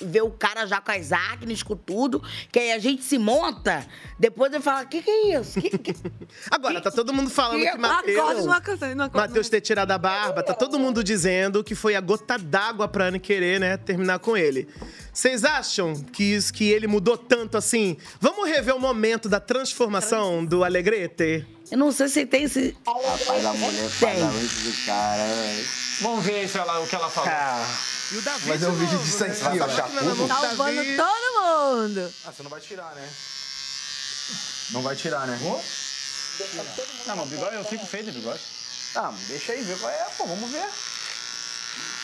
[0.00, 2.20] ver o cara já com as acnes, com tudo,
[2.50, 3.86] que aí a gente se monta,
[4.18, 5.60] depois eu falo, o que que é isso?
[5.60, 5.94] Que- que-
[6.50, 8.46] Agora, tá todo mundo falando que Acorda, não Matheus...
[9.28, 13.06] Matheus ter tirado a barba, tá todo mundo dizendo que foi a gota d'água pra
[13.06, 14.66] Anne querer, né, terminar com ele.
[15.12, 17.96] Vocês acham que, isso, que ele mudou tanto assim?
[18.20, 21.46] Vamos rever o momento da transformação do Alegrete?
[21.70, 22.76] Eu não sei se tem esse.
[22.86, 23.90] Rapaz, a mulher
[24.32, 25.68] mente do cara, velho.
[26.00, 27.30] Vamos ver se ela- o que ela falou.
[28.12, 29.68] E o Davi Mas é um vídeo disso aqui, ó.
[30.28, 32.14] Salvando todo mundo.
[32.26, 33.08] Ah, você não vai tirar, né?
[34.70, 35.38] Não vai tirar, né?
[37.06, 38.40] Não, mas bigode, eu fico feio de bigode.
[38.96, 40.64] Ah, deixa aí ver qual é, pô, vamos ver.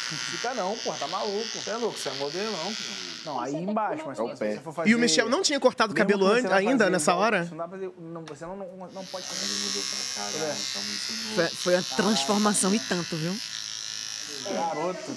[0.08, 1.48] Não fica não, pô, tá maluco.
[1.58, 2.76] Você é louco, você é modelo não.
[3.24, 4.52] Não, aí embaixo, mas É o se pé.
[4.54, 4.90] você for fazer...
[4.90, 7.10] E o Michel não tinha cortado o cabelo que você an- vai ainda fazer nessa
[7.10, 7.44] igual- hora?
[7.44, 9.44] Você não, dá pra fazer, não, você não, não, não pode fazer.
[9.44, 13.36] Ele mudou pra caralho, tá muito Foi, foi uma transformação e tanto, viu?
[14.54, 15.16] Garoto.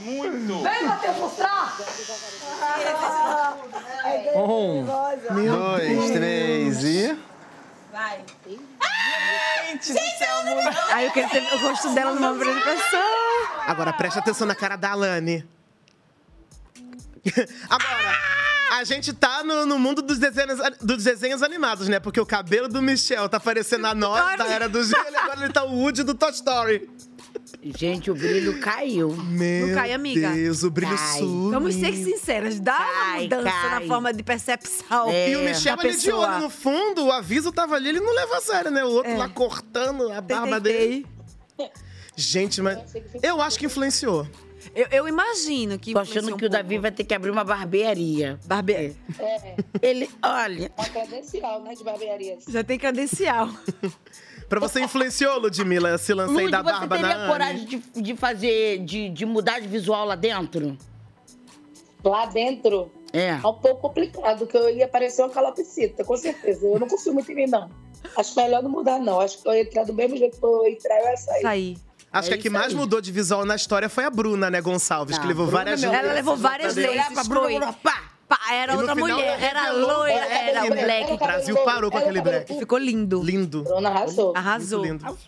[0.00, 0.62] Muito.
[0.62, 1.76] Vem, Matheus, mostrar!
[4.34, 6.31] Um, dois, três.
[8.12, 8.24] Vai.
[9.70, 10.36] Gente do céu.
[10.92, 13.00] Aí eu quero ter o rosto dela numa apresentação.
[13.66, 15.46] Agora, presta atenção na cara da Alane.
[17.70, 18.18] Agora,
[18.72, 22.00] a gente tá no, no mundo dos desenhos, dos desenhos animados, né?
[22.00, 25.44] Porque o cabelo do Michel tá parecendo a nós da Era do Gelo e agora
[25.44, 26.90] ele tá o Woody do Toy Story.
[27.64, 29.10] Gente, o brilho caiu.
[29.16, 30.32] Meu Não cai, amiga.
[30.32, 31.18] Deus, o brilho Cai.
[31.18, 31.50] sumiu.
[31.52, 33.70] Vamos ser sinceras, dá uma Cai, mudança cai.
[33.70, 36.28] na forma de percepção E o Michel da ali de pessoa.
[36.28, 38.84] olho no fundo, o aviso tava ali, ele não leva a sério, né?
[38.84, 39.16] O outro É.
[39.16, 40.72] lá cortando a barba Tentei.
[40.88, 41.06] dele.
[42.16, 42.78] Gente, mas
[43.22, 44.26] eu acho que influenciou.
[44.74, 46.82] Eu, eu imagino que Tô achando influenciou que o um Davi pouco.
[46.82, 48.38] vai ter que abrir uma barbearia.
[48.44, 48.72] Barbe...
[49.18, 52.38] É, Ele, olha, uma credencial, né, de barbearia.
[52.48, 53.48] Já tem credencial.
[54.52, 57.78] Pra você influenciou, Ludmilla, esse lance aí Lud, da você barba teria na coragem de,
[58.02, 60.76] de fazer, de, de mudar de visual lá dentro?
[62.04, 63.28] Lá dentro, É.
[63.30, 66.66] é um pouco complicado, que eu ia parecer uma calopsita, com certeza.
[66.66, 67.70] Eu não confio muito em mim, não.
[68.14, 69.20] Acho melhor não mudar, não.
[69.20, 71.42] Acho que eu ia entrar do mesmo jeito que eu ia entrar, eu ia sair.
[71.42, 71.78] Sair.
[72.12, 75.16] Acho que a que mais mudou de visual na história foi a Bruna, né, Gonçalves?
[75.16, 76.04] que levou Bruna, várias meu vezes.
[76.04, 77.14] Ela levou várias Olhar vezes.
[77.14, 77.24] pra.
[77.24, 78.11] Bruna, pá!
[78.32, 81.12] Pá, Era outra final mulher, era loira, Ela era cabelo- black.
[81.12, 82.58] O Brasil parou com aquele black.
[82.58, 83.22] Ficou lindo.
[83.22, 83.62] Lindo.
[83.62, 84.32] Bruna arrasou.
[84.34, 84.78] Arrasou.
[84.86, 85.18] Muito lindo.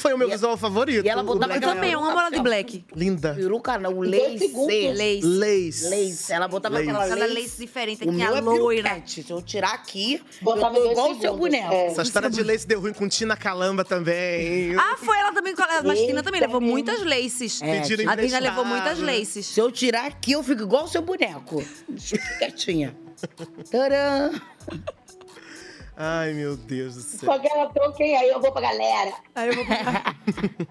[0.00, 1.04] Foi o meu visual favorito.
[1.04, 2.10] E ela botava Eu também, eu dela.
[2.12, 2.84] amo ela de black.
[2.96, 3.34] Linda.
[3.34, 4.50] Peruca não, o lace.
[4.54, 5.20] Lace.
[5.22, 5.88] Lace.
[5.90, 6.32] Lace.
[6.32, 6.88] Ela botava Lace.
[6.90, 7.34] aquela lace.
[7.34, 9.02] lace diferente, O aqui a meu é loira.
[9.04, 11.70] Se eu tirar aqui, Botava eu igual o seu boneco.
[11.70, 11.86] É.
[11.88, 14.74] Essa história de lace deu ruim com Tina Calamba também.
[14.74, 17.60] Ah, foi ela também, com a Mastina também, levou muitas laces.
[17.60, 18.42] É, a emprestado.
[18.42, 19.44] levou muitas laces.
[19.44, 21.62] Se eu tirar aqui, eu fico igual o seu boneco.
[22.38, 22.96] Quietinha.
[23.64, 24.40] Tcharam!
[26.02, 27.18] Ai, meu Deus do céu.
[27.30, 29.12] Só que ela troquei, aí eu vou pra galera.
[29.34, 29.64] Aí eu vou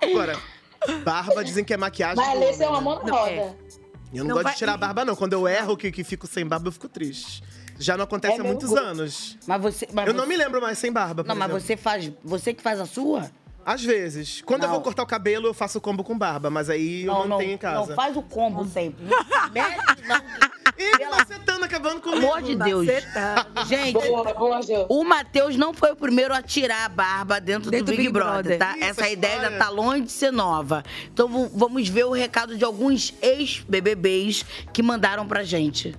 [0.00, 0.38] Agora,
[1.04, 2.16] barba dizem que é maquiagem.
[2.24, 2.84] Mas esse é uma né?
[2.84, 3.56] mão na roda.
[4.14, 5.16] Eu não, Não gosto vai- de tirar a barba, não.
[5.16, 7.42] Quando eu erro que, que fico sem barba, eu fico triste.
[7.78, 8.84] Já não acontece É há muitos gosto.
[8.84, 9.38] anos.
[9.46, 9.88] Mas você.
[9.92, 10.18] Mas Eu você...
[10.20, 11.66] não me lembro mais sem barba, por Não, mas exemplo.
[11.66, 12.12] você faz.
[12.22, 13.30] Você que faz a sua?
[13.64, 14.42] Às vezes.
[14.42, 14.74] Quando eu Não.
[14.74, 17.52] vou cortar o cabelo, eu faço combo com barba, mas aí eu não, não, mantenho
[17.54, 17.86] em casa.
[17.88, 19.04] não faz o combo sempre.
[19.52, 20.20] Mete, não.
[21.00, 22.20] Ih, macetando, acabando comigo.
[22.20, 22.86] Pelo amor de Deus.
[23.66, 27.92] Gente, Boa, boa, o Matheus não foi o primeiro a tirar a barba dentro, Dentro
[27.92, 28.74] do Big, Brother, tá?
[28.76, 30.82] Isso, Essa ideia ainda tá longe de ser nova.
[31.12, 35.94] Então vamos ver o recado de alguns ex-BBBs que mandaram pra gente.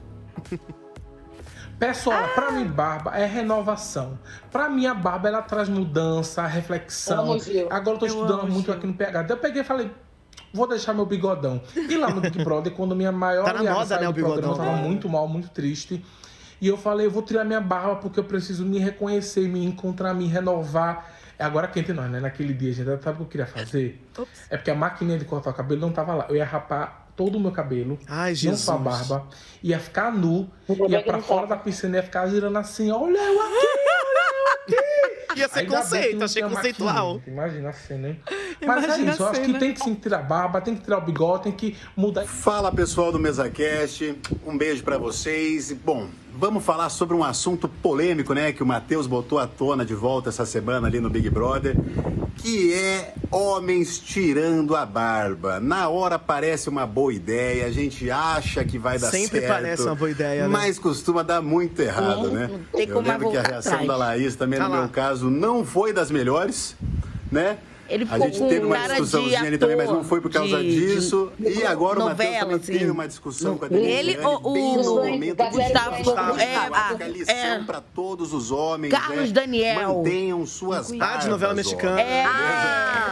[1.80, 4.18] Pessoal, pra mim, barba é renovação.
[4.50, 7.38] Pra mim, a barba ela traz mudança, reflexão.
[7.70, 8.74] Agora eu tô Eu estudando muito Gil.
[8.76, 9.26] aqui no PH.
[9.28, 9.92] Eu peguei e falei,
[10.54, 11.62] vou deixar meu bigodão.
[11.76, 14.20] E lá no Big Brother, quando minha maior Tá na aliada moda, né, o do
[14.22, 14.88] programa, bigodão, Eu tava né?
[14.88, 16.04] muito mal, muito triste.
[16.62, 20.14] E eu falei, eu vou tirar minha barba porque eu preciso me reconhecer, me encontrar,
[20.14, 21.12] me renovar.
[21.38, 22.20] É agora que entre nós, né?
[22.20, 24.02] Naquele dia, gente, sabe o que eu queria fazer?
[24.50, 26.26] É porque a maquininha de cortar o cabelo não tava lá.
[26.30, 28.00] Eu ia rapar todo o meu cabelo.
[28.08, 28.62] Ai, Não Jesus.
[28.62, 29.28] só a barba.
[29.62, 30.50] Ia ficar nu.
[30.88, 33.54] Ia que pra não fora da piscina, ia ficar girando assim, olha eu aqui, olha
[33.56, 33.73] eu aqui.
[35.36, 37.22] Ia ser Ainda conceito, achei conceitual.
[37.26, 38.20] Imagina a cena, hein?
[38.66, 41.00] Mas é isso, eu acho que tem que sim tirar a barba, tem que tirar
[41.00, 42.26] o bigode, tem que mudar.
[42.26, 44.16] Fala pessoal do MesaCast,
[44.46, 45.72] um beijo pra vocês.
[45.72, 48.52] Bom, vamos falar sobre um assunto polêmico, né?
[48.52, 51.76] Que o Matheus botou à tona de volta essa semana ali no Big Brother.
[52.44, 55.62] Que é homens tirando a barba.
[55.62, 59.54] Na hora parece uma boa ideia, a gente acha que vai dar Sempre certo.
[59.54, 60.50] parece uma boa ideia, né?
[60.50, 62.50] Mas costuma dar muito errado, Não, né?
[62.74, 63.88] tem Eu como lembro que a reação atrás.
[63.88, 64.82] da Laís também, Tá no lá.
[64.82, 66.76] meu caso, não foi das melhores,
[67.32, 67.58] né?
[67.94, 70.06] Ele a ficou gente com teve uma cara de discussãozinha ali também, mas não ator,
[70.08, 71.32] foi por causa de- de disso.
[71.40, 72.74] e agora o Matheus novela, também assim.
[72.74, 74.42] teve uma discussão com a Denise Ele bem no o
[74.96, 77.64] momento Gustavo, Gustavo, Gustavo, é, é, ah, a lição é.
[77.64, 78.92] para todos os homens.
[78.92, 79.98] Carlos é, Daniel.
[79.98, 82.02] Mantenham suas Ah, de novela mexicana.
[82.02, 82.26] É.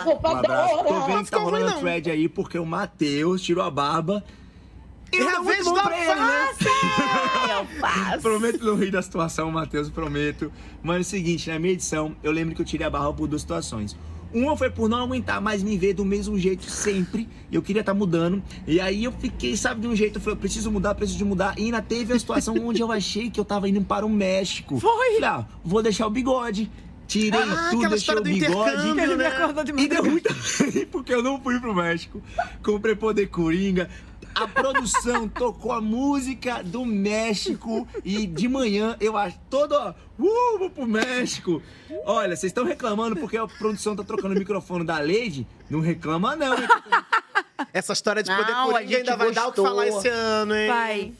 [0.08, 0.84] Um abraço.
[0.84, 4.24] Tô vendo que tá rolando thread aí porque o Matheus tirou a barba.
[5.14, 6.48] E É a deu vez muito bom pra ele, né?
[7.52, 8.22] Alface.
[8.24, 10.52] prometo não rir da situação, Matheus, prometo.
[10.82, 13.28] Mano, é o seguinte, na minha edição, eu lembro que eu tirei a barba por
[13.28, 13.95] duas situações.
[14.34, 17.28] Uma foi por não aguentar mais me ver do mesmo jeito sempre.
[17.52, 18.41] Eu queria estar mudando.
[18.66, 20.18] E aí eu fiquei, sabe, de um jeito.
[20.18, 21.53] Eu falei, eu preciso mudar, preciso de mudar.
[21.58, 24.80] E ainda teve a situação onde eu achei que eu tava indo para o México.
[24.80, 25.14] Foi!
[25.16, 26.72] Falei, ah, vou deixar o bigode.
[27.08, 28.70] Tirei Ah, tudo, deixei o bigode.
[28.72, 29.28] intercâmbio, Ele me né?
[29.28, 30.34] acordou de E deu muito
[30.90, 32.22] porque eu não fui pro México.
[32.64, 33.90] Comprei Poder Coringa.
[34.34, 40.58] A produção tocou a música do México e de manhã eu acho todo, ó, uh,
[40.58, 41.62] vou pro México.
[42.06, 45.48] Olha, vocês estão reclamando porque a produção tá trocando o microfone da Lady?
[45.70, 46.56] Não reclama não.
[47.74, 50.68] Essa história de poder Não, coringa ainda vai dar o que falar esse ano, hein?
[50.68, 51.14] Vai.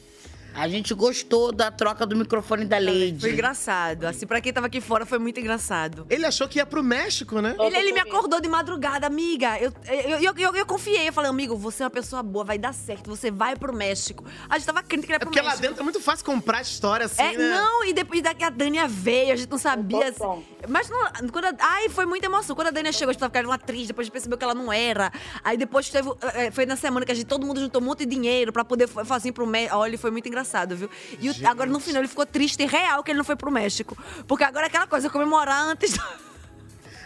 [0.53, 3.19] A gente gostou da troca do microfone da Lady.
[3.22, 4.06] Foi engraçado.
[4.06, 6.06] Assim, pra quem tava aqui fora, foi muito engraçado.
[6.10, 7.56] Ele achou que ia pro México, né?
[7.60, 9.57] Ele, ele me acordou de madrugada, amiga.
[9.60, 11.07] Eu, eu, eu, eu, eu confiei.
[11.07, 13.10] Eu falei, amigo, você é uma pessoa boa, vai dar certo.
[13.10, 14.26] Você vai pro México.
[14.49, 15.61] A gente tava crente que ele ia pro Porque lá México.
[15.68, 17.49] dentro é muito fácil comprar história assim, É, né?
[17.56, 20.10] não, e depois daqui a Dania veio, a gente não sabia.
[20.10, 20.45] assim.
[20.68, 22.56] mas não, quando a, ai, foi muita emoção.
[22.56, 24.44] Quando a Dania chegou, a gente tava ficando uma atriz, depois a gente percebeu que
[24.44, 25.11] ela não era.
[25.44, 26.10] Aí depois teve.
[26.34, 28.65] eh, Foi na semana que a gente, todo mundo juntou um monte de dinheiro pra
[28.65, 29.78] poder fa- fazer pro México.
[29.78, 30.41] Olha, foi muito engraçado,
[30.76, 30.90] viu?
[31.20, 33.52] E o- agora no final ele ficou triste e real que ele não foi pro
[33.52, 33.98] México.
[34.28, 35.96] Porque agora é aquela coisa, comemorar antes.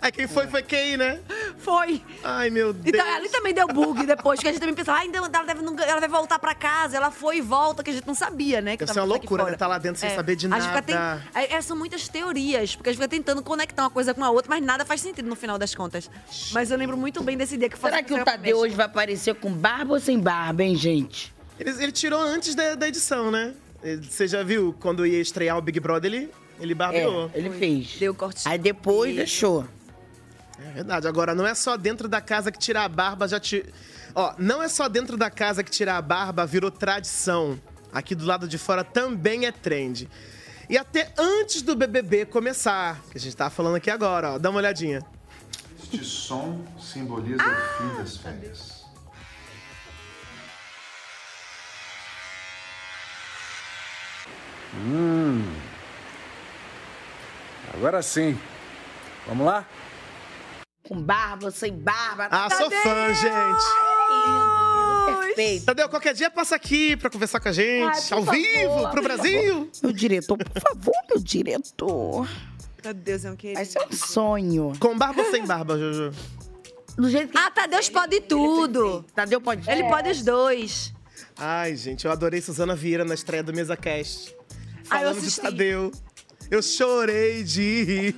[0.02, 1.20] Aí quem foi foi quem, né?
[1.58, 2.04] Foi.
[2.24, 2.94] Ai, meu Deus.
[2.94, 5.64] Então, ali também deu bug depois, que a gente também pensava, ah, então ela, deve,
[5.64, 6.96] não- ela vai voltar pra casa.
[6.98, 8.74] Ela foi e volta, que a gente não sabia, né?
[8.78, 9.54] Que Deve ser uma loucura, né?
[9.58, 11.22] Tá lá dentro sem saber de A gente fica nada.
[11.34, 14.24] ten- é, é, são muitas teorias, porque a gente fica tentando conectar uma coisa com
[14.24, 16.08] a outra, mas nada faz sentido no final das contas.
[16.52, 18.86] Mas eu lembro muito bem desse dia que foi Será que o Tadeu hoje vai
[18.86, 21.34] aparecer com barba ou sem barba, hein, gente?
[21.60, 23.54] Ele, ele tirou antes da, da edição, né?
[24.02, 27.30] Você já viu quando ia estrear o Big Brother, ele, ele barbeou.
[27.34, 27.96] É, ele fez.
[28.00, 28.48] Deu corte.
[28.48, 29.68] Aí depois deixou.
[30.60, 31.08] É verdade.
[31.08, 33.64] Agora, não é só dentro da casa que tirar a barba já te.
[34.16, 37.60] Ó, não é só dentro da casa que tirar a barba virou tradição.
[37.94, 40.10] Aqui do lado de fora também é trend.
[40.70, 44.50] E até antes do BBB começar, que a gente tá falando aqui agora, ó, dá
[44.50, 45.02] uma olhadinha.
[45.80, 48.75] Este som simboliza o fim das férias.
[54.78, 55.44] Hum.
[57.74, 58.38] Agora sim.
[59.28, 59.66] Vamos lá?
[60.88, 62.28] Com barba, sem barba.
[62.30, 63.66] Ah, sou fã, gente.
[65.28, 65.66] Perfeito.
[65.66, 68.90] Tadeu, qualquer dia passa aqui pra conversar com a gente, Ai, ao favor, vivo, pro
[68.92, 69.42] por Brasil.
[69.54, 69.70] favor.
[69.84, 72.30] Meu diretor, por favor, meu diretor.
[72.84, 73.58] Meu Deus, é um querido.
[73.58, 74.74] Vai ser um sonho.
[74.80, 76.12] Com barba ou sem barba, Jojo?
[76.96, 79.04] Do jeito que Ah, Tadeus pode tudo.
[79.14, 80.94] Tadeu pode Ele pode os dois.
[81.38, 84.34] Ai, gente, eu adorei Suzana Vieira na estreia do Mesa Cast.
[84.34, 84.45] Eu
[84.86, 85.42] Falando de.
[85.42, 85.92] Tadeu.
[86.50, 88.16] Eu chorei de rir.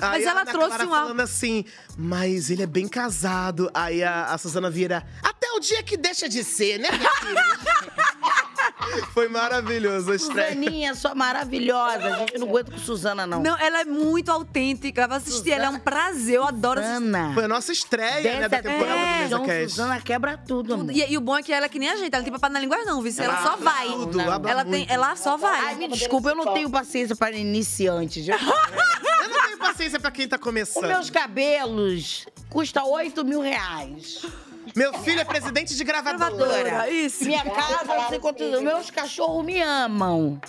[0.00, 1.64] Mas a ela Ana trouxe Clara um falando assim,
[1.96, 3.70] mas ele é bem casado.
[3.72, 8.51] Aí a, a Suzana Vieira, até o dia que deixa de ser, né, minha querida?"
[9.12, 10.48] Foi maravilhoso a estreia.
[10.54, 12.06] Suzaninha, sua maravilhosa.
[12.14, 13.42] A gente não aguenta com Suzana, não.
[13.42, 15.06] Não, ela é muito autêntica.
[15.08, 16.36] Vou assistir, ela é um prazer.
[16.36, 16.80] Eu adoro.
[16.80, 17.32] Suzana.
[17.34, 19.68] Foi a nossa estreia, né, da Dessa- temporada É, do Mesa Então, Cast.
[19.70, 20.90] Suzana quebra tudo, amor.
[20.92, 22.32] E, e o bom é que ela é que nem a gente, ela não tem
[22.32, 23.12] papai na língua, não, viu?
[23.18, 23.86] Ela, Ela só vai.
[23.88, 25.60] tudo, habla ela, tem, ela só vai.
[25.66, 28.26] Ai, me desculpa, eu não tenho paciência para iniciantes.
[28.28, 28.36] Eu-
[29.22, 30.86] Eu não tenho paciência pra quem tá Os começando.
[30.88, 34.26] meus cabelos custam 8 mil reais.
[34.74, 36.30] Meu filho é presidente de gravadora.
[36.34, 37.24] Gravadora, isso.
[37.24, 38.62] Minha casa, não sei quantos.
[38.62, 40.40] Meus cachorros me amam.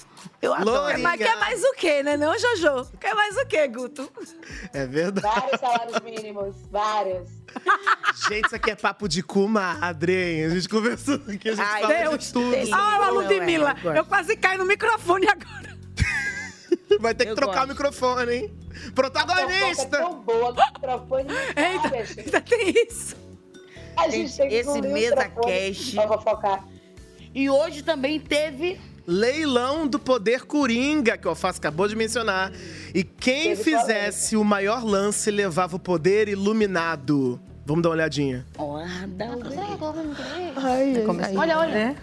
[0.41, 0.81] Eu adoro.
[0.83, 0.99] Lourinha.
[0.99, 2.89] Mas quer mais o quê, né, não, Jojo?
[2.99, 4.09] Quer mais o quê, Guto?
[4.73, 5.27] É verdade.
[5.35, 7.29] Vários salários mínimos, vários.
[8.29, 10.45] Gente, isso aqui é papo de comadre, hein?
[10.45, 12.51] A gente conversou aqui, a gente Ai, fala Deus, de tudo.
[12.51, 12.69] Deus.
[12.71, 13.97] Ah, a Não, Ludmilla, é, eu gosto.
[13.97, 15.73] eu quase caí no microfone agora.
[16.99, 17.65] Vai ter que Eu trocar gosto.
[17.65, 18.53] o microfone, hein?
[18.53, 19.97] A fofoca é Protagonista!
[19.97, 23.15] tão boa que o microfone Eita, ainda tem isso.
[23.97, 25.95] A gente tem que Esse mesa cast.
[25.95, 26.67] Pra fofocar.
[27.33, 28.79] E hoje também teve.
[29.05, 32.53] Leilão do Poder Coringa, que o Alface acabou de mencionar.
[32.95, 37.37] E quem Teve fizesse o maior lance levava o poder iluminado.
[37.65, 38.45] Vamos dar uma olhadinha.
[38.57, 38.85] Olha,
[41.37, 41.95] Olha, olha.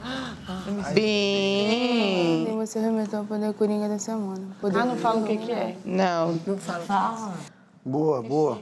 [0.95, 2.45] Bem.
[2.47, 4.43] Tem você remeteu ao poder coringa da semana.
[4.61, 5.77] Poder Ah, não fala o que que é.
[5.85, 6.39] Não.
[6.47, 7.35] Não fala.
[7.85, 8.59] Boa, boa.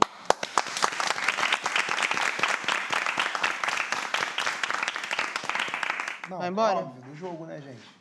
[6.37, 6.77] Vai embora?
[6.77, 7.99] Óbvio, do jogo, né, gente?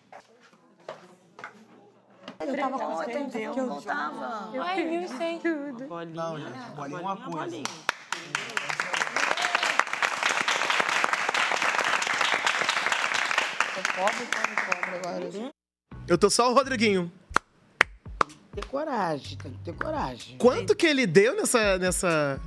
[2.40, 4.50] Eu tava com 70, eu não tava.
[4.62, 6.08] Ai, 1.100.
[6.14, 7.62] Não, gente, bolinha é uma coisa.
[13.96, 15.52] Pobre, pobre, pobre agora.
[16.06, 17.10] Eu tô só o Rodriguinho.
[18.54, 20.38] Ter coragem, tem que ter coragem.
[20.38, 21.78] Quanto que ele deu nessa.
[21.78, 22.40] nessa...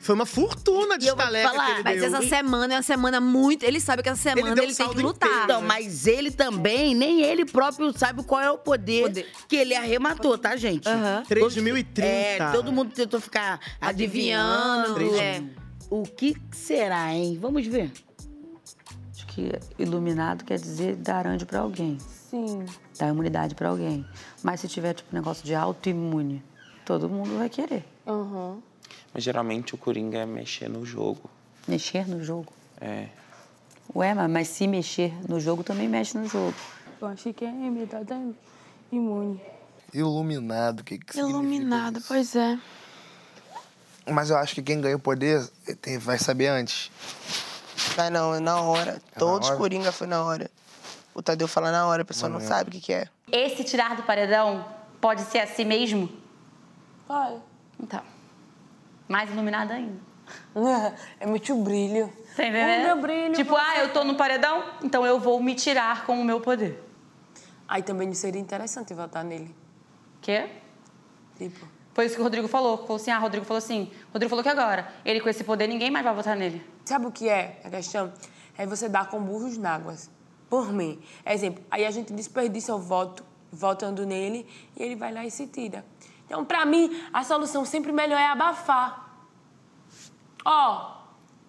[0.00, 2.04] Foi uma fortuna de estaleca que ele Mas deu.
[2.06, 3.62] essa semana é uma semana muito.
[3.64, 5.44] Ele sabe que essa semana ele, tem que lutar.
[5.44, 10.36] Então, mas ele também, nem ele próprio sabe qual é o poder, que ele arrematou,
[10.38, 10.88] tá, gente?
[10.88, 11.98] 3.030.
[11.98, 14.96] É, todo mundo tentou ficar adivinhando.
[14.96, 15.20] Adivinhando.
[15.20, 15.42] É.
[15.90, 17.38] O que será, hein?
[17.40, 17.90] Vamos ver.
[19.14, 21.98] Acho que iluminado quer dizer dar anjo pra alguém.
[22.30, 22.64] Sim.
[22.98, 24.04] Dar imunidade pra alguém.
[24.42, 26.44] Mas se tiver, tipo, negócio de autoimune,
[26.84, 27.84] todo mundo vai querer.
[28.06, 28.60] Uhum.
[29.12, 31.30] Mas geralmente o Coringa é mexer no jogo.
[31.66, 32.52] Mexer no jogo.
[32.80, 33.08] É.
[33.94, 36.54] Ué, mas, mas se mexer no jogo, também mexe no jogo.
[37.00, 38.12] Eu achei que é imunidade
[38.92, 39.40] imune.
[39.92, 42.58] Iluminado, o que que Iluminado, pois é.
[44.06, 45.46] Mas eu acho que quem ganha o poder
[45.80, 46.90] tem- vai saber antes.
[47.96, 49.00] Vai não, é na hora.
[49.18, 49.58] Todos hora?
[49.58, 50.50] Coringa foi na hora.
[51.14, 53.08] O Tadeu fala na hora, a pessoa não Mano, sabe o que, que é.
[53.30, 54.64] Esse tirar do paredão
[55.00, 56.08] pode ser assim mesmo?
[57.06, 57.38] Vai.
[57.80, 58.02] Então.
[59.08, 59.98] Mais iluminada ainda.
[61.18, 62.12] É muito brilho.
[62.36, 62.80] Tá entendendo?
[62.82, 66.04] O meu brilho, Tipo, você- ah, eu tô no paredão, então eu vou me tirar
[66.04, 66.82] com o meu poder.
[67.66, 69.54] Aí também seria interessante votar nele.
[70.20, 70.46] Quê?
[71.36, 71.66] Tipo.
[71.94, 72.78] Foi isso que o Rodrigo falou.
[72.78, 73.90] Falou assim, ah, Rodrigo falou assim.
[74.12, 76.64] Rodrigo falou que agora, ele com esse poder, ninguém mais vai votar nele.
[76.84, 78.12] Sabe o que é a questão?
[78.56, 80.10] É você dar com burros na águas.
[80.48, 81.00] Por mim.
[81.26, 85.46] Exemplo, aí a gente desperdiça o voto, votando nele, e ele vai lá e se
[85.46, 85.84] tira.
[86.28, 89.08] Então, pra mim, a solução sempre melhor é abafar.
[90.44, 90.94] Ó,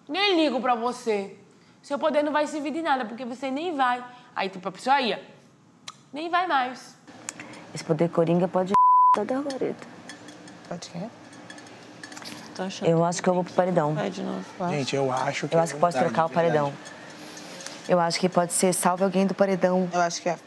[0.08, 1.36] nem ligo pra você.
[1.82, 4.02] Seu poder não vai servir de nada, porque você nem vai.
[4.34, 5.22] Aí, tipo, a pessoa ia,
[6.10, 6.96] nem vai mais.
[7.74, 8.72] Esse poder coringa pode
[9.14, 9.86] toda a goreta.
[10.66, 11.08] Pode quê?
[12.54, 12.88] Tô achando.
[12.88, 13.94] Eu acho que eu vou pro paredão.
[13.94, 14.44] Vai de novo.
[14.70, 15.54] Gente, eu acho que.
[15.54, 16.72] Eu acho que pode trocar o paredão.
[17.86, 19.88] Eu acho que pode ser salve alguém do paredão.
[19.92, 20.38] Eu acho que é.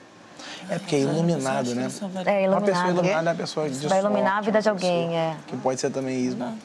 [0.70, 1.88] É porque é iluminado, né?
[2.26, 2.90] É, Uma pessoa iluminado.
[2.90, 5.38] iluminada é uma pessoa de Vai iluminar a vida de alguém, é.
[5.48, 6.58] Que pode ser também ismo.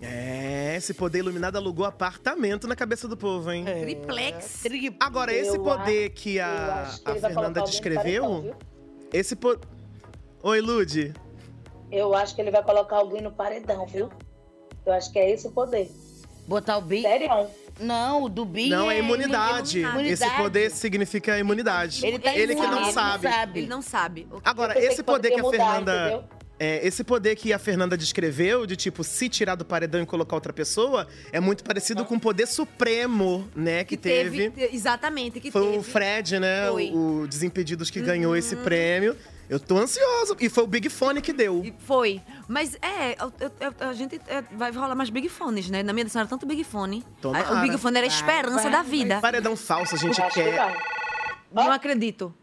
[0.00, 3.64] É, esse poder iluminado alugou apartamento na cabeça do povo, hein?
[3.64, 4.64] Triplex.
[5.00, 8.54] Agora, esse poder que a, que a Fernanda descreveu.
[9.12, 9.66] esse poder.
[10.42, 11.14] Oi, Lude.
[11.90, 14.10] Eu acho que ele vai colocar alguém no paredão, viu?
[14.84, 15.90] Eu acho que é esse o poder.
[16.46, 17.02] Botar o Bi?
[17.02, 17.28] Sério?
[17.78, 19.80] Não, o do Bi Não, é é imunidade.
[19.80, 20.08] imunidade.
[20.08, 22.06] Esse poder significa imunidade.
[22.06, 23.58] Ele tá que imune, não ele sabe.
[23.58, 24.26] Ele não sabe.
[24.44, 26.00] Agora, esse que poder que a mudar, Fernanda.
[26.06, 26.24] entendeu?
[26.58, 30.36] É, esse poder que a Fernanda descreveu, de tipo, se tirar do paredão e colocar
[30.36, 34.50] outra pessoa, é muito parecido com o poder supremo, né, que, teve.
[34.72, 35.76] Exatamente, que Foi teve.
[35.76, 36.68] o Fred, né?
[36.70, 36.90] Foi.
[36.90, 37.22] Uhum.
[37.24, 39.14] O Desimpedidos que ganhou esse prêmio.
[39.48, 40.36] Eu tô ansioso.
[40.40, 41.64] E foi o Big Fone que deu.
[41.80, 42.20] Foi.
[42.48, 45.82] Mas é, eu- eu- a gente é, vai rolar mais Big Fones, né?
[45.82, 47.04] Na minha decisão era tanto Big Fone.
[47.20, 47.54] Tomara.
[47.54, 49.20] O Big Fone era a esperança vai, da vida.
[49.20, 50.56] Paredão falso, a gente quer.
[51.52, 51.66] vai.
[51.66, 52.34] Não acredito.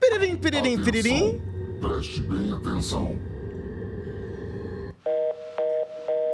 [0.00, 1.40] Piririm, piririm, piririm.
[1.80, 3.18] Preste bem atenção.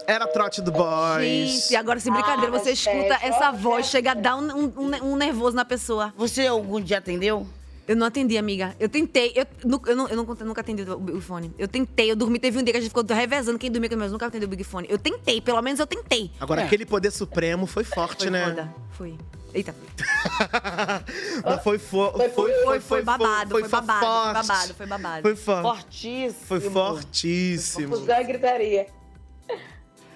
[0.06, 1.50] Era trote do Boys.
[1.64, 4.50] Gente, agora sem brincadeira, Ah, você escuta é, essa é, voz, chega a dar um,
[4.66, 6.14] um- um nervoso na pessoa.
[6.16, 7.46] Você algum dia atendeu?
[7.89, 8.77] Eu não atendi, amiga.
[8.78, 9.32] Eu tentei.
[9.35, 9.47] Eu,
[9.86, 11.51] eu, não, eu não- nunca atendi o Big Fone.
[11.59, 12.39] Eu tentei, eu dormi.
[12.39, 14.12] Teve um dia que a gente ficou revezando quem dormia com meus.
[14.12, 14.86] Nunca atendi o Big Fone.
[14.90, 16.31] Eu tentei, pelo menos eu tentei.
[16.39, 16.65] Agora, É.
[16.66, 18.44] aquele poder supremo foi forte, Foi né?
[18.44, 18.74] foda.
[18.93, 19.16] Foi.
[19.55, 19.74] Eita.
[21.44, 24.47] Mas foi, fo foi, foi, Foi, foi babado, foi, babado, foi forte.
[24.48, 25.23] babado, foi babado.
[25.23, 25.62] Foi forte.
[25.62, 26.35] Fortíssimo.
[26.47, 27.97] Foi fortíssimo.
[27.97, 28.86] Fusão e gritaria.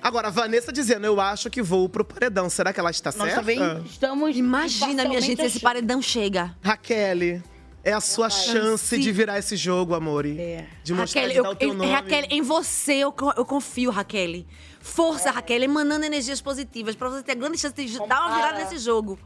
[0.03, 2.51] Agora, a Vanessa dizendo, eu acho que vou pro paredão.
[2.51, 3.36] Será que ela está Nós certa?
[3.36, 4.36] também estamos.
[4.36, 6.55] Imagina, minha gente, se esse paredão chega.
[6.61, 7.40] Raquel,
[7.85, 10.41] é a sua chance de virar esse jogo, amore.
[10.41, 10.67] É.
[10.85, 11.91] De mostrar, Raquel, de dar eu, o teu eu- nome.
[11.91, 14.45] Raquel, em você eu, eu confio, Raquel.
[14.81, 18.79] Força, Raquel, emanando energias positivas pra você ter grande chance de dar uma virada nesse
[18.79, 19.19] jogo.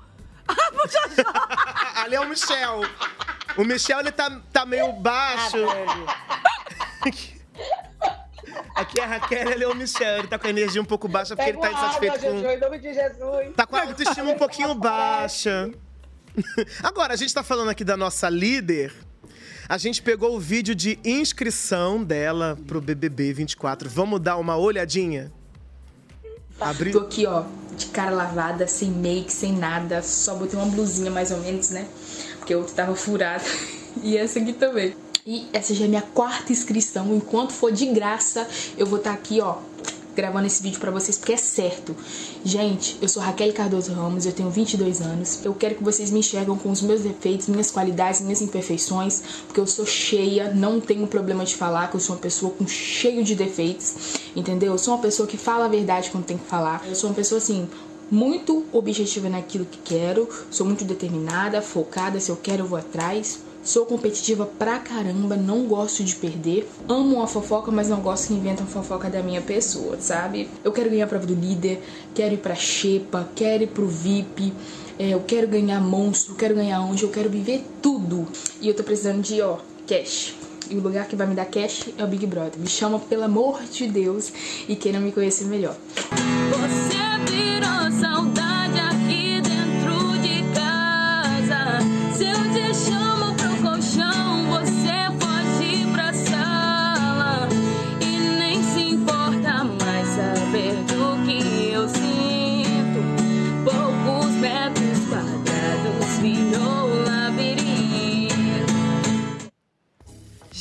[1.96, 2.80] Ali é o Michel.
[3.56, 5.56] O Michel, ele tá, tá meio baixo.
[8.74, 10.18] Aqui é a Raquel, ele é o Michel.
[10.18, 12.42] Ele tá com a energia um pouco baixa porque ele tá uma água, insatisfeito com...
[12.42, 13.54] Jojo, em nome de Jesus.
[13.56, 15.70] Tá com a autoestima um pouquinho baixa.
[16.82, 18.92] Agora, a gente tá falando aqui da nossa líder.
[19.68, 23.90] A gente pegou o vídeo de inscrição dela pro BBB 24.
[23.90, 25.32] Vamos dar uma olhadinha?
[26.60, 26.92] Abri...
[26.92, 27.44] Tô aqui, ó,
[27.76, 30.02] de cara lavada, sem make, sem nada.
[30.02, 31.88] Só botei uma blusinha mais ou menos, né?
[32.38, 33.44] Porque a outra tava furada.
[34.02, 34.94] E essa aqui também.
[35.26, 37.16] E essa já é minha quarta inscrição.
[37.16, 38.46] Enquanto for de graça,
[38.76, 39.56] eu vou estar aqui, ó,
[40.16, 41.94] gravando esse vídeo pra vocês, porque é certo.
[42.42, 45.44] Gente, eu sou Raquel Cardoso Ramos, eu tenho 22 anos.
[45.44, 49.60] Eu quero que vocês me enxergam com os meus defeitos, minhas qualidades, minhas imperfeições, porque
[49.60, 53.22] eu sou cheia, não tenho problema de falar, que eu sou uma pessoa com cheio
[53.22, 53.94] de defeitos,
[54.34, 54.72] entendeu?
[54.72, 56.82] Eu sou uma pessoa que fala a verdade quando tem que falar.
[56.88, 57.68] Eu sou uma pessoa assim,
[58.10, 63.40] muito objetiva naquilo que quero, sou muito determinada, focada, se eu quero eu vou atrás.
[63.66, 66.68] Sou competitiva pra caramba, não gosto de perder.
[66.88, 70.48] Amo uma fofoca, mas não gosto que inventam fofoca da minha pessoa, sabe?
[70.62, 71.82] Eu quero ganhar a prova do líder,
[72.14, 74.52] quero ir pra Xepa, quero ir pro VIP,
[74.96, 78.28] é, eu quero ganhar monstro, quero ganhar anjo, eu quero viver tudo.
[78.60, 80.36] E eu tô precisando de, ó, cash.
[80.70, 82.60] E o lugar que vai me dar cash é o Big Brother.
[82.60, 84.32] Me chama, pelo amor de Deus,
[84.68, 85.74] e queiram me conhecer melhor.
[86.52, 88.95] Você virou saudade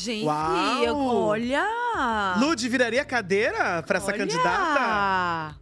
[0.06, 0.27] Gente,
[0.86, 1.65] eu- olha!
[2.38, 4.18] Lud viraria cadeira pra essa Olha!
[4.19, 5.57] candidata?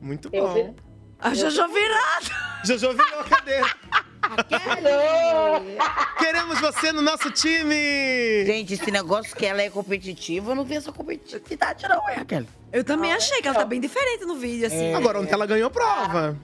[0.00, 0.54] Muito Eu bom.
[0.54, 0.74] vi-
[1.20, 2.60] A Jojo virada!
[2.64, 3.66] Jojo virou a cadeira.
[6.18, 8.44] Queremos você no nosso time!
[8.46, 12.44] Gente, esse negócio que ela é competitiva, eu não vi essa competitividade, não, é, Raquel.
[12.72, 14.92] Eu também achei que ela tá bem diferente no vídeo, assim.
[14.94, 16.36] Agora, ontem ela ganhou prova.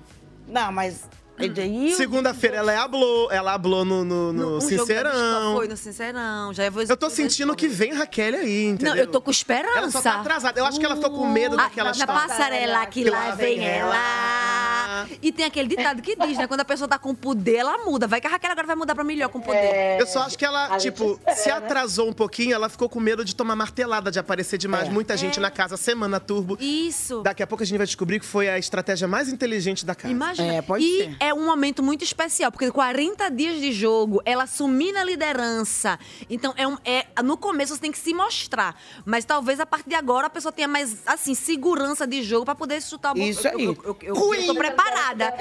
[0.46, 1.08] Não, mas.
[1.38, 5.56] O- Segunda-feira ela hablou, ela hablou no, no, no O jogo da Bispa Sincerão.
[5.56, 6.52] Foi no Sincerão.
[6.54, 8.94] Já vou Eu tô sentindo que vem Raquel aí, entendeu?
[8.94, 9.78] Não, eu tô com esperança.
[9.78, 10.58] Ela só tá atrasada.
[10.60, 12.14] Eu acho que ela ficou com medo daquela Na história.
[12.28, 15.06] passarela que lá vem ela.
[15.22, 16.46] E tem aquele ditado que diz, né?
[16.46, 18.06] Quando a pessoa tá com poder, ela muda.
[18.06, 19.98] Vai que a Raquel agora vai mudar pra melhor com poder.
[20.00, 23.34] Eu só acho que ela, tipo, se atrasou um pouquinho, ela ficou com medo de
[23.34, 24.88] tomar martelada, de aparecer demais.
[24.88, 26.56] Muita gente na casa, semana turbo.
[26.60, 27.22] Isso.
[27.22, 30.12] Daqui a pouco a gente vai descobrir que foi a estratégia mais inteligente da casa.
[30.12, 30.64] Imagina.
[30.80, 35.98] e é um momento muito especial, porque 40 dias de jogo, ela assumir na liderança.
[36.30, 38.76] Então, é, um, é no começo você tem que se mostrar.
[39.04, 42.54] Mas talvez a partir de agora a pessoa tenha mais, assim, segurança de jogo pra
[42.54, 43.26] poder chutar bola.
[43.26, 43.64] Isso eu, aí.
[43.64, 45.34] Eu, eu, eu, eu tô preparada.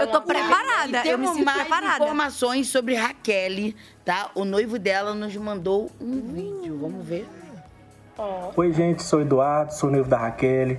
[0.00, 1.04] eu tô preparada.
[1.04, 2.04] E Eu me sinto mais preparada.
[2.04, 3.74] informações sobre Raquel,
[4.04, 4.30] tá?
[4.34, 6.78] O noivo dela nos mandou um vídeo.
[6.80, 7.28] Vamos ver.
[8.56, 10.78] Oi, gente, sou o Eduardo, sou noivo da Raquel.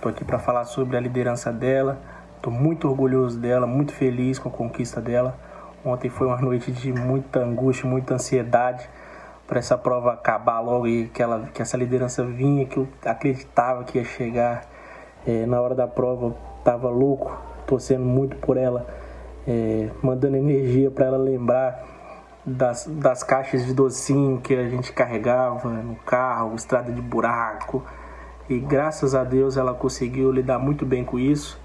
[0.00, 2.00] Tô aqui para falar sobre a liderança dela.
[2.40, 5.36] Tô muito orgulhoso dela, muito feliz com a conquista dela.
[5.84, 8.88] Ontem foi uma noite de muita angústia, muita ansiedade
[9.46, 13.82] para essa prova acabar logo e que, ela, que essa liderança vinha, que eu acreditava
[13.82, 14.64] que ia chegar.
[15.26, 17.36] É, na hora da prova, tava louco,
[17.66, 18.86] torcendo muito por ela,
[19.46, 21.84] é, mandando energia para ela lembrar
[22.46, 27.84] das, das caixas de docinho que a gente carregava no carro, estrada de buraco.
[28.48, 31.60] E graças a Deus ela conseguiu lidar muito bem com isso.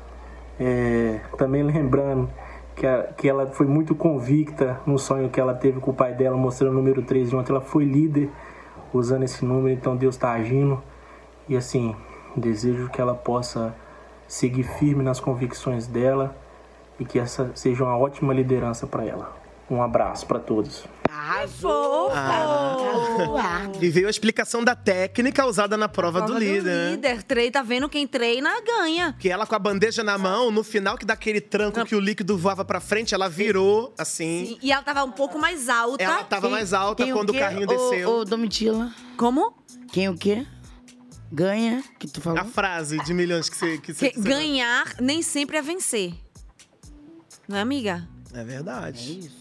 [0.60, 2.30] É, também lembrando
[2.76, 6.14] que, a- que ela foi muito convicta no sonho que ela teve com o pai
[6.14, 7.52] dela, mostrando o número 3 de ontem.
[7.52, 8.30] Ela foi líder
[8.94, 10.82] usando esse número, então Deus está agindo.
[11.48, 11.96] E assim,
[12.36, 13.76] desejo que ela possa
[14.28, 16.36] seguir firme nas convicções dela
[17.00, 19.43] e que essa seja uma ótima liderança para ela.
[19.70, 20.84] Um abraço para todos.
[21.10, 22.12] Arrasou!
[23.82, 26.92] E veio a explicação da técnica usada na prova, do Prova líder, né?
[26.92, 27.24] líder.
[27.24, 29.16] Trei, tá vendo quem treina, ganha.
[29.20, 32.00] Que ela com a bandeja na mão, no final que dá aquele tranco que o
[32.00, 34.58] líquido voava pra frente, ela virou assim.
[34.62, 36.04] E ela tava um pouco mais alta.
[36.04, 37.40] Ela tava mais alta Quem quando o quê?
[37.40, 38.10] carrinho desceu.
[38.10, 38.92] Ô, Domitila.
[39.18, 39.54] Como?
[39.92, 40.46] Quem o quê?
[41.32, 42.40] Ganha, que tu falou?
[42.40, 43.78] A frase de milhões que você.
[43.78, 46.14] Que você Que ganhar nem sempre é vencer.
[47.48, 48.08] Não é, amiga?
[48.34, 49.32] É verdade.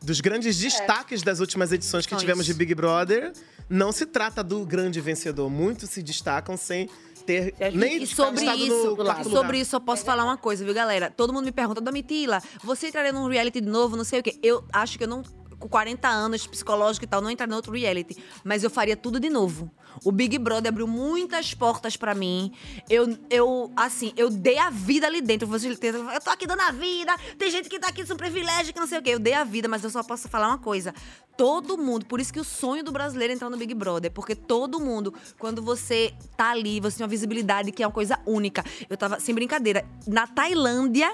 [0.00, 3.32] Dos grandes destaques das últimas edições que tivemos de Big Brother,
[3.68, 5.50] não se trata do grande vencedor.
[5.50, 6.88] Muitos se destacam sem
[7.26, 10.64] ter nem e sobre estado isso, no quarto sobre isso eu posso falar uma coisa,
[10.64, 11.10] viu, galera?
[11.10, 14.38] Todo mundo me pergunta, Domitila, você entraria num reality de novo, não sei o quê.
[14.42, 15.22] Eu acho que eu não
[15.58, 19.18] com 40 anos, psicológico e tal, não entraria em outro reality, mas eu faria tudo
[19.18, 19.70] de novo.
[20.04, 22.52] O Big Brother abriu muitas portas pra mim.
[22.88, 25.48] Eu, eu, assim, eu dei a vida ali dentro.
[25.76, 27.16] Tentam, eu tô aqui dando a vida.
[27.36, 29.10] Tem gente que tá aqui, isso é um privilégio, que não sei o quê.
[29.10, 30.94] Eu dei a vida, mas eu só posso falar uma coisa.
[31.36, 34.34] Todo mundo, por isso que o sonho do brasileiro é entrar no Big Brother, porque
[34.34, 38.64] todo mundo, quando você tá ali, você tem uma visibilidade que é uma coisa única.
[38.90, 41.12] Eu tava, sem brincadeira, na Tailândia,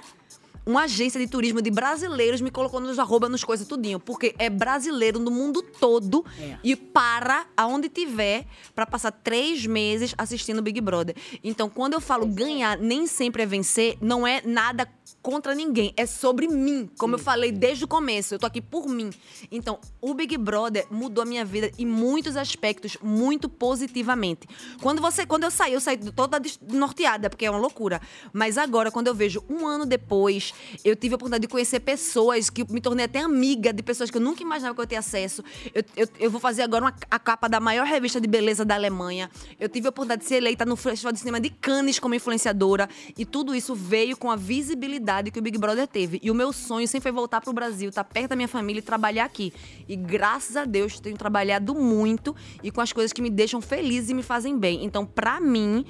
[0.67, 4.01] uma agência de turismo de brasileiros me colocou nos arroba, nos coisas tudinho.
[4.01, 6.57] Porque é brasileiro no mundo todo É.
[6.65, 11.15] e para aonde tiver pra passar três meses assistindo Big Brother.
[11.43, 14.89] Então, quando eu falo ganhar, nem sempre é vencer, não é nada
[15.21, 16.89] contra ninguém, é sobre mim.
[16.99, 19.11] Como eu falei desde o começo, eu tô aqui por mim.
[19.51, 24.47] Então, o Big Brother mudou a minha vida em muitos aspectos, muito positivamente.
[24.81, 28.01] Quando você, quando eu saí, eu saí toda desnorteada, porque é uma loucura.
[28.33, 30.55] Mas agora, quando eu vejo um ano depois,
[30.85, 34.17] eu tive a oportunidade de conhecer pessoas que me tornei até amiga de pessoas que
[34.17, 35.43] eu nunca imaginava que eu ia ter acesso.
[35.75, 38.75] Eu, eu, eu vou fazer agora uma- a capa da maior revista de beleza da
[38.75, 39.31] Alemanha.
[39.59, 42.89] Eu tive a oportunidade de ser eleita no Festival de Cinema de Cannes como influenciadora.
[43.19, 44.94] E tudo isso veio com a visibilidade
[45.33, 46.21] que o Big Brother teve.
[46.23, 48.83] E o meu sonho sempre foi voltar pro Brasil, estar perto da minha família e
[48.83, 49.53] trabalhar aqui.
[49.89, 54.09] E graças a Deus, tenho trabalhado muito e com as coisas que me deixam feliz
[54.09, 54.85] e me fazem bem.
[54.85, 55.85] Então, pra mim,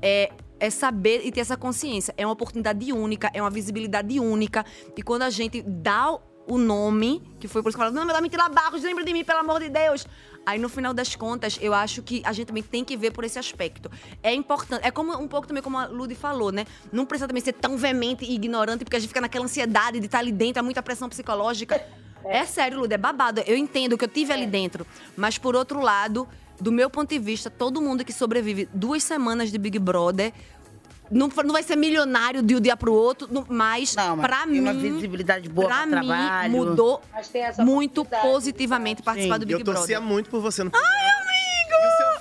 [0.00, 0.30] é,
[0.60, 2.14] é saber e ter essa consciência.
[2.16, 4.64] É uma oportunidade única, é uma visibilidade única.
[4.96, 6.18] E quando a gente dá
[6.48, 9.12] o nome, que foi por isso que eu falo, não, meu mentira Barros, lembra de
[9.12, 10.06] mim, pelo amor de Deus.
[10.48, 13.22] Aí, no final das contas, eu acho que a gente também tem que ver por
[13.22, 13.90] esse aspecto.
[14.22, 16.64] É importante, é como um pouco também como a Ludi falou, né?
[16.90, 20.06] Não precisa também ser tão veemente e ignorante, porque a gente fica naquela ansiedade de
[20.06, 21.78] estar ali dentro, é muita pressão psicológica.
[22.24, 23.42] É sério, Ludi, é babado.
[23.46, 24.86] Eu entendo que eu tive ali dentro.
[25.14, 26.26] Mas, por outro lado,
[26.58, 30.32] do meu ponto de vista, todo mundo que sobrevive duas semanas de Big Brother
[31.10, 34.60] não, não vai ser milionário de um dia pro outro, não- mas, pra mim.
[34.60, 36.50] uma visibilidade boa pra pra mim, trabalho.
[36.52, 40.12] mudou Mas muito positivamente participar do Big eu torcia Brother.
[40.14, 40.94] muito por você no programa.
[40.96, 41.27] Ai, amigo!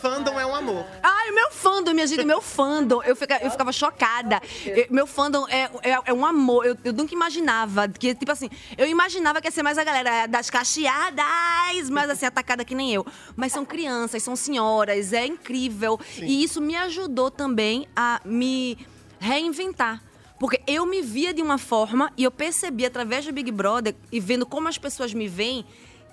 [0.02, 0.86] Fandom é um amor.
[1.04, 3.02] Ai, meu fandom, minha gente, meu fandom.
[3.04, 4.42] Eu, fica- eu ficava chocada.
[4.66, 6.66] Eu- meu fandom é, é, é um amor.
[6.66, 7.88] Eu, eu nunca imaginava.
[7.88, 12.26] Que, tipo assim, eu imaginava que ia ser mais a galera das cacheadas, mais assim,
[12.26, 13.06] atacada que nem eu.
[13.36, 16.00] Mas são crianças, são senhoras, é incrível.
[16.18, 18.78] E isso me ajudou também a me
[19.20, 20.02] reinventar.
[20.40, 24.20] Porque eu me via de uma forma e eu percebi através do Big Brother e
[24.20, 25.66] vendo como as pessoas me veem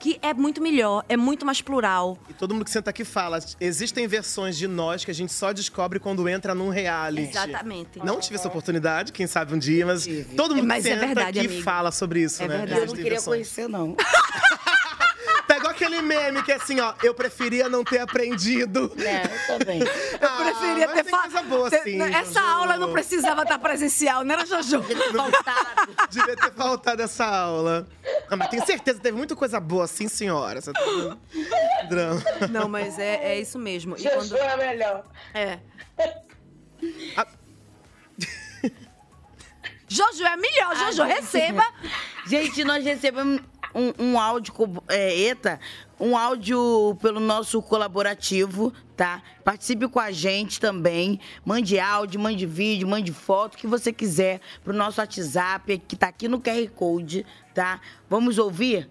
[0.05, 2.19] que é muito melhor, é muito mais plural.
[2.29, 5.51] E todo mundo que senta aqui fala, existem versões de nós que a gente só
[5.51, 7.31] descobre quando entra num reality.
[7.31, 8.01] Exatamente.
[8.05, 10.07] Não tive essa oportunidade, quem sabe um dia, mas
[10.37, 11.63] todo mundo Mas que é senta verdade, aqui amigo.
[11.63, 12.59] fala sobre isso, É né?
[12.59, 12.81] verdade.
[12.83, 13.97] Eu não queria conhecer, não.
[15.65, 18.93] Pegou aquele meme que é assim, ó, eu preferia não ter aprendido.
[18.99, 19.81] É, eu também.
[19.81, 21.33] Eu preferia ter falado.
[21.33, 22.47] coisa boa assim, Essa Jojo.
[22.47, 24.85] aula não precisava estar presencial, não era, Jojo?
[26.11, 27.87] Devia ter faltado essa aula.
[28.29, 30.61] Ah, mas tenho certeza, teve muita coisa boa, sim, senhora.
[30.61, 30.81] Você tá?
[31.89, 32.23] Drama.
[32.51, 33.97] Não, mas é, é isso mesmo.
[33.97, 34.37] E Jojo quando...
[34.37, 35.05] é melhor.
[35.33, 35.59] É.
[39.89, 41.65] Jojo é melhor, Jojo, Ah, receba.
[42.27, 43.41] Gente, nós recebemos
[43.75, 44.55] um, um áudio,
[44.89, 45.59] é,
[45.99, 49.23] um áudio pelo nosso colaborativo, tá?
[49.43, 51.19] Participe com a gente também.
[51.45, 56.09] Mande áudio, mande vídeo, mande foto, o que você quiser pro nosso WhatsApp, que tá
[56.09, 57.81] aqui no QR Code, tá?
[58.09, 58.89] Vamos ouvir?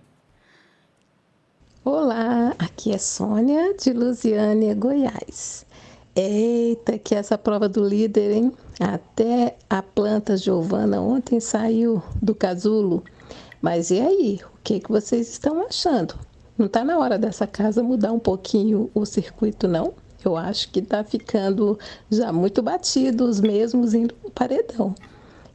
[1.85, 5.65] Olá, aqui é Sônia de Lusiânia, Goiás.
[6.15, 8.53] Eita, que essa prova do líder, hein?
[8.79, 13.03] Até a planta Giovana ontem saiu do casulo.
[13.63, 14.41] Mas e aí?
[14.43, 16.19] O que, que vocês estão achando?
[16.57, 19.93] Não tá na hora dessa casa mudar um pouquinho o circuito, não?
[20.23, 21.79] Eu acho que tá ficando
[22.11, 24.93] já muito batido, os mesmos indo pro paredão.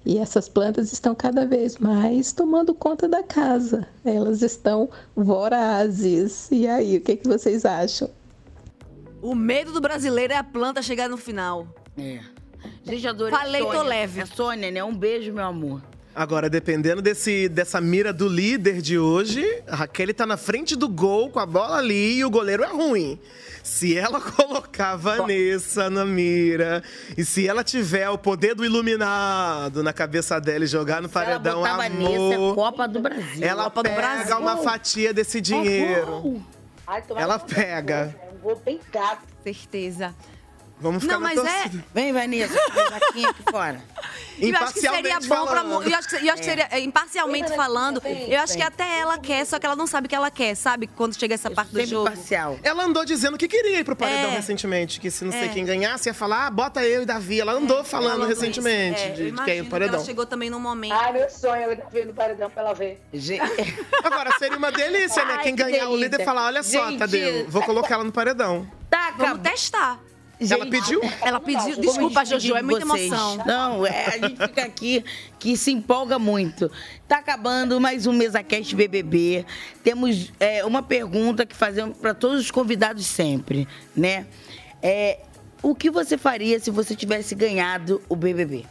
[0.06, 3.86] E essas plantas estão cada vez mais tomando conta da casa.
[4.02, 6.50] Elas estão vorazes.
[6.50, 8.08] E aí, o que, que vocês acham?
[9.20, 11.68] O medo do brasileiro é a planta chegar no final.
[11.98, 12.20] É.
[12.84, 13.38] Gente, adorei.
[13.38, 13.82] Falei, tô Sônia.
[13.82, 14.20] leve.
[14.22, 14.82] É Sônia, né?
[14.82, 15.82] Um beijo, meu amor.
[16.18, 20.88] Agora, dependendo desse, dessa mira do líder de hoje, a Raquel tá na frente do
[20.88, 23.20] gol com a bola ali e o goleiro é ruim.
[23.62, 26.82] Se ela colocar a Vanessa na mira
[27.16, 31.58] e se ela tiver o poder do iluminado na cabeça dela e jogar no paredão,
[31.60, 33.44] botar a Vanessa, amor, é Copa do Brasil.
[33.44, 34.38] ela Copa do pega Brasil.
[34.38, 36.42] uma fatia desse dinheiro.
[36.84, 38.12] Ai, Ela pega.
[38.32, 39.22] Eu vou bem gato.
[39.44, 40.12] Certeza.
[40.80, 41.70] Vamos ficar Não, na mas é-.
[41.92, 42.54] Vem, Vanessa,
[42.94, 43.82] aqui fora.
[44.38, 45.64] E eu acho que seria bom pra.
[45.64, 46.50] mu- Eu acho que, eu acho que É.
[46.50, 50.06] seria, é, imparcialmente falando, eu acho que até ela quer, só que ela não sabe
[50.06, 50.86] o que ela quer, sabe?
[50.86, 52.04] Quando chega essa parte do jogo.
[52.04, 52.58] parcial.
[52.62, 54.36] Ela andou dizendo que queria ir pro paredão É.
[54.36, 55.48] recentemente, que se não sei É.
[55.48, 57.40] quem ganhasse, ia falar, ah, bota eu e Davi.
[57.40, 59.04] Ela andou falando Falando recentemente isso.
[59.04, 59.94] É, de, de quem imagino pro que paredão.
[59.96, 60.92] Ela chegou também num momento.
[60.94, 63.02] Ai, meu sonho, ela tá vendo paredão pra ela ver.
[64.04, 65.34] Agora, seria uma delícia, né?
[65.38, 66.24] Ai, Quem que ganhar o líder delícia.
[66.24, 66.98] falar, olha só, Gente.
[67.00, 68.70] Tadeu, vou colocar ela no paredão.
[68.88, 69.98] Tá, Vamos testar.
[70.40, 71.00] Ela pediu?
[71.20, 71.80] Ela pediu.
[71.80, 73.06] Desculpa, Jojo, é muita vocês.
[73.06, 73.44] emoção.
[73.44, 75.04] Não, é, a gente fica aqui
[75.38, 76.70] que se empolga muito.
[77.08, 79.44] Tá acabando mais um MesaCast BBB.
[79.82, 83.66] Temos é, uma pergunta que fazemos para todos os convidados sempre,
[83.96, 84.26] né?
[84.80, 85.20] É,
[85.60, 88.64] o que você faria se você tivesse ganhado o BBB?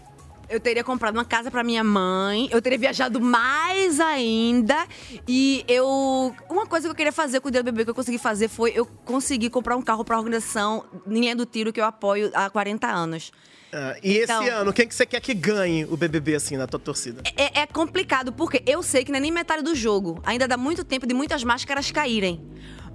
[0.49, 4.87] Eu teria comprado uma casa pra minha mãe, eu teria viajado mais ainda.
[5.27, 6.33] E eu.
[6.49, 8.71] Uma coisa que eu queria fazer com o do bebê que eu consegui fazer foi
[8.73, 12.87] eu consegui comprar um carro pra organização Linha do Tiro que eu apoio há 40
[12.87, 13.31] anos.
[13.73, 16.65] Ah, e Então- esse ano, quem que você quer que ganhe o BBB, assim, na
[16.65, 17.21] tua torcida?
[17.35, 20.21] É, é complicado, porque eu sei que não é nem metade do jogo.
[20.25, 22.41] Ainda dá muito tempo de muitas máscaras caírem.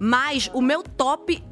[0.00, 1.44] Mas o meu top.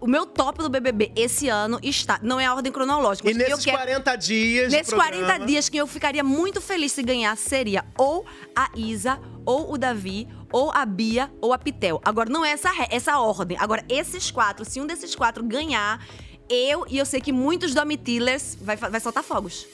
[0.00, 2.18] O meu top do BBB esse ano está.
[2.22, 3.28] Não é a ordem cronológica.
[3.28, 5.46] E eu nesses quero- 40 dias Nesses 40 programa?
[5.46, 8.24] dias que eu ficaria muito feliz se ganhasse seria ou
[8.56, 12.00] a Isa, ou o Davi, ou a Bia, ou a Pitel.
[12.04, 13.56] Agora, não é essa, essa ordem.
[13.60, 16.02] Agora, esses quatro, se um desses quatro ganhar,
[16.48, 19.66] eu e eu sei que muitos Domitillers vai, vai soltar fogos.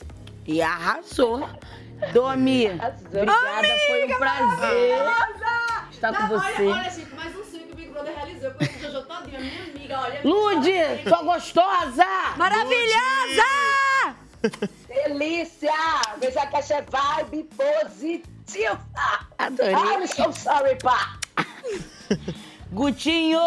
[0.44, 1.48] E arrasou.
[2.12, 4.98] Domi, obrigada, foi um prazer
[5.96, 6.72] estar com você.
[6.90, 8.50] gente, mais um sonho que o Big Brother realizou.
[8.50, 10.20] Eu conheço o Jojo todinho, minha amiga, olha.
[10.24, 12.06] Lude, sua gostosa!
[12.36, 13.44] Maravilhosa!
[14.88, 15.72] Delícia!
[16.18, 18.80] Veja que essa é vibe positiva.
[19.38, 19.74] Adorei.
[19.74, 21.18] I'm so sorry, pá.
[22.76, 23.40] Gutinho!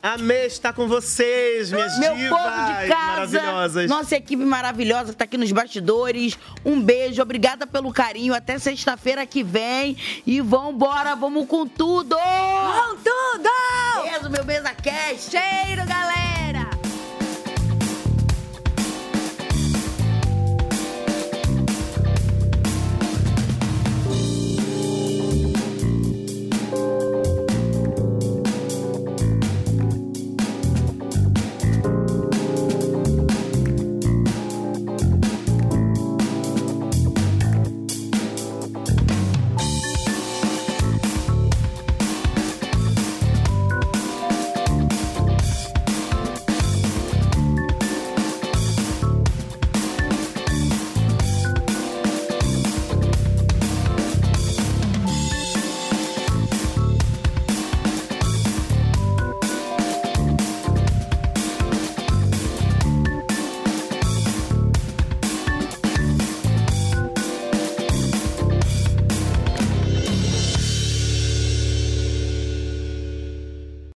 [0.00, 3.90] Amei estar com vocês, minhas Meu divas povo de casa, maravilhosas.
[3.90, 6.38] nossa equipe maravilhosa que tá aqui nos bastidores.
[6.64, 8.32] Um beijo, obrigada pelo carinho.
[8.32, 9.96] Até sexta-feira que vem.
[10.24, 12.14] E vambora, vamos com tudo!
[12.16, 14.04] Com tudo!
[14.04, 15.32] Beijo, meu mesa cast.
[15.32, 16.35] Cheiro, galera!